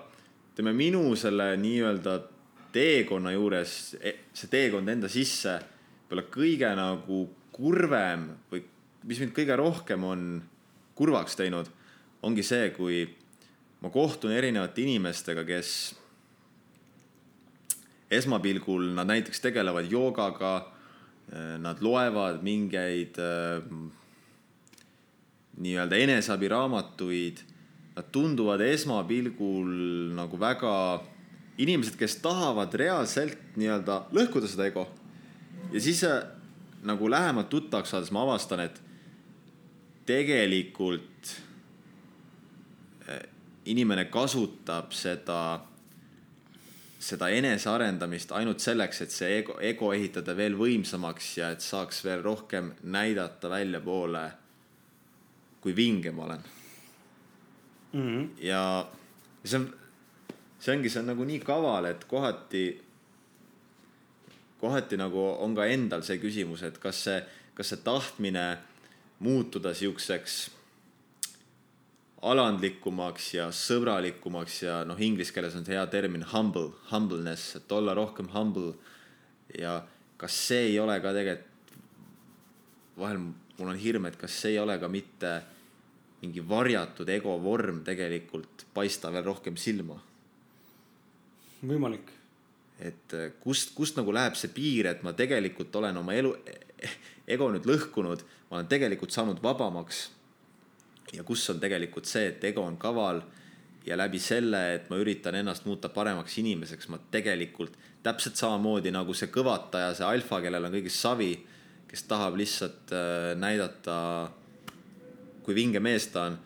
ütleme 0.53 0.73
minu 0.77 1.03
selle 1.19 1.53
nii-öelda 1.61 2.17
teekonna 2.73 3.33
juures, 3.35 3.97
e, 4.01 4.15
see 4.33 4.49
teekond 4.53 4.89
enda 4.89 5.11
sisse, 5.13 5.59
võib-olla 6.07 6.29
kõige 6.33 6.71
nagu 6.79 7.23
kurvem 7.53 8.29
või 8.53 8.63
mis 9.09 9.21
mind 9.21 9.35
kõige 9.37 9.57
rohkem 9.59 10.05
on 10.07 10.29
kurvaks 10.97 11.37
teinud, 11.37 11.69
ongi 12.23 12.45
see, 12.47 12.71
kui 12.77 13.03
ma 13.83 13.91
kohtun 13.91 14.33
erinevate 14.33 14.85
inimestega, 14.85 15.45
kes 15.45 15.73
esmapilgul 18.13 18.93
nad 18.95 19.09
näiteks 19.09 19.41
tegelevad 19.43 19.89
joogaga 19.91 20.53
nad 21.59 21.81
loevad 21.81 22.43
mingeid 22.45 23.17
äh, 23.19 23.63
nii-öelda 25.57 25.97
eneseabiraamatuid. 25.97 27.41
Nad 27.97 28.09
tunduvad 28.13 28.61
esmapilgul 28.65 29.73
nagu 30.17 30.41
väga 30.41 30.75
inimesed, 31.61 31.97
kes 32.01 32.17
tahavad 32.25 32.75
reaalselt 32.75 33.57
nii-öelda 33.61 33.99
lõhkuda 34.17 34.49
seda 34.49 34.69
ego. 34.69 34.87
ja 35.73 35.81
siis 35.81 36.05
äh, 36.05 36.23
nagu 36.83 37.11
lähemalt 37.11 37.49
tuttavaks 37.49 37.91
saades 37.91 38.11
ma 38.11 38.23
avastan, 38.23 38.61
et 38.61 38.81
tegelikult 40.07 41.37
inimene 43.65 44.05
kasutab 44.11 44.93
seda 44.97 45.61
seda 47.03 47.29
enesearendamist 47.35 48.33
ainult 48.37 48.63
selleks, 48.63 49.03
et 49.03 49.15
see 49.15 49.39
ego, 49.41 49.57
ego 49.61 49.91
ehitada 49.95 50.37
veel 50.39 50.55
võimsamaks 50.59 51.33
ja 51.41 51.51
et 51.55 51.65
saaks 51.65 52.03
veel 52.07 52.23
rohkem 52.23 52.71
näidata 52.95 53.51
väljapoole, 53.51 54.25
kui 55.63 55.75
vinge 55.77 56.13
ma 56.15 56.25
olen 56.29 56.45
mm. 57.93 58.07
-hmm. 58.07 58.29
ja 58.47 58.63
see 59.45 59.59
on, 59.59 59.69
see 60.59 60.77
ongi, 60.77 60.91
see 60.91 61.03
on 61.03 61.11
nagu 61.11 61.25
nii 61.25 61.41
kaval, 61.43 61.91
et 61.91 62.05
kohati, 62.05 62.65
kohati 64.61 64.97
nagu 64.97 65.27
on 65.43 65.55
ka 65.55 65.67
endal 65.67 66.03
see 66.07 66.19
küsimus, 66.23 66.63
et 66.63 66.79
kas 66.79 67.05
see, 67.05 67.23
kas 67.55 67.69
see 67.69 67.83
tahtmine 67.85 68.59
muutuda 69.19 69.75
siukseks 69.75 70.51
alandlikumaks 72.23 73.33
ja 73.35 73.49
sõbralikumaks 73.55 74.61
ja 74.63 74.83
noh, 74.87 74.99
inglise 75.03 75.35
keeles 75.35 75.57
on 75.59 75.65
see 75.67 75.75
hea 75.75 75.87
termin 75.91 76.23
humble, 76.33 76.71
humbleness, 76.93 77.57
et 77.59 77.73
olla 77.75 77.95
rohkem 77.99 78.31
humble. 78.35 78.77
ja 79.59 79.81
kas 80.17 80.37
see 80.49 80.69
ei 80.71 80.79
ole 80.81 81.01
ka 81.03 81.13
tegelikult, 81.13 81.75
vahel 82.99 83.19
mul 83.19 83.73
on 83.73 83.81
hirm, 83.81 84.07
et 84.07 84.17
kas 84.21 84.37
see 84.45 84.55
ei 84.55 84.63
ole 84.63 84.79
ka 84.79 84.89
mitte 84.89 85.35
mingi 86.23 86.45
varjatud 86.47 87.09
ego 87.11 87.35
vorm 87.43 87.83
tegelikult 87.83 88.67
paista 88.75 89.11
veel 89.11 89.27
rohkem 89.27 89.59
silma. 89.59 89.99
võimalik. 91.67 92.15
et 92.79 93.15
eh, 93.15 93.33
kust, 93.43 93.75
kust 93.75 93.99
nagu 93.99 94.15
läheb 94.15 94.39
see 94.39 94.51
piir, 94.55 94.87
et 94.87 95.03
ma 95.03 95.13
tegelikult 95.13 95.75
olen 95.75 95.99
oma 95.99 96.15
elu, 96.15 96.37
ego 97.35 97.51
nüüd 97.51 97.67
lõhkunud, 97.67 98.23
ma 98.51 98.61
olen 98.61 98.71
tegelikult 98.71 99.11
saanud 99.11 99.43
vabamaks 99.43 100.09
ja 101.13 101.25
kus 101.25 101.45
on 101.51 101.61
tegelikult 101.61 102.09
see, 102.09 102.29
et 102.33 102.45
ego 102.45 102.65
on 102.65 102.77
kaval 102.81 103.23
ja 103.87 103.97
läbi 103.99 104.21
selle, 104.23 104.61
et 104.77 104.91
ma 104.91 104.99
üritan 105.03 105.37
ennast 105.39 105.67
muuta 105.67 105.91
paremaks 105.93 106.39
inimeseks, 106.39 106.89
ma 106.89 107.01
tegelikult 107.11 107.75
täpselt 108.03 108.39
samamoodi 108.39 108.93
nagu 108.95 109.15
see 109.15 109.31
kõvataja, 109.33 109.93
see 109.99 110.07
alfa, 110.07 110.41
kellel 110.43 110.69
on 110.69 110.75
kõigist 110.75 111.03
savi, 111.03 111.33
kes 111.91 112.07
tahab 112.11 112.39
lihtsalt 112.39 112.95
äh, 112.97 113.33
näidata, 113.39 113.97
kui 115.43 115.55
vinge 115.59 115.83
mees 115.83 116.09
ta 116.15 116.31
on. 116.31 116.39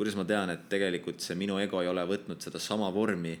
kuidas 0.00 0.16
ma 0.16 0.24
tean, 0.24 0.48
et 0.48 0.62
tegelikult 0.72 1.20
see 1.20 1.36
minu 1.36 1.58
ego 1.60 1.82
ei 1.82 1.88
ole 1.88 2.06
võtnud 2.08 2.40
sedasama 2.40 2.88
vormi 2.92 3.34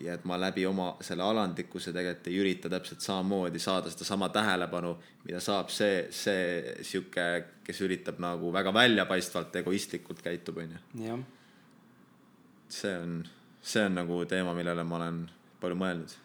ja 0.00 0.14
et 0.16 0.24
ma 0.24 0.38
läbi 0.40 0.64
oma 0.66 0.92
selle 1.04 1.24
alandlikkuse 1.26 1.92
tegelikult 1.92 2.28
ei 2.30 2.38
ürita 2.40 2.70
täpselt 2.72 3.04
samamoodi 3.04 3.60
saada 3.60 3.90
sedasama 3.92 4.28
tähelepanu, 4.32 4.94
mida 5.26 5.40
saab 5.40 5.70
see, 5.72 6.06
see 6.10 6.74
sihuke, 6.86 7.26
kes 7.64 7.82
üritab 7.84 8.20
nagu 8.22 8.52
väga 8.54 8.72
väljapaistvalt 8.74 9.56
egoistlikult 9.62 10.22
käitub, 10.24 10.62
onju. 10.64 11.18
see 12.72 12.96
on, 12.98 13.20
see 13.60 13.84
on 13.86 14.00
nagu 14.00 14.22
teema, 14.28 14.54
millele 14.56 14.84
ma 14.84 15.00
olen 15.00 15.24
palju 15.60 15.78
mõelnud. 15.78 16.18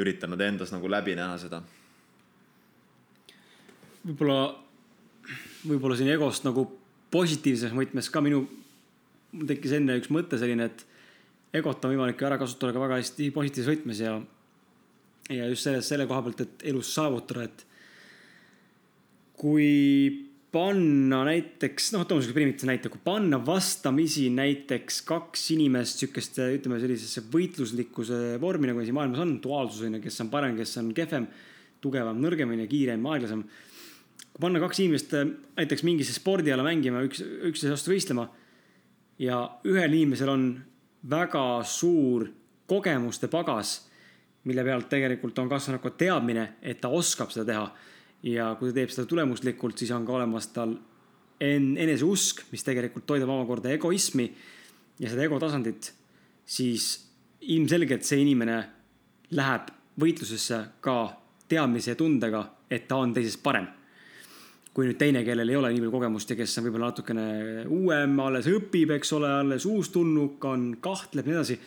üritanud 0.00 0.40
endas 0.40 0.70
nagu 0.72 0.88
läbi 0.90 1.16
näha 1.18 1.38
seda. 1.38 1.62
võib-olla, 4.04 4.54
võib-olla 5.64 5.96
siin 5.96 6.12
egost 6.12 6.44
nagu 6.44 6.68
positiivses 7.10 7.72
võtmes 7.74 8.12
ka 8.12 8.20
minu, 8.20 8.44
mul 9.32 9.48
tekkis 9.48 9.74
enne 9.80 9.96
üks 9.98 10.12
mõte 10.12 10.38
selline, 10.38 10.70
et 10.70 10.86
egot 11.56 11.84
on 11.84 11.94
võimalik 11.94 12.20
ju 12.20 12.28
ära 12.28 12.38
kasutada 12.40 12.74
ka 12.74 12.82
väga 12.84 13.00
hästi 13.00 13.30
positiivses 13.34 13.70
võtmes 13.72 14.02
ja, 14.04 14.14
ja 15.34 15.48
just 15.50 15.66
selles, 15.66 15.88
selle 15.90 16.06
koha 16.10 16.22
pealt, 16.26 16.44
et 16.44 16.66
elus 16.70 16.92
saavutada, 16.94 17.46
et 17.48 17.64
kui 19.40 19.70
panna 20.50 21.22
näiteks, 21.28 21.92
noh, 21.94 22.04
toome 22.08 22.24
siukse 22.24 22.34
primitiivse 22.34 22.68
näite, 22.68 22.90
kui 22.90 23.00
panna 23.02 23.38
vastamisi 23.46 24.26
näiteks 24.34 25.00
kaks 25.06 25.44
inimest 25.54 26.02
sihukeste, 26.02 26.48
ütleme 26.58 26.80
sellisesse 26.82 27.22
võitluslikkuse 27.30 28.40
vormi, 28.42 28.70
nagu 28.70 28.82
siin 28.82 28.96
maailmas 28.98 29.22
on, 29.22 29.36
duaalsus 29.42 29.86
on 29.86 29.98
ju, 29.98 30.02
kes 30.04 30.22
on 30.24 30.32
parem, 30.32 30.56
kes 30.58 30.74
on 30.82 30.90
kehvem, 30.96 31.28
tugevam, 31.82 32.18
nõrgem 32.22 32.50
on 32.50 32.64
ju, 32.64 32.70
kiirem, 32.70 33.06
aeglasem. 33.14 33.44
kui 34.30 34.42
panna 34.42 34.62
kaks 34.62 34.82
inimest 34.82 35.14
näiteks 35.14 35.86
mingisse 35.86 36.18
spordiala 36.18 36.66
mängima, 36.66 37.04
üks, 37.06 37.22
üksteise 37.22 37.76
vastu 37.76 37.94
võistlema 37.94 38.26
ja 39.22 39.44
ühel 39.68 39.94
inimesel 39.94 40.34
on 40.34 40.44
väga 41.08 41.62
suur 41.64 42.26
kogemuste 42.68 43.28
pagas, 43.28 43.88
mille 44.44 44.64
pealt 44.64 44.88
tegelikult 44.88 45.38
on 45.38 45.48
kasvanud 45.48 45.82
ka 45.82 45.92
teadmine, 46.00 46.46
et 46.62 46.80
ta 46.80 46.88
oskab 46.88 47.32
seda 47.32 47.46
teha. 47.52 47.70
ja 48.22 48.50
kui 48.58 48.68
ta 48.68 48.74
teeb 48.76 48.90
seda 48.92 49.08
tulemuslikult, 49.08 49.78
siis 49.80 49.90
on 49.96 50.04
ka 50.04 50.12
olemas 50.12 50.50
tal 50.52 50.74
en-, 51.40 51.76
eneseusk, 51.80 52.42
mis 52.52 52.64
tegelikult 52.64 53.06
toidab 53.08 53.32
omakorda 53.32 53.72
egoismi 53.72 54.26
ja 55.00 55.08
seda 55.08 55.24
ego 55.24 55.38
tasandit, 55.40 55.88
siis 56.44 56.90
ilmselgelt 57.40 58.04
see 58.04 58.20
inimene 58.20 58.58
läheb 59.32 59.72
võitlusesse 60.00 60.60
ka 60.84 60.96
teadmise 61.48 61.94
ja 61.94 61.96
tundega, 61.96 62.44
et 62.70 62.84
ta 62.88 63.00
on 63.00 63.14
teisest 63.16 63.40
parem 63.42 63.70
kui 64.74 64.86
nüüd 64.86 64.98
teine, 65.00 65.24
kellel 65.26 65.50
ei 65.50 65.58
ole 65.58 65.72
nii 65.72 65.82
palju 65.82 65.92
kogemust 65.96 66.30
ja 66.30 66.36
kes 66.38 66.58
on 66.60 66.66
võib-olla 66.68 66.90
natukene 66.92 67.24
uuem, 67.74 68.12
alles 68.22 68.46
õpib, 68.50 68.92
eks 68.94 69.16
ole, 69.16 69.30
alles 69.40 69.66
uustulnuk 69.66 70.44
on, 70.46 70.68
kahtleb 70.82 71.26
ja 71.26 71.32
nii 71.32 71.38
edasi. 71.40 71.58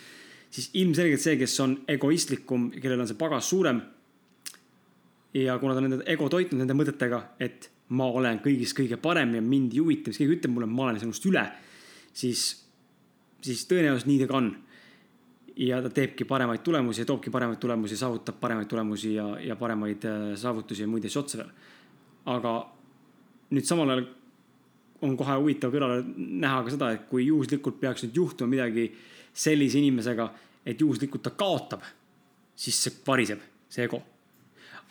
siis 0.53 0.69
ilmselgelt 0.79 1.21
see, 1.21 1.35
kes 1.37 1.59
on 1.59 1.75
egoistlikum, 1.89 2.69
kellel 2.77 3.03
on 3.03 3.09
see 3.09 3.19
pagas 3.19 3.49
suurem. 3.49 3.81
ja 5.33 5.59
kuna 5.59 5.73
ta 5.73 5.81
on 5.81 5.89
enda 5.89 6.03
ego 6.05 6.29
toitnud 6.29 6.61
nende 6.61 6.77
mõtetega, 6.77 7.21
et 7.39 7.69
ma 7.89 8.07
olen 8.07 8.39
kõigis 8.39 8.73
kõige 8.77 8.97
parem 9.01 9.35
ja 9.35 9.41
mind 9.41 9.73
ei 9.73 9.81
huvita, 9.81 10.09
mis 10.09 10.17
keegi 10.21 10.37
ütleb 10.37 10.53
mulle, 10.53 10.67
ma 10.69 10.87
olen 10.87 10.99
sinust 11.01 11.25
üle. 11.25 11.43
siis, 12.13 12.63
siis 13.41 13.65
tõenäoliselt 13.67 14.07
nii 14.07 14.19
ta 14.21 14.27
ka 14.27 14.37
on. 14.37 14.55
ja 15.57 15.81
ta 15.81 15.89
teebki 15.89 16.23
paremaid 16.25 16.63
tulemusi 16.63 17.01
ja 17.01 17.05
toobki 17.05 17.29
paremaid 17.29 17.59
tulemusi, 17.59 17.97
saavutab 17.97 18.39
paremaid 18.39 18.67
tulemusi 18.67 19.13
ja, 19.13 19.27
ja 19.39 19.55
paremaid 19.55 20.05
äh, 20.05 20.21
saavutusi 20.35 20.81
ja 20.81 20.87
muid 20.87 21.05
asju 21.05 21.19
otsa 21.19 21.37
veel. 21.37 21.51
aga 22.25 22.72
nüüd 23.51 23.67
samal 23.67 23.89
ajal 23.89 24.05
on 25.03 25.17
kohe 25.19 25.35
huvitav 25.39 25.73
kõrvale 25.73 26.03
näha 26.15 26.61
ka 26.63 26.73
seda, 26.73 26.91
et 26.95 27.07
kui 27.09 27.27
juhuslikult 27.27 27.79
peaks 27.81 28.05
nüüd 28.05 28.21
juhtuma 28.21 28.53
midagi 28.53 28.87
sellise 29.33 29.81
inimesega, 29.81 30.29
et 30.65 30.79
juhuslikult 30.79 31.25
ta 31.25 31.33
kaotab, 31.35 31.83
siis 32.55 32.77
see 32.85 33.01
variseb, 33.07 33.41
see 33.69 33.87
ego. 33.87 33.99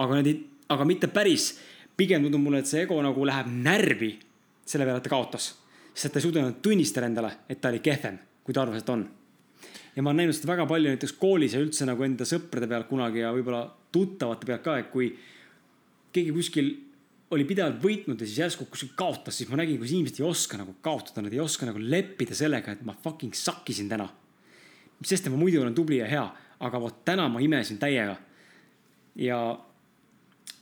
aga 0.02 0.18
need 0.18 0.28
ei, 0.28 0.36
aga 0.74 0.84
mitte 0.88 1.08
päris, 1.12 1.52
pigem 1.96 2.24
tundub 2.24 2.42
mulle, 2.42 2.62
et 2.62 2.68
see 2.68 2.84
ego 2.84 2.98
nagu 3.04 3.24
läheb 3.28 3.48
närvi 3.48 4.12
selle 4.66 4.86
peale, 4.88 5.00
et 5.00 5.06
ta 5.06 5.12
kaotas. 5.12 5.52
sest 5.94 6.12
ta 6.12 6.20
ei 6.20 6.26
suutnud 6.26 6.60
tunnistada 6.64 7.06
endale, 7.06 7.32
et 7.48 7.60
ta 7.60 7.68
oli 7.68 7.82
kehvem, 7.84 8.18
kui 8.44 8.54
ta 8.54 8.62
arvas, 8.62 8.82
et 8.82 8.88
on. 8.88 9.08
ja 9.96 10.02
ma 10.02 10.10
olen 10.10 10.24
näinud 10.24 10.36
seda 10.36 10.52
väga 10.52 10.66
palju 10.66 10.92
näiteks 10.92 11.12
koolis 11.20 11.54
ja 11.54 11.60
üldse 11.60 11.86
nagu 11.88 12.04
enda 12.04 12.24
sõprade 12.28 12.68
pealt 12.68 12.88
kunagi 12.88 13.24
ja 13.24 13.32
võib-olla 13.32 13.66
tuttavate 13.92 14.48
pealt 14.48 14.64
ka, 14.64 14.78
et 14.78 14.90
kui 14.92 15.12
keegi 16.12 16.32
kuskil 16.32 16.72
oli 17.32 17.46
pidevalt 17.48 17.80
võitnud 17.82 18.20
ja 18.20 18.28
siis 18.28 18.40
järsku 18.42 18.66
kuskil 18.70 18.92
kaotas, 18.98 19.38
siis 19.38 19.50
ma 19.50 19.58
nägin, 19.60 19.78
kuidas 19.80 19.94
inimesed 19.96 20.20
ei 20.20 20.26
oska 20.28 20.60
nagu 20.60 20.74
kaotada, 20.84 21.24
nad 21.24 21.34
ei 21.34 21.40
oska 21.40 21.68
nagu 21.68 21.80
leppida 21.80 22.36
sellega, 22.36 22.74
et 22.74 22.82
ma 22.86 22.94
fucking 23.04 23.34
sakkisin 23.36 23.88
täna. 23.88 24.08
sest 25.02 25.28
ma 25.32 25.36
muidu 25.36 25.62
olen 25.62 25.74
tubli 25.74 25.98
ja 25.98 26.06
hea, 26.06 26.24
aga 26.60 26.80
vot 26.80 27.04
täna 27.04 27.28
ma 27.28 27.40
imesin 27.40 27.78
täiega. 27.78 28.16
ja, 29.16 29.38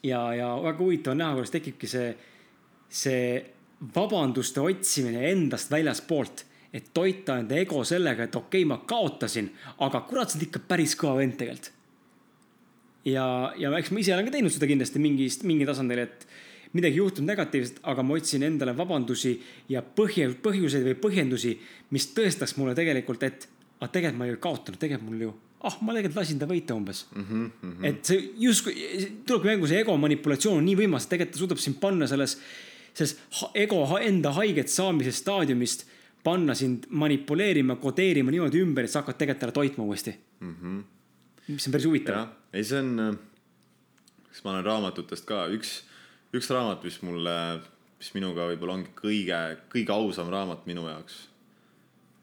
ja, 0.03 0.21
ja 0.35 0.53
väga 0.63 0.79
huvitav 0.79 1.13
on 1.13 1.19
näha, 1.19 1.35
kuidas 1.35 1.51
tekibki 1.51 1.91
see, 1.91 2.15
see 2.89 3.25
vabanduste 3.95 4.61
otsimine 4.61 5.27
endast 5.31 5.71
väljaspoolt 5.71 6.47
et 6.73 6.93
toita 6.95 7.39
enda 7.41 7.59
ego 7.59 7.83
sellega, 7.85 8.27
et 8.27 8.37
okei 8.37 8.63
okay,, 8.63 8.69
ma 8.69 8.79
kaotasin, 8.87 9.51
aga 9.83 10.05
kurat, 10.07 10.31
sa 10.31 10.39
oled 10.39 10.47
ikka 10.47 10.63
päris 10.71 10.95
kõva 10.99 11.17
vend 11.19 11.35
tegelikult. 11.39 11.73
ja, 13.05 13.27
ja 13.59 13.73
eks 13.79 13.91
ma 13.91 14.03
ise 14.03 14.15
olen 14.15 14.29
ka 14.29 14.37
teinud 14.37 14.55
seda 14.55 14.69
kindlasti 14.71 15.03
mingist, 15.03 15.47
mingi 15.49 15.67
tasandil, 15.67 16.05
et 16.07 16.27
midagi 16.73 17.01
juhtunud 17.01 17.31
negatiivset, 17.33 17.81
aga 17.91 18.03
ma 18.07 18.15
otsin 18.15 18.45
endale 18.47 18.75
vabandusi 18.77 19.35
ja 19.69 19.83
põhje, 19.83 20.29
põhjuseid 20.43 20.87
või 20.87 20.97
põhjendusi, 21.03 21.57
mis 21.91 22.11
tõestaks 22.15 22.57
mulle 22.59 22.75
tegelikult, 22.79 23.23
et 23.27 23.49
aga 23.81 23.89
tegelikult 23.91 24.21
ma 24.21 24.29
ei 24.29 24.37
kaotanud, 24.37 24.79
tegelikult 24.81 25.09
mul 25.09 25.25
ju, 25.27 25.31
ah, 25.67 25.77
ma 25.85 25.95
tegelikult 25.97 26.21
lasin 26.21 26.41
ta 26.41 26.49
võita 26.49 26.77
umbes 26.77 27.05
mm. 27.11 27.23
-hmm, 27.23 27.47
mm 27.63 27.73
-hmm. 27.73 27.87
et 27.89 28.05
see 28.05 28.31
justkui, 28.47 28.75
tulebki 29.27 29.49
mängu 29.49 29.71
see 29.71 29.81
ego 29.81 29.97
manipulatsioon 29.97 30.61
on 30.61 30.69
nii 30.69 30.77
võimas, 30.85 31.09
tegelikult 31.09 31.37
ta 31.37 31.43
suudab 31.45 31.63
sind 31.63 31.81
panna 31.81 32.07
selles, 32.07 32.39
selles 32.95 33.17
ego 33.55 33.81
enda 33.99 34.33
haiget 34.37 34.69
saamise 34.69 35.13
staadiumist 35.13 35.87
panna 36.23 36.55
sind 36.55 36.87
manipuleerima, 36.91 37.77
kodeerima 37.77 38.31
niimoodi 38.31 38.61
ümber, 38.61 38.85
et 38.85 38.91
sa 38.91 39.01
hakkad 39.01 39.17
tegelikult 39.17 39.49
ära 39.49 39.53
toitma 39.53 39.85
uuesti 39.85 40.15
mm. 40.41 40.55
-hmm. 40.55 40.83
mis 41.49 41.67
on 41.67 41.73
päris 41.73 41.87
huvitav. 41.87 42.27
ei, 42.53 42.65
see 42.65 42.79
on, 42.79 43.19
kas 44.29 44.45
ma 44.45 44.51
olen 44.51 44.65
raamatutest 44.65 45.25
ka, 45.25 45.47
üks, 45.49 45.81
üks 46.37 46.51
raamat, 46.51 46.85
mis 46.87 47.01
mulle, 47.03 47.37
mis 47.99 48.13
minuga 48.15 48.47
võib-olla 48.51 48.79
ongi 48.79 48.93
kõige, 48.99 49.41
kõige 49.73 49.95
ausam 49.95 50.31
raamat 50.33 50.67
minu 50.71 50.87
jaoks 50.89 51.17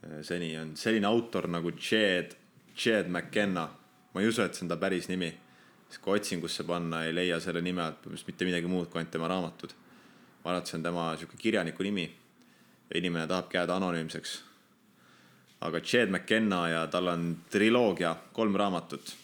eh, 0.04 0.22
seni 0.28 0.54
on 0.60 0.76
selline 0.80 1.10
autor 1.10 1.50
nagu 1.52 1.74
Jed, 1.76 2.38
Jed 2.76 3.10
McKenna. 3.10 3.68
ma 4.14 4.24
ei 4.24 4.30
usu, 4.32 4.42
et 4.44 4.56
see 4.56 4.66
on 4.66 4.72
ta 4.72 4.78
päris 4.78 5.10
nimi. 5.12 5.34
sest 5.88 6.02
kui 6.04 6.20
otsingusse 6.20 6.64
panna, 6.68 7.04
ei 7.06 7.16
leia 7.16 7.40
selle 7.40 7.62
nime 7.62 7.84
alt 7.84 8.08
mitte 8.28 8.46
midagi 8.46 8.68
muud 8.68 8.90
kui 8.90 9.00
ainult 9.00 9.12
tema 9.12 9.28
raamatud. 9.28 9.76
ma 10.44 10.52
arvan, 10.52 10.62
et 10.62 10.72
see 10.72 10.78
on 10.80 10.88
tema 10.88 11.12
sihuke 11.18 11.38
kirjaniku 11.38 11.84
nimi 11.84 12.08
inimene 12.96 13.28
tahabki 13.28 13.58
jääda 13.58 13.76
anonüümseks. 13.76 14.44
aga 15.62 15.80
Jed 15.82 16.10
McKenna 16.10 16.68
ja 16.70 16.88
tal 16.88 17.08
on 17.08 17.38
triloogia, 17.50 18.16
kolm 18.34 18.56
raamatut. 18.56 19.16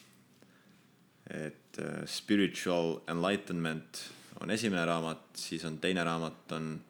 et 1.29 1.79
uh, 1.79 2.05
Spiritual 2.05 2.99
Enlightenment 3.07 4.09
on 4.41 4.51
esimene 4.51 4.85
raamat, 4.85 5.25
siis 5.35 5.65
on 5.65 5.77
teine 5.77 6.03
raamat 6.03 6.51
on 6.51 6.81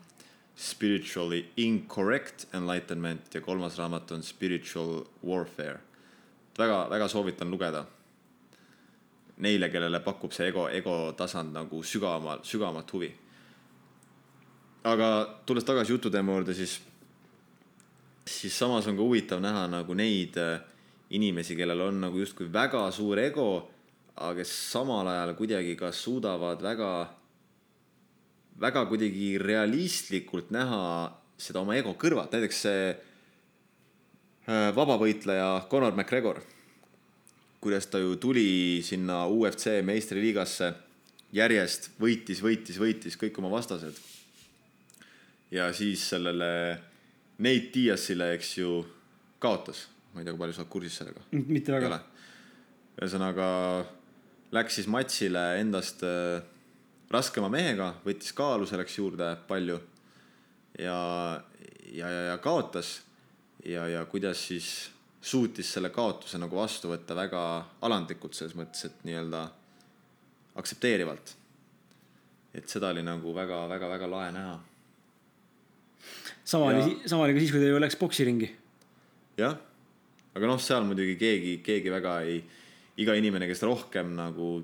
Spiritually 0.58 1.46
Incorrect 1.58 2.46
Enlightenment 2.54 3.34
ja 3.34 3.42
kolmas 3.42 3.78
raamat 3.78 4.12
on 4.12 4.24
Spiritual 4.24 5.04
Warfare. 5.26 5.80
väga, 6.58 6.88
väga 6.90 7.08
soovitan 7.08 7.52
lugeda. 7.52 7.86
Neile, 9.38 9.70
kellele 9.70 10.00
pakub 10.00 10.32
see 10.32 10.48
ego, 10.48 10.68
ego 10.70 11.14
tasand 11.18 11.54
nagu 11.54 11.84
sügavamal, 11.84 12.44
sügavamat 12.46 12.94
huvi 12.94 13.14
aga 14.84 15.10
tulles 15.46 15.64
tagasi 15.64 15.96
jututeema 15.96 16.36
juurde, 16.36 16.54
siis, 16.54 16.78
siis 18.28 18.56
samas 18.60 18.88
on 18.88 18.98
ka 18.98 19.04
huvitav 19.04 19.42
näha 19.44 19.66
nagu 19.72 19.96
neid 19.96 20.38
äh, 20.40 20.60
inimesi, 21.16 21.56
kellel 21.56 21.88
on 21.88 22.02
nagu 22.04 22.20
justkui 22.20 22.50
väga 22.52 22.86
suur 22.92 23.20
ego, 23.24 23.50
aga 24.16 24.36
kes 24.42 24.54
samal 24.74 25.08
ajal 25.08 25.34
kuidagi 25.40 25.76
ka 25.80 25.92
suudavad 25.96 26.62
väga, 26.62 26.92
väga 28.62 28.86
kuidagi 28.90 29.38
realistlikult 29.42 30.52
näha 30.54 30.84
seda 31.40 31.64
oma 31.64 31.76
ego 31.78 31.96
kõrvalt, 32.00 32.34
näiteks 32.34 32.62
see 32.66 32.88
äh, 32.94 34.70
vabavõitleja 34.76 35.66
Conor 35.72 35.96
McGregor, 35.98 36.42
kuidas 37.64 37.88
ta 37.90 38.02
ju 38.02 38.16
tuli 38.22 38.82
sinna 38.86 39.24
UFC 39.28 39.80
meistriliigasse 39.86 40.74
järjest 41.34 41.90
võitis, 42.00 42.44
võitis, 42.44 42.78
võitis 42.80 43.18
kõik 43.20 43.40
oma 43.42 43.50
vastased 43.56 43.98
ja 45.54 45.70
siis 45.74 46.04
sellele 46.10 46.80
Nate 47.38 47.72
Diasile, 47.74 48.34
eks 48.38 48.58
ju, 48.58 48.84
kaotas. 49.42 49.88
ma 50.14 50.22
ei 50.22 50.26
tea, 50.26 50.34
kui 50.34 50.44
palju 50.44 50.56
sa 50.56 50.62
oled 50.62 50.72
kursis 50.74 50.98
sellega? 51.02 51.24
mitte 51.34 51.74
väga. 51.74 52.00
ühesõnaga 53.00 53.48
läks 54.54 54.78
siis 54.78 54.90
matsile 54.92 55.44
endast 55.62 56.04
äh, 56.06 56.44
raskema 57.12 57.50
mehega, 57.50 57.94
võttis 58.06 58.34
kaalu 58.36 58.68
selleks 58.70 58.98
juurde 58.98 59.34
palju 59.48 59.80
ja, 60.80 60.98
ja, 61.92 62.10
ja, 62.10 62.22
ja 62.32 62.38
kaotas. 62.38 63.02
ja, 63.66 63.88
ja 63.88 64.06
kuidas 64.06 64.48
siis 64.48 64.92
suutis 65.22 65.74
selle 65.74 65.90
kaotuse 65.90 66.38
nagu 66.38 66.56
vastu 66.56 66.92
võtta 66.92 67.16
väga 67.16 67.42
alandlikult 67.82 68.36
selles 68.36 68.56
mõttes, 68.60 68.86
et 68.86 69.06
nii-öelda 69.08 69.48
aktsepteerivalt. 70.56 71.36
et 72.54 72.70
seda 72.70 72.90
oli 72.94 73.04
nagu 73.04 73.36
väga-väga-väga 73.36 74.10
lahe 74.10 74.32
näha 74.32 74.60
sama 76.44 76.66
oli, 76.66 76.98
sama 77.06 77.24
oli 77.24 77.34
ka 77.34 77.40
siis, 77.40 77.52
kui 77.52 77.62
ta 77.62 77.72
ju 77.72 77.80
läks 77.80 77.98
poksiringi. 78.00 78.50
jah, 79.40 79.56
aga 80.36 80.50
noh, 80.50 80.60
seal 80.62 80.86
muidugi 80.88 81.16
keegi, 81.20 81.58
keegi 81.66 81.94
väga 81.94 82.20
ei, 82.28 82.42
iga 83.02 83.16
inimene, 83.18 83.48
kes 83.50 83.64
rohkem 83.66 84.14
nagu 84.18 84.56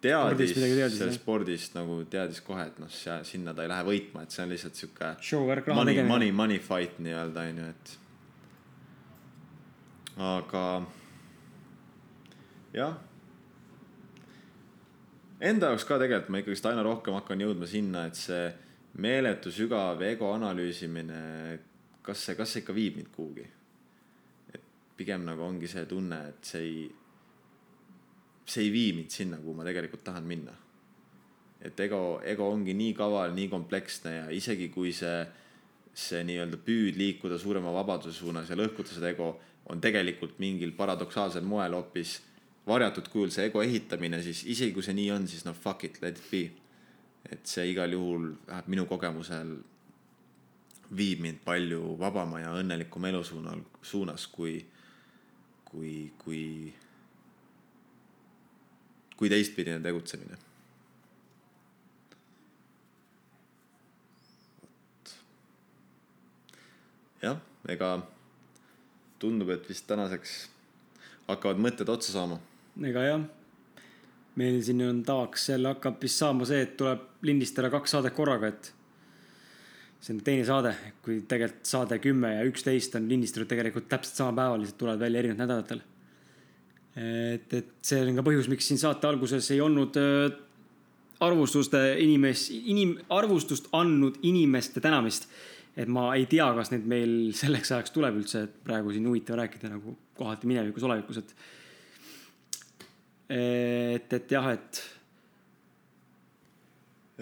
teadis 0.00 0.54
sellest 0.56 1.18
spordist 1.20 1.74
nagu 1.76 2.00
teadis 2.10 2.40
kohe, 2.44 2.64
et 2.70 2.78
noh, 2.80 2.92
sinna 3.26 3.54
ta 3.56 3.64
ei 3.64 3.72
lähe 3.72 3.84
võitma, 3.86 4.24
et 4.24 4.34
see 4.34 4.44
on 4.44 4.54
lihtsalt 4.54 4.78
sihuke. 4.78 5.12
Money, 5.76 6.00
money, 6.08 6.32
money 6.32 6.62
fight 6.62 6.98
nii-öelda 7.02 7.44
onju, 7.50 7.68
et. 7.74 7.94
aga 10.30 10.64
jah. 12.76 12.98
Enda 15.40 15.70
jaoks 15.70 15.86
ka 15.88 15.96
tegelikult 16.00 16.32
ma 16.32 16.42
ikkagist 16.42 16.66
aina 16.68 16.82
rohkem 16.84 17.16
hakkan 17.16 17.40
jõudma 17.40 17.68
sinna, 17.68 18.04
et 18.10 18.18
see 18.18 18.50
meeletu 19.00 19.52
sügav 19.54 20.02
ego 20.04 20.32
analüüsimine, 20.34 21.20
kas 22.04 22.26
see, 22.26 22.36
kas 22.36 22.52
see 22.52 22.64
ikka 22.64 22.76
viib 22.76 22.98
mind 22.98 23.12
kuhugi? 23.14 23.46
et 24.52 24.64
pigem 24.98 25.24
nagu 25.24 25.44
ongi 25.46 25.68
see 25.70 25.86
tunne, 25.88 26.18
et 26.32 26.44
see 26.44 26.64
ei, 26.66 26.88
see 28.50 28.66
ei 28.66 28.72
vii 28.74 28.92
mind 28.98 29.14
sinna, 29.14 29.38
kuhu 29.38 29.54
ma 29.54 29.66
tegelikult 29.66 30.02
tahan 30.04 30.26
minna. 30.26 30.56
et 31.60 31.80
ego, 31.84 32.20
ego 32.24 32.46
ongi 32.48 32.72
nii 32.72 32.94
kaval, 32.96 33.34
nii 33.36 33.48
kompleksne 33.52 34.14
ja 34.14 34.28
isegi 34.32 34.70
kui 34.72 34.94
see, 34.96 35.26
see 35.92 36.22
nii-öelda 36.24 36.56
püüd 36.64 36.96
liikuda 36.96 37.36
suurema 37.38 37.72
vabaduse 37.74 38.16
suunas 38.16 38.48
ja 38.48 38.56
lõhkuda 38.56 38.94
seda 38.94 39.10
ego 39.12 39.34
on 39.68 39.80
tegelikult 39.80 40.38
mingil 40.40 40.72
paradoksaalsel 40.78 41.44
moel 41.44 41.76
hoopis 41.76 42.14
varjatud 42.66 43.10
kujul 43.12 43.28
see 43.34 43.50
ego 43.50 43.60
ehitamine, 43.62 44.22
siis 44.24 44.40
isegi 44.48 44.72
kui 44.72 44.86
see 44.86 44.96
nii 44.96 45.10
on, 45.12 45.28
siis 45.28 45.44
noh, 45.44 45.56
fuck 45.56 45.84
it, 45.84 46.00
let 46.00 46.16
it 46.16 46.30
be 46.32 46.46
et 47.28 47.46
see 47.46 47.70
igal 47.74 47.92
juhul 47.92 48.30
vähemalt 48.46 48.68
minu 48.72 48.86
kogemusel 48.88 49.52
viib 50.96 51.20
mind 51.22 51.42
palju 51.44 51.96
vabama 52.00 52.40
ja 52.40 52.54
õnnelikuma 52.58 53.10
elu 53.12 53.22
suunal, 53.24 53.60
suunas, 53.82 54.26
kui, 54.32 54.56
kui, 55.64 56.10
kui, 56.18 56.72
kui 59.20 59.28
teistpidine 59.28 59.82
tegutsemine. 59.84 60.38
jah, 67.20 67.36
ega 67.68 67.98
tundub, 69.20 69.50
et 69.52 69.66
vist 69.68 69.84
tänaseks 69.84 70.38
hakkavad 71.28 71.60
mõtted 71.60 71.92
otsa 71.92 72.16
saama. 72.16 72.40
ega 72.80 73.04
jah 73.04 73.28
meil 74.40 74.60
siin 74.64 74.82
on 74.86 75.02
tavaks 75.04 75.48
jälle 75.52 75.74
hakkab 75.74 76.02
vist 76.02 76.20
saama 76.20 76.46
see, 76.48 76.62
et 76.64 76.76
tuleb 76.80 77.24
lindistada 77.26 77.70
kaks 77.72 77.96
saadet 77.96 78.14
korraga, 78.16 78.50
et 78.50 78.72
see 80.00 80.14
on 80.14 80.22
teine 80.24 80.46
saade, 80.48 80.74
kui 81.04 81.20
tegelikult 81.28 81.68
saade 81.68 81.98
kümme 82.02 82.34
ja 82.38 82.44
üksteist 82.48 82.96
on 82.96 83.08
lindistatud 83.10 83.50
tegelikult 83.50 83.88
täpselt 83.90 84.22
samal 84.22 84.38
päeval, 84.38 84.62
lihtsalt 84.62 84.80
tulevad 84.80 85.02
välja 85.04 85.24
erinevatel 85.24 85.46
nädalatel. 85.46 85.82
Et, 86.96 87.52
et 87.54 87.72
see 87.86 88.00
on 88.02 88.18
ka 88.18 88.24
põhjus, 88.26 88.48
miks 88.50 88.66
siin 88.70 88.80
saate 88.80 89.06
alguses 89.08 89.50
ei 89.54 89.60
olnud 89.62 89.98
äh, 90.00 90.32
arvustuste 91.22 91.80
inimes-, 92.02 92.48
inim-, 92.50 92.98
arvustust 93.12 93.70
andnud 93.76 94.20
inimeste 94.26 94.82
tänamist. 94.82 95.28
et 95.76 95.88
ma 95.88 96.08
ei 96.16 96.26
tea, 96.26 96.48
kas 96.56 96.72
neid 96.72 96.86
meil 96.90 97.12
selleks 97.36 97.70
ajaks 97.72 97.92
tuleb 97.94 98.16
üldse, 98.18 98.42
et 98.44 98.56
praegu 98.66 98.90
siin 98.92 99.06
huvitav 99.06 99.38
rääkida 99.38 99.70
nagu 99.70 99.94
kohati 100.18 100.48
minevikus, 100.50 100.84
olevikus, 100.84 101.20
et 101.22 101.34
et, 103.30 104.12
et 104.12 104.32
jah, 104.34 104.48
et 104.50 104.80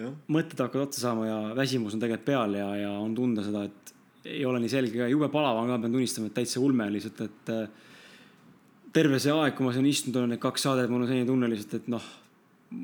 ja. 0.01 0.09
mõtted 0.33 0.57
hakkavad 0.57 0.87
otsa 0.87 1.03
saama 1.03 1.27
ja 1.27 1.37
väsimus 1.57 1.93
on 1.93 2.01
tegelikult 2.01 2.25
peal 2.31 2.57
ja, 2.57 2.71
ja 2.81 2.95
on 2.97 3.13
tunda 3.15 3.45
seda, 3.45 3.67
et 3.69 3.93
ei 4.29 4.41
ole 4.49 4.63
nii 4.63 4.71
selge 4.71 5.03
ja 5.03 5.07
jube 5.11 5.29
palav 5.31 5.61
on 5.61 5.69
ka, 5.69 5.77
pean 5.83 5.93
tunnistama, 5.93 6.31
et 6.31 6.37
täitsa 6.41 6.63
ulme 6.63 6.89
lihtsalt, 6.91 7.21
et 7.27 7.53
äh, 7.53 7.88
terve 8.93 9.19
see 9.21 9.33
aeg, 9.33 9.55
kui 9.57 9.67
ma 9.67 9.73
siin 9.75 9.87
istunud 9.89 10.21
olen, 10.21 10.33
need 10.35 10.41
kaks 10.43 10.65
saadet, 10.65 10.89
mul 10.91 11.03
on 11.03 11.09
selline 11.09 11.27
tunne 11.27 11.49
lihtsalt, 11.51 11.75
et 11.79 11.91
noh, 11.93 12.05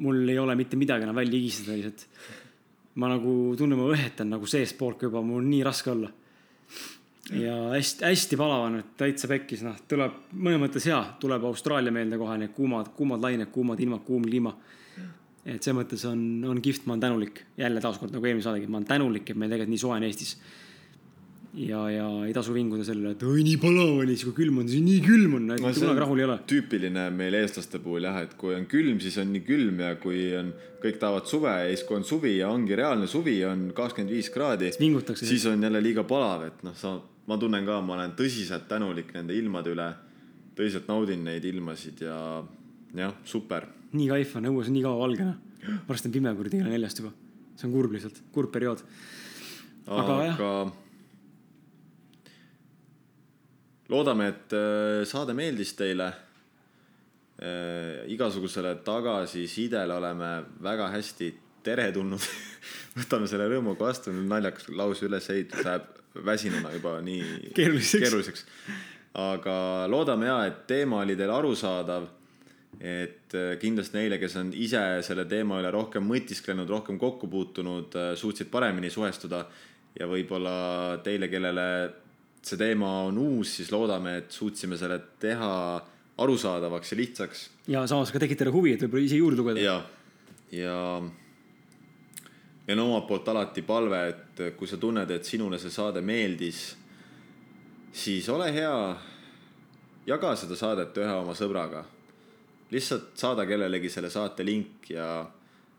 mul 0.02 0.22
ei 0.30 0.38
ole 0.42 0.56
mitte 0.58 0.78
midagi 0.80 1.06
enam 1.06 1.18
välja 1.18 1.38
higistada 1.40 1.78
lihtsalt. 1.78 2.06
ma 2.96 3.10
nagu 3.12 3.32
tunnen, 3.60 3.80
ma 3.80 3.90
õhetan 3.92 4.30
nagu 4.32 4.48
seestpoolt 4.48 5.02
juba, 5.04 5.20
mul 5.26 5.42
on 5.42 5.50
nii 5.52 5.64
raske 5.68 5.92
olla. 5.92 6.12
ja 7.34 7.56
hästi-hästi 7.74 8.38
palav 8.38 8.68
on, 8.68 8.80
et 8.84 8.94
täitsa 8.98 9.28
pekkis, 9.28 9.66
noh, 9.66 9.78
tuleb 9.90 10.20
mõnes 10.34 10.62
mõttes 10.62 10.86
hea, 10.86 11.02
tuleb 11.20 11.48
Austraalia 11.50 11.92
meelde 11.92 12.20
kohe 12.22 12.38
need 12.38 12.54
kuumad, 12.54 12.92
kuumad 12.98 13.24
lained, 13.26 13.50
kuumad 13.52 13.82
ilmad, 13.82 14.06
kuum 14.06 14.28
kliima. 14.30 14.54
et 15.46 15.62
selles 15.62 15.80
mõttes 15.80 16.06
on, 16.10 16.22
on 16.50 16.62
kihvt, 16.62 16.86
ma 16.86 16.94
olen 16.94 17.08
tänulik, 17.08 17.42
jälle 17.58 17.82
taaskord 17.82 18.14
nagu 18.14 18.26
eelmine 18.26 18.46
saadegi, 18.46 18.70
ma 18.70 18.80
olen 18.80 18.88
tänulik, 18.94 19.30
et 19.30 19.38
meil 19.38 19.52
tegelikult 19.52 19.74
nii 19.74 19.82
soe 19.82 19.98
on 19.98 20.06
Eestis 20.06 20.38
ja, 21.56 21.82
ja 21.92 22.06
ei 22.28 22.34
tasu 22.36 22.54
vinguda 22.56 22.84
sellele, 22.86 23.14
et 23.16 23.24
oi 23.26 23.44
nii 23.46 23.58
palav 23.62 24.02
oli, 24.02 24.16
siis 24.16 24.28
kui 24.28 24.36
külm 24.44 24.60
on, 24.62 24.70
siis 24.70 24.84
nii 24.84 25.02
külm 25.06 25.38
on, 25.40 25.48
et 25.56 25.64
no, 25.64 25.72
kunagi 25.76 26.04
rahul 26.04 26.22
ei 26.22 26.28
ole. 26.28 26.38
tüüpiline 26.52 27.06
meil 27.16 27.38
eestlaste 27.40 27.80
puhul 27.84 28.08
jah, 28.08 28.20
et 28.26 28.36
kui 28.40 28.56
on 28.58 28.68
külm, 28.72 29.00
siis 29.04 29.18
on 29.22 29.32
nii 29.34 29.44
külm 29.48 29.82
ja 29.86 29.94
kui 30.02 30.28
on, 30.38 30.52
kõik 30.84 31.00
tahavad 31.02 31.30
suve 31.32 31.54
ja 31.54 31.72
siis, 31.72 31.86
kui 31.88 32.00
on 32.00 32.08
suvi 32.08 32.36
ja 32.42 32.52
ongi 32.52 32.78
reaalne 32.78 33.08
suvi, 33.12 33.38
on 33.48 33.70
kakskümmend 33.78 34.14
viis 34.18 34.30
kraadi. 34.34 34.74
siis 34.76 35.48
on 35.52 35.64
jälle 35.64 35.84
liiga 35.84 36.04
palav, 36.08 36.48
et 36.50 36.64
noh, 36.68 36.76
sa, 36.78 36.98
ma 37.30 37.40
tunnen 37.42 37.66
ka, 37.68 37.80
ma 37.82 37.98
olen 38.00 38.16
tõsiselt 38.20 38.68
tänulik 38.72 39.14
nende 39.16 39.36
ilmade 39.38 39.72
üle. 39.72 39.90
tõsiselt 40.56 40.88
naudin 40.88 41.24
neid 41.24 41.44
ilmasid 41.46 42.06
ja 42.06 42.44
jah, 42.96 43.16
super. 43.24 43.68
nii 43.96 44.08
kaif 44.12 44.36
on, 44.36 44.52
õues 44.52 44.72
on 44.72 44.76
nii 44.76 44.84
kaua 44.84 45.00
valge 45.08 45.24
noh. 45.24 45.36
varsti 45.88 46.12
on 46.12 46.14
pime 46.16 46.36
kuradi 46.36 46.60
kella 46.60 46.72
neljast 46.72 47.00
juba. 47.00 47.12
see 47.56 47.68
on 47.68 47.76
kurb 47.76 47.96
lihtsalt, 47.96 48.24
kurb 48.32 48.52
periood. 48.52 48.84
aga, 49.86 50.02
aga 50.02 50.24
jah 50.26 50.74
loodame, 53.92 54.30
et 54.34 54.56
äh, 54.56 55.04
saade 55.08 55.36
meeldis 55.38 55.76
teile. 55.78 56.12
Äh, 57.36 58.06
igasugusele 58.14 58.78
tagasisidele 58.86 59.98
oleme 59.98 60.30
väga 60.64 60.88
hästi 60.94 61.34
teretulnud 61.66 62.24
võtame 63.00 63.28
selle 63.28 63.50
rõõmuga 63.52 63.90
vastu, 63.90 64.14
naljakas 64.16 64.70
lause 64.72 65.04
ülesehitus 65.10 65.66
läheb 65.66 65.90
väsinuna 66.26 66.72
juba 66.72 66.94
nii 67.04 67.52
keeruliseks, 67.58 68.06
keeruliseks.. 68.06 68.46
aga 69.20 69.56
loodame 69.92 70.30
ja, 70.30 70.38
et 70.48 70.62
teema 70.70 71.02
oli 71.04 71.18
teile 71.20 71.36
arusaadav. 71.36 72.08
et 72.80 73.36
äh, 73.36 73.58
kindlasti 73.60 74.00
neile, 74.00 74.22
kes 74.22 74.40
on 74.40 74.54
ise 74.56 74.86
selle 75.04 75.28
teema 75.28 75.60
üle 75.60 75.74
rohkem 75.76 76.08
mõtisklenud, 76.08 76.72
rohkem 76.72 77.00
kokku 77.00 77.28
puutunud, 77.28 78.00
suutsid 78.16 78.48
paremini 78.48 78.90
suhestuda 78.90 79.44
ja 80.00 80.08
võib-olla 80.08 80.56
teile, 81.04 81.28
kellele 81.28 81.68
see 82.46 82.60
teema 82.62 82.92
on 83.08 83.18
uus, 83.18 83.56
siis 83.58 83.72
loodame, 83.74 84.20
et 84.22 84.32
suutsime 84.32 84.78
selle 84.78 85.00
teha 85.22 85.52
arusaadavaks 86.22 86.92
ja 86.92 86.98
lihtsaks. 86.98 87.50
ja 87.68 87.86
samas 87.88 88.12
ka 88.12 88.22
tekitada 88.22 88.54
huvi, 88.54 88.76
et 88.76 88.84
võib-olla 88.86 89.06
ise 89.06 89.20
juurde 89.20 89.42
lugeda. 89.42 89.62
ja, 89.62 89.80
ja, 90.54 91.02
ja 92.68 92.78
no 92.78 92.88
omalt 92.92 93.08
poolt 93.10 93.34
alati 93.34 93.66
palve, 93.66 94.02
et 94.14 94.44
kui 94.60 94.70
sa 94.70 94.78
tunned, 94.78 95.12
et 95.12 95.26
sinule 95.26 95.60
see 95.60 95.74
saade 95.74 96.04
meeldis, 96.06 96.64
siis 97.96 98.30
ole 98.30 98.52
hea, 98.54 98.78
jaga 100.08 100.36
seda 100.38 100.58
saadet 100.60 100.98
ühe 101.02 101.20
oma 101.22 101.36
sõbraga. 101.38 101.86
lihtsalt 102.72 103.14
saada 103.18 103.46
kellelegi 103.46 103.90
selle 103.90 104.10
saate 104.10 104.46
link 104.46 104.90
ja 104.90 105.26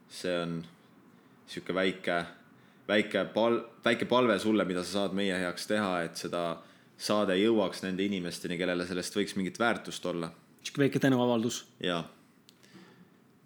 see 0.08 0.34
on 0.42 0.58
sihuke 1.46 1.74
väike 1.74 2.24
väike 2.88 3.24
pal-, 3.34 3.62
väike 3.84 4.06
palve 4.08 4.38
sulle, 4.38 4.64
mida 4.64 4.84
sa 4.84 5.00
saad 5.00 5.16
meie 5.18 5.36
heaks 5.40 5.66
teha, 5.70 5.92
et 6.06 6.18
seda 6.20 6.42
saade 6.96 7.36
jõuaks 7.38 7.82
nende 7.84 8.04
inimesteni, 8.06 8.58
kellele 8.58 8.86
sellest 8.88 9.16
võiks 9.16 9.36
mingit 9.36 9.58
väärtust 9.60 10.06
olla. 10.06 10.30
sihuke 10.62 10.86
väike 10.86 10.98
tänuavaldus. 11.02 11.64
ja, 11.80 12.04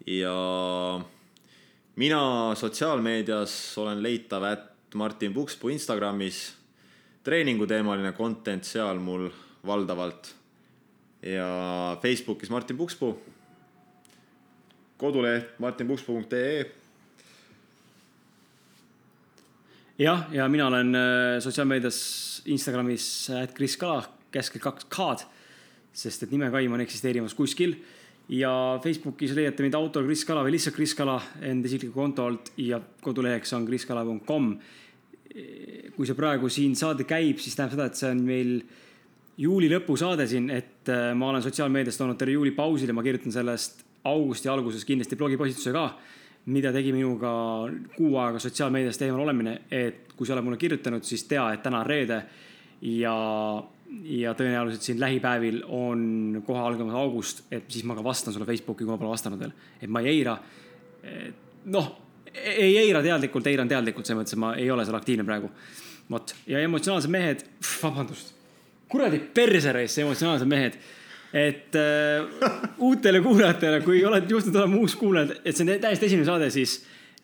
ja 0.06 0.34
mina 1.96 2.54
sotsiaalmeedias 2.54 3.78
olen 3.78 4.02
leitav 4.02 4.44
at 4.44 4.94
Martin 4.94 5.34
Pukspuu 5.34 5.70
Instagramis. 5.70 6.54
treeninguteemaline 7.24 8.12
content 8.12 8.64
seal 8.64 8.98
mul 8.98 9.30
valdavalt. 9.66 10.34
ja 11.22 11.96
Facebookis 12.02 12.50
Martin 12.50 12.76
Pukspuu. 12.76 13.18
koduleht 14.96 15.58
martinpukspuu.ee 15.58 16.79
jah, 20.00 20.26
ja 20.32 20.48
mina 20.48 20.66
olen 20.70 20.94
äh, 20.96 21.38
sotsiaalmeedias 21.44 22.00
Instagramis 22.50 23.06
at 23.36 23.52
Kris 23.56 23.76
Kala, 23.80 24.02
keskel 24.32 24.62
kaks 24.62 24.86
K-d, 24.90 25.26
sest 25.92 26.24
et 26.24 26.32
nimekaim 26.32 26.72
on 26.72 26.84
eksisteerimas 26.84 27.34
kuskil. 27.36 27.76
ja 28.30 28.78
Facebookis 28.82 29.32
leiate 29.34 29.64
mind 29.64 29.74
autor 29.74 30.04
Kris 30.06 30.22
Kala 30.24 30.44
või 30.46 30.54
lihtsalt 30.54 30.76
Kris 30.76 30.94
Kala 30.94 31.18
enda 31.42 31.66
isikliku 31.66 31.96
konto 31.96 32.28
alt 32.30 32.52
ja 32.56 32.78
koduleheks 33.02 33.52
on 33.58 33.66
kriskala.com. 33.66 34.52
kui 35.96 36.06
see 36.06 36.16
praegu 36.18 36.48
siin 36.48 36.76
saade 36.78 37.04
käib, 37.04 37.38
siis 37.38 37.56
tähendab 37.58 37.76
seda, 37.76 37.86
et 37.90 37.98
see 37.98 38.10
on 38.10 38.22
meil 38.26 38.54
juuli 39.38 39.68
lõpu 39.70 39.98
saade 39.98 40.26
siin, 40.30 40.48
et 40.50 40.88
äh, 40.88 41.10
ma 41.14 41.28
olen 41.30 41.42
sotsiaalmeedias 41.42 41.98
toonud 41.98 42.18
terve 42.18 42.38
juuli 42.38 42.54
pausile, 42.56 42.94
ma 42.96 43.04
kirjutan 43.04 43.34
sellest 43.34 43.84
augusti 44.04 44.48
alguses 44.48 44.86
kindlasti 44.88 45.18
blogipostituse 45.20 45.74
ka 45.76 45.90
mida 46.46 46.72
tegi 46.72 46.92
minuga 46.94 47.30
kuu 47.96 48.16
aega 48.20 48.40
sotsiaalmeediast 48.40 49.02
eemal 49.04 49.24
olemine, 49.26 49.60
et 49.70 50.14
kui 50.16 50.26
sa 50.26 50.34
oled 50.34 50.46
mulle 50.46 50.60
kirjutanud, 50.60 51.04
siis 51.04 51.26
tea, 51.28 51.44
et 51.52 51.62
täna 51.62 51.82
on 51.82 51.88
reede 51.88 52.20
ja, 52.88 53.14
ja 54.16 54.34
tõenäoliselt 54.38 54.86
siin 54.86 55.00
lähipäevil 55.00 55.62
on 55.76 56.42
kohe 56.46 56.62
algamas 56.64 56.96
august, 56.96 57.44
et 57.52 57.68
siis 57.68 57.84
ma 57.88 57.96
ka 57.98 58.04
vastan 58.04 58.34
sulle 58.34 58.48
Facebooki, 58.48 58.84
kui 58.84 58.92
ma 58.92 58.98
pole 59.00 59.12
vastanud 59.12 59.40
veel. 59.40 59.52
et 59.80 59.90
ma 59.90 60.00
ei 60.00 60.14
eira. 60.14 60.38
noh, 61.64 61.92
ei 62.34 62.76
eira 62.78 63.02
teadlikult, 63.02 63.46
eiran 63.46 63.68
teadlikult, 63.68 64.06
selles 64.06 64.22
mõttes, 64.22 64.36
et 64.36 64.40
ma 64.40 64.54
ei 64.56 64.70
ole 64.70 64.84
seal 64.84 64.96
aktiivne 64.96 65.26
praegu. 65.28 65.50
vot, 66.10 66.34
ja 66.46 66.60
emotsionaalsed 66.60 67.10
mehed, 67.10 67.44
vabandust, 67.82 68.34
kuradi 68.88 69.20
persereis, 69.34 69.98
emotsionaalsed 69.98 70.48
mehed 70.48 70.80
et 71.32 71.76
äh, 71.78 72.26
uutele 72.78 73.20
kuulajatele, 73.20 73.80
kui 73.84 74.04
oled 74.04 74.30
juhtunud 74.30 74.56
olema 74.56 74.80
uus 74.82 74.96
kuulaja, 74.98 75.36
et 75.44 75.56
see 75.56 75.66
on 75.66 75.80
täiesti 75.82 76.08
esimene 76.08 76.26
saade, 76.26 76.50
siis 76.50 76.80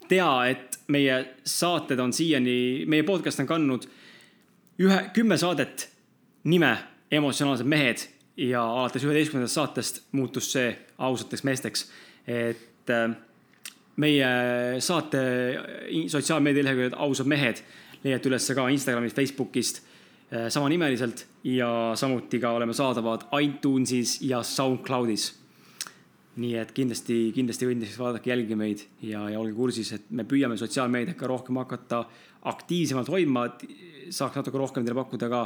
tea, 0.09 0.30
et 0.52 0.78
meie 0.94 1.18
saated 1.44 2.00
on 2.02 2.12
siiani, 2.14 2.86
meie 2.86 3.07
podcast 3.07 3.42
on 3.42 3.48
kandnud 3.50 3.88
ühe, 4.82 5.00
kümme 5.16 5.38
saadet 5.40 5.88
nime 6.46 6.76
Emotsionaalsed 7.11 7.66
mehed 7.70 8.02
ja 8.36 8.64
alates 8.66 9.04
üheteistkümnendast 9.07 9.59
saatest 9.59 10.00
muutus 10.12 10.50
see 10.52 10.72
ausateks 10.98 11.44
meesteks. 11.46 11.86
et 12.26 12.90
äh, 12.90 13.11
meie 13.96 14.30
saate 14.82 15.20
sotsiaalmeedia 16.11 16.64
leheküljed 16.66 16.96
Ausad 16.98 17.26
mehed 17.30 17.62
leiate 18.04 18.28
üles 18.28 18.48
ka 18.54 18.68
Instagramist, 18.68 19.16
Facebookist 19.16 19.86
samanimeliselt 20.27 21.27
ja 21.47 21.93
samuti 21.95 22.41
ka 22.43 22.51
oleme 22.51 22.74
saadavad 22.74 23.29
iTunesis 23.43 24.20
ja 24.27 24.43
SoundCloudis. 24.43 25.35
nii 26.37 26.57
et 26.61 26.72
kindlasti, 26.77 27.33
kindlasti 27.33 27.64
kindlasti 27.64 27.99
vaadake, 27.99 28.29
jälgige 28.31 28.57
meid 28.61 28.83
ja, 29.03 29.22
ja 29.31 29.39
olge 29.41 29.55
kursis, 29.57 29.93
et 29.97 30.11
me 30.11 30.27
püüame 30.29 30.59
sotsiaalmeediat 30.61 31.16
ka 31.16 31.31
rohkem 31.31 31.57
hakata 31.57 32.03
aktiivsemalt 32.45 33.09
hoidma, 33.09 33.47
et 33.47 33.64
saaks 34.12 34.37
natuke 34.37 34.59
rohkem 34.61 34.85
teile 34.85 34.99
pakkuda 34.99 35.31
ka 35.33 35.41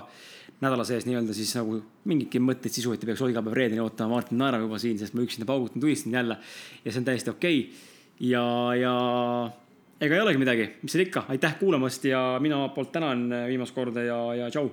nädala 0.60 0.84
sees 0.84 1.06
nii-öelda 1.06 1.36
siis 1.36 1.52
nagu 1.56 1.78
mingitki 2.10 2.42
mõtteid 2.42 2.74
sisu, 2.74 2.92
et 2.92 3.04
ei 3.04 3.12
peaks 3.12 3.22
iga 3.28 3.44
päev 3.44 3.56
reedeni 3.56 3.84
ootama, 3.84 4.16
Martin 4.16 4.40
naerab 4.40 4.66
juba 4.66 4.80
siin, 4.82 4.98
sest 5.00 5.14
ma 5.16 5.24
üksinda 5.24 5.48
paugutan, 5.48 5.80
tulistan 5.80 6.16
jälle. 6.18 6.36
ja 6.84 6.92
see 6.92 7.00
on 7.00 7.08
täiesti 7.08 7.30
okei 7.30 7.60
okay. 7.60 8.28
ja, 8.32 8.44
ja 8.80 8.94
ega 10.00 10.16
ei 10.16 10.22
olegi 10.24 10.40
midagi, 10.40 10.66
mis 10.82 10.94
seal 10.94 11.04
ikka, 11.04 11.26
aitäh 11.28 11.58
kuulamast 11.60 12.04
ja 12.08 12.38
mina 12.40 12.62
poolt 12.74 12.92
tänan 12.92 13.26
viimast 13.48 13.74
korda 13.76 14.02
ja, 14.02 14.18
ja 14.34 14.48
tšau. 14.50 14.70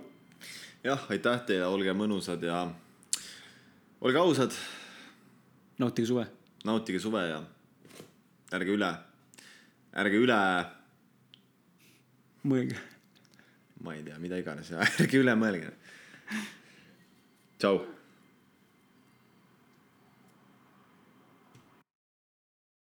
jah, 0.83 1.03
aitäh 1.11 1.41
teile, 1.49 1.67
olge 1.67 1.93
mõnusad 1.93 2.43
ja 2.47 2.61
olge 4.01 4.19
ausad. 4.19 4.55
nautige 5.79 6.07
suve. 6.07 6.27
nautige 6.65 6.99
suve 6.99 7.25
ja 7.27 7.41
ärge 8.55 8.71
üle, 8.77 8.93
ärge 9.95 10.23
üle. 10.23 10.39
mõelge. 12.47 12.79
ma 13.83 13.99
ei 13.99 14.03
tea, 14.07 14.19
mida 14.23 14.39
iganes 14.39 14.71
ärge 15.01 15.19
üle 15.19 15.35
mõelge. 15.35 15.75
tšau 17.59 17.96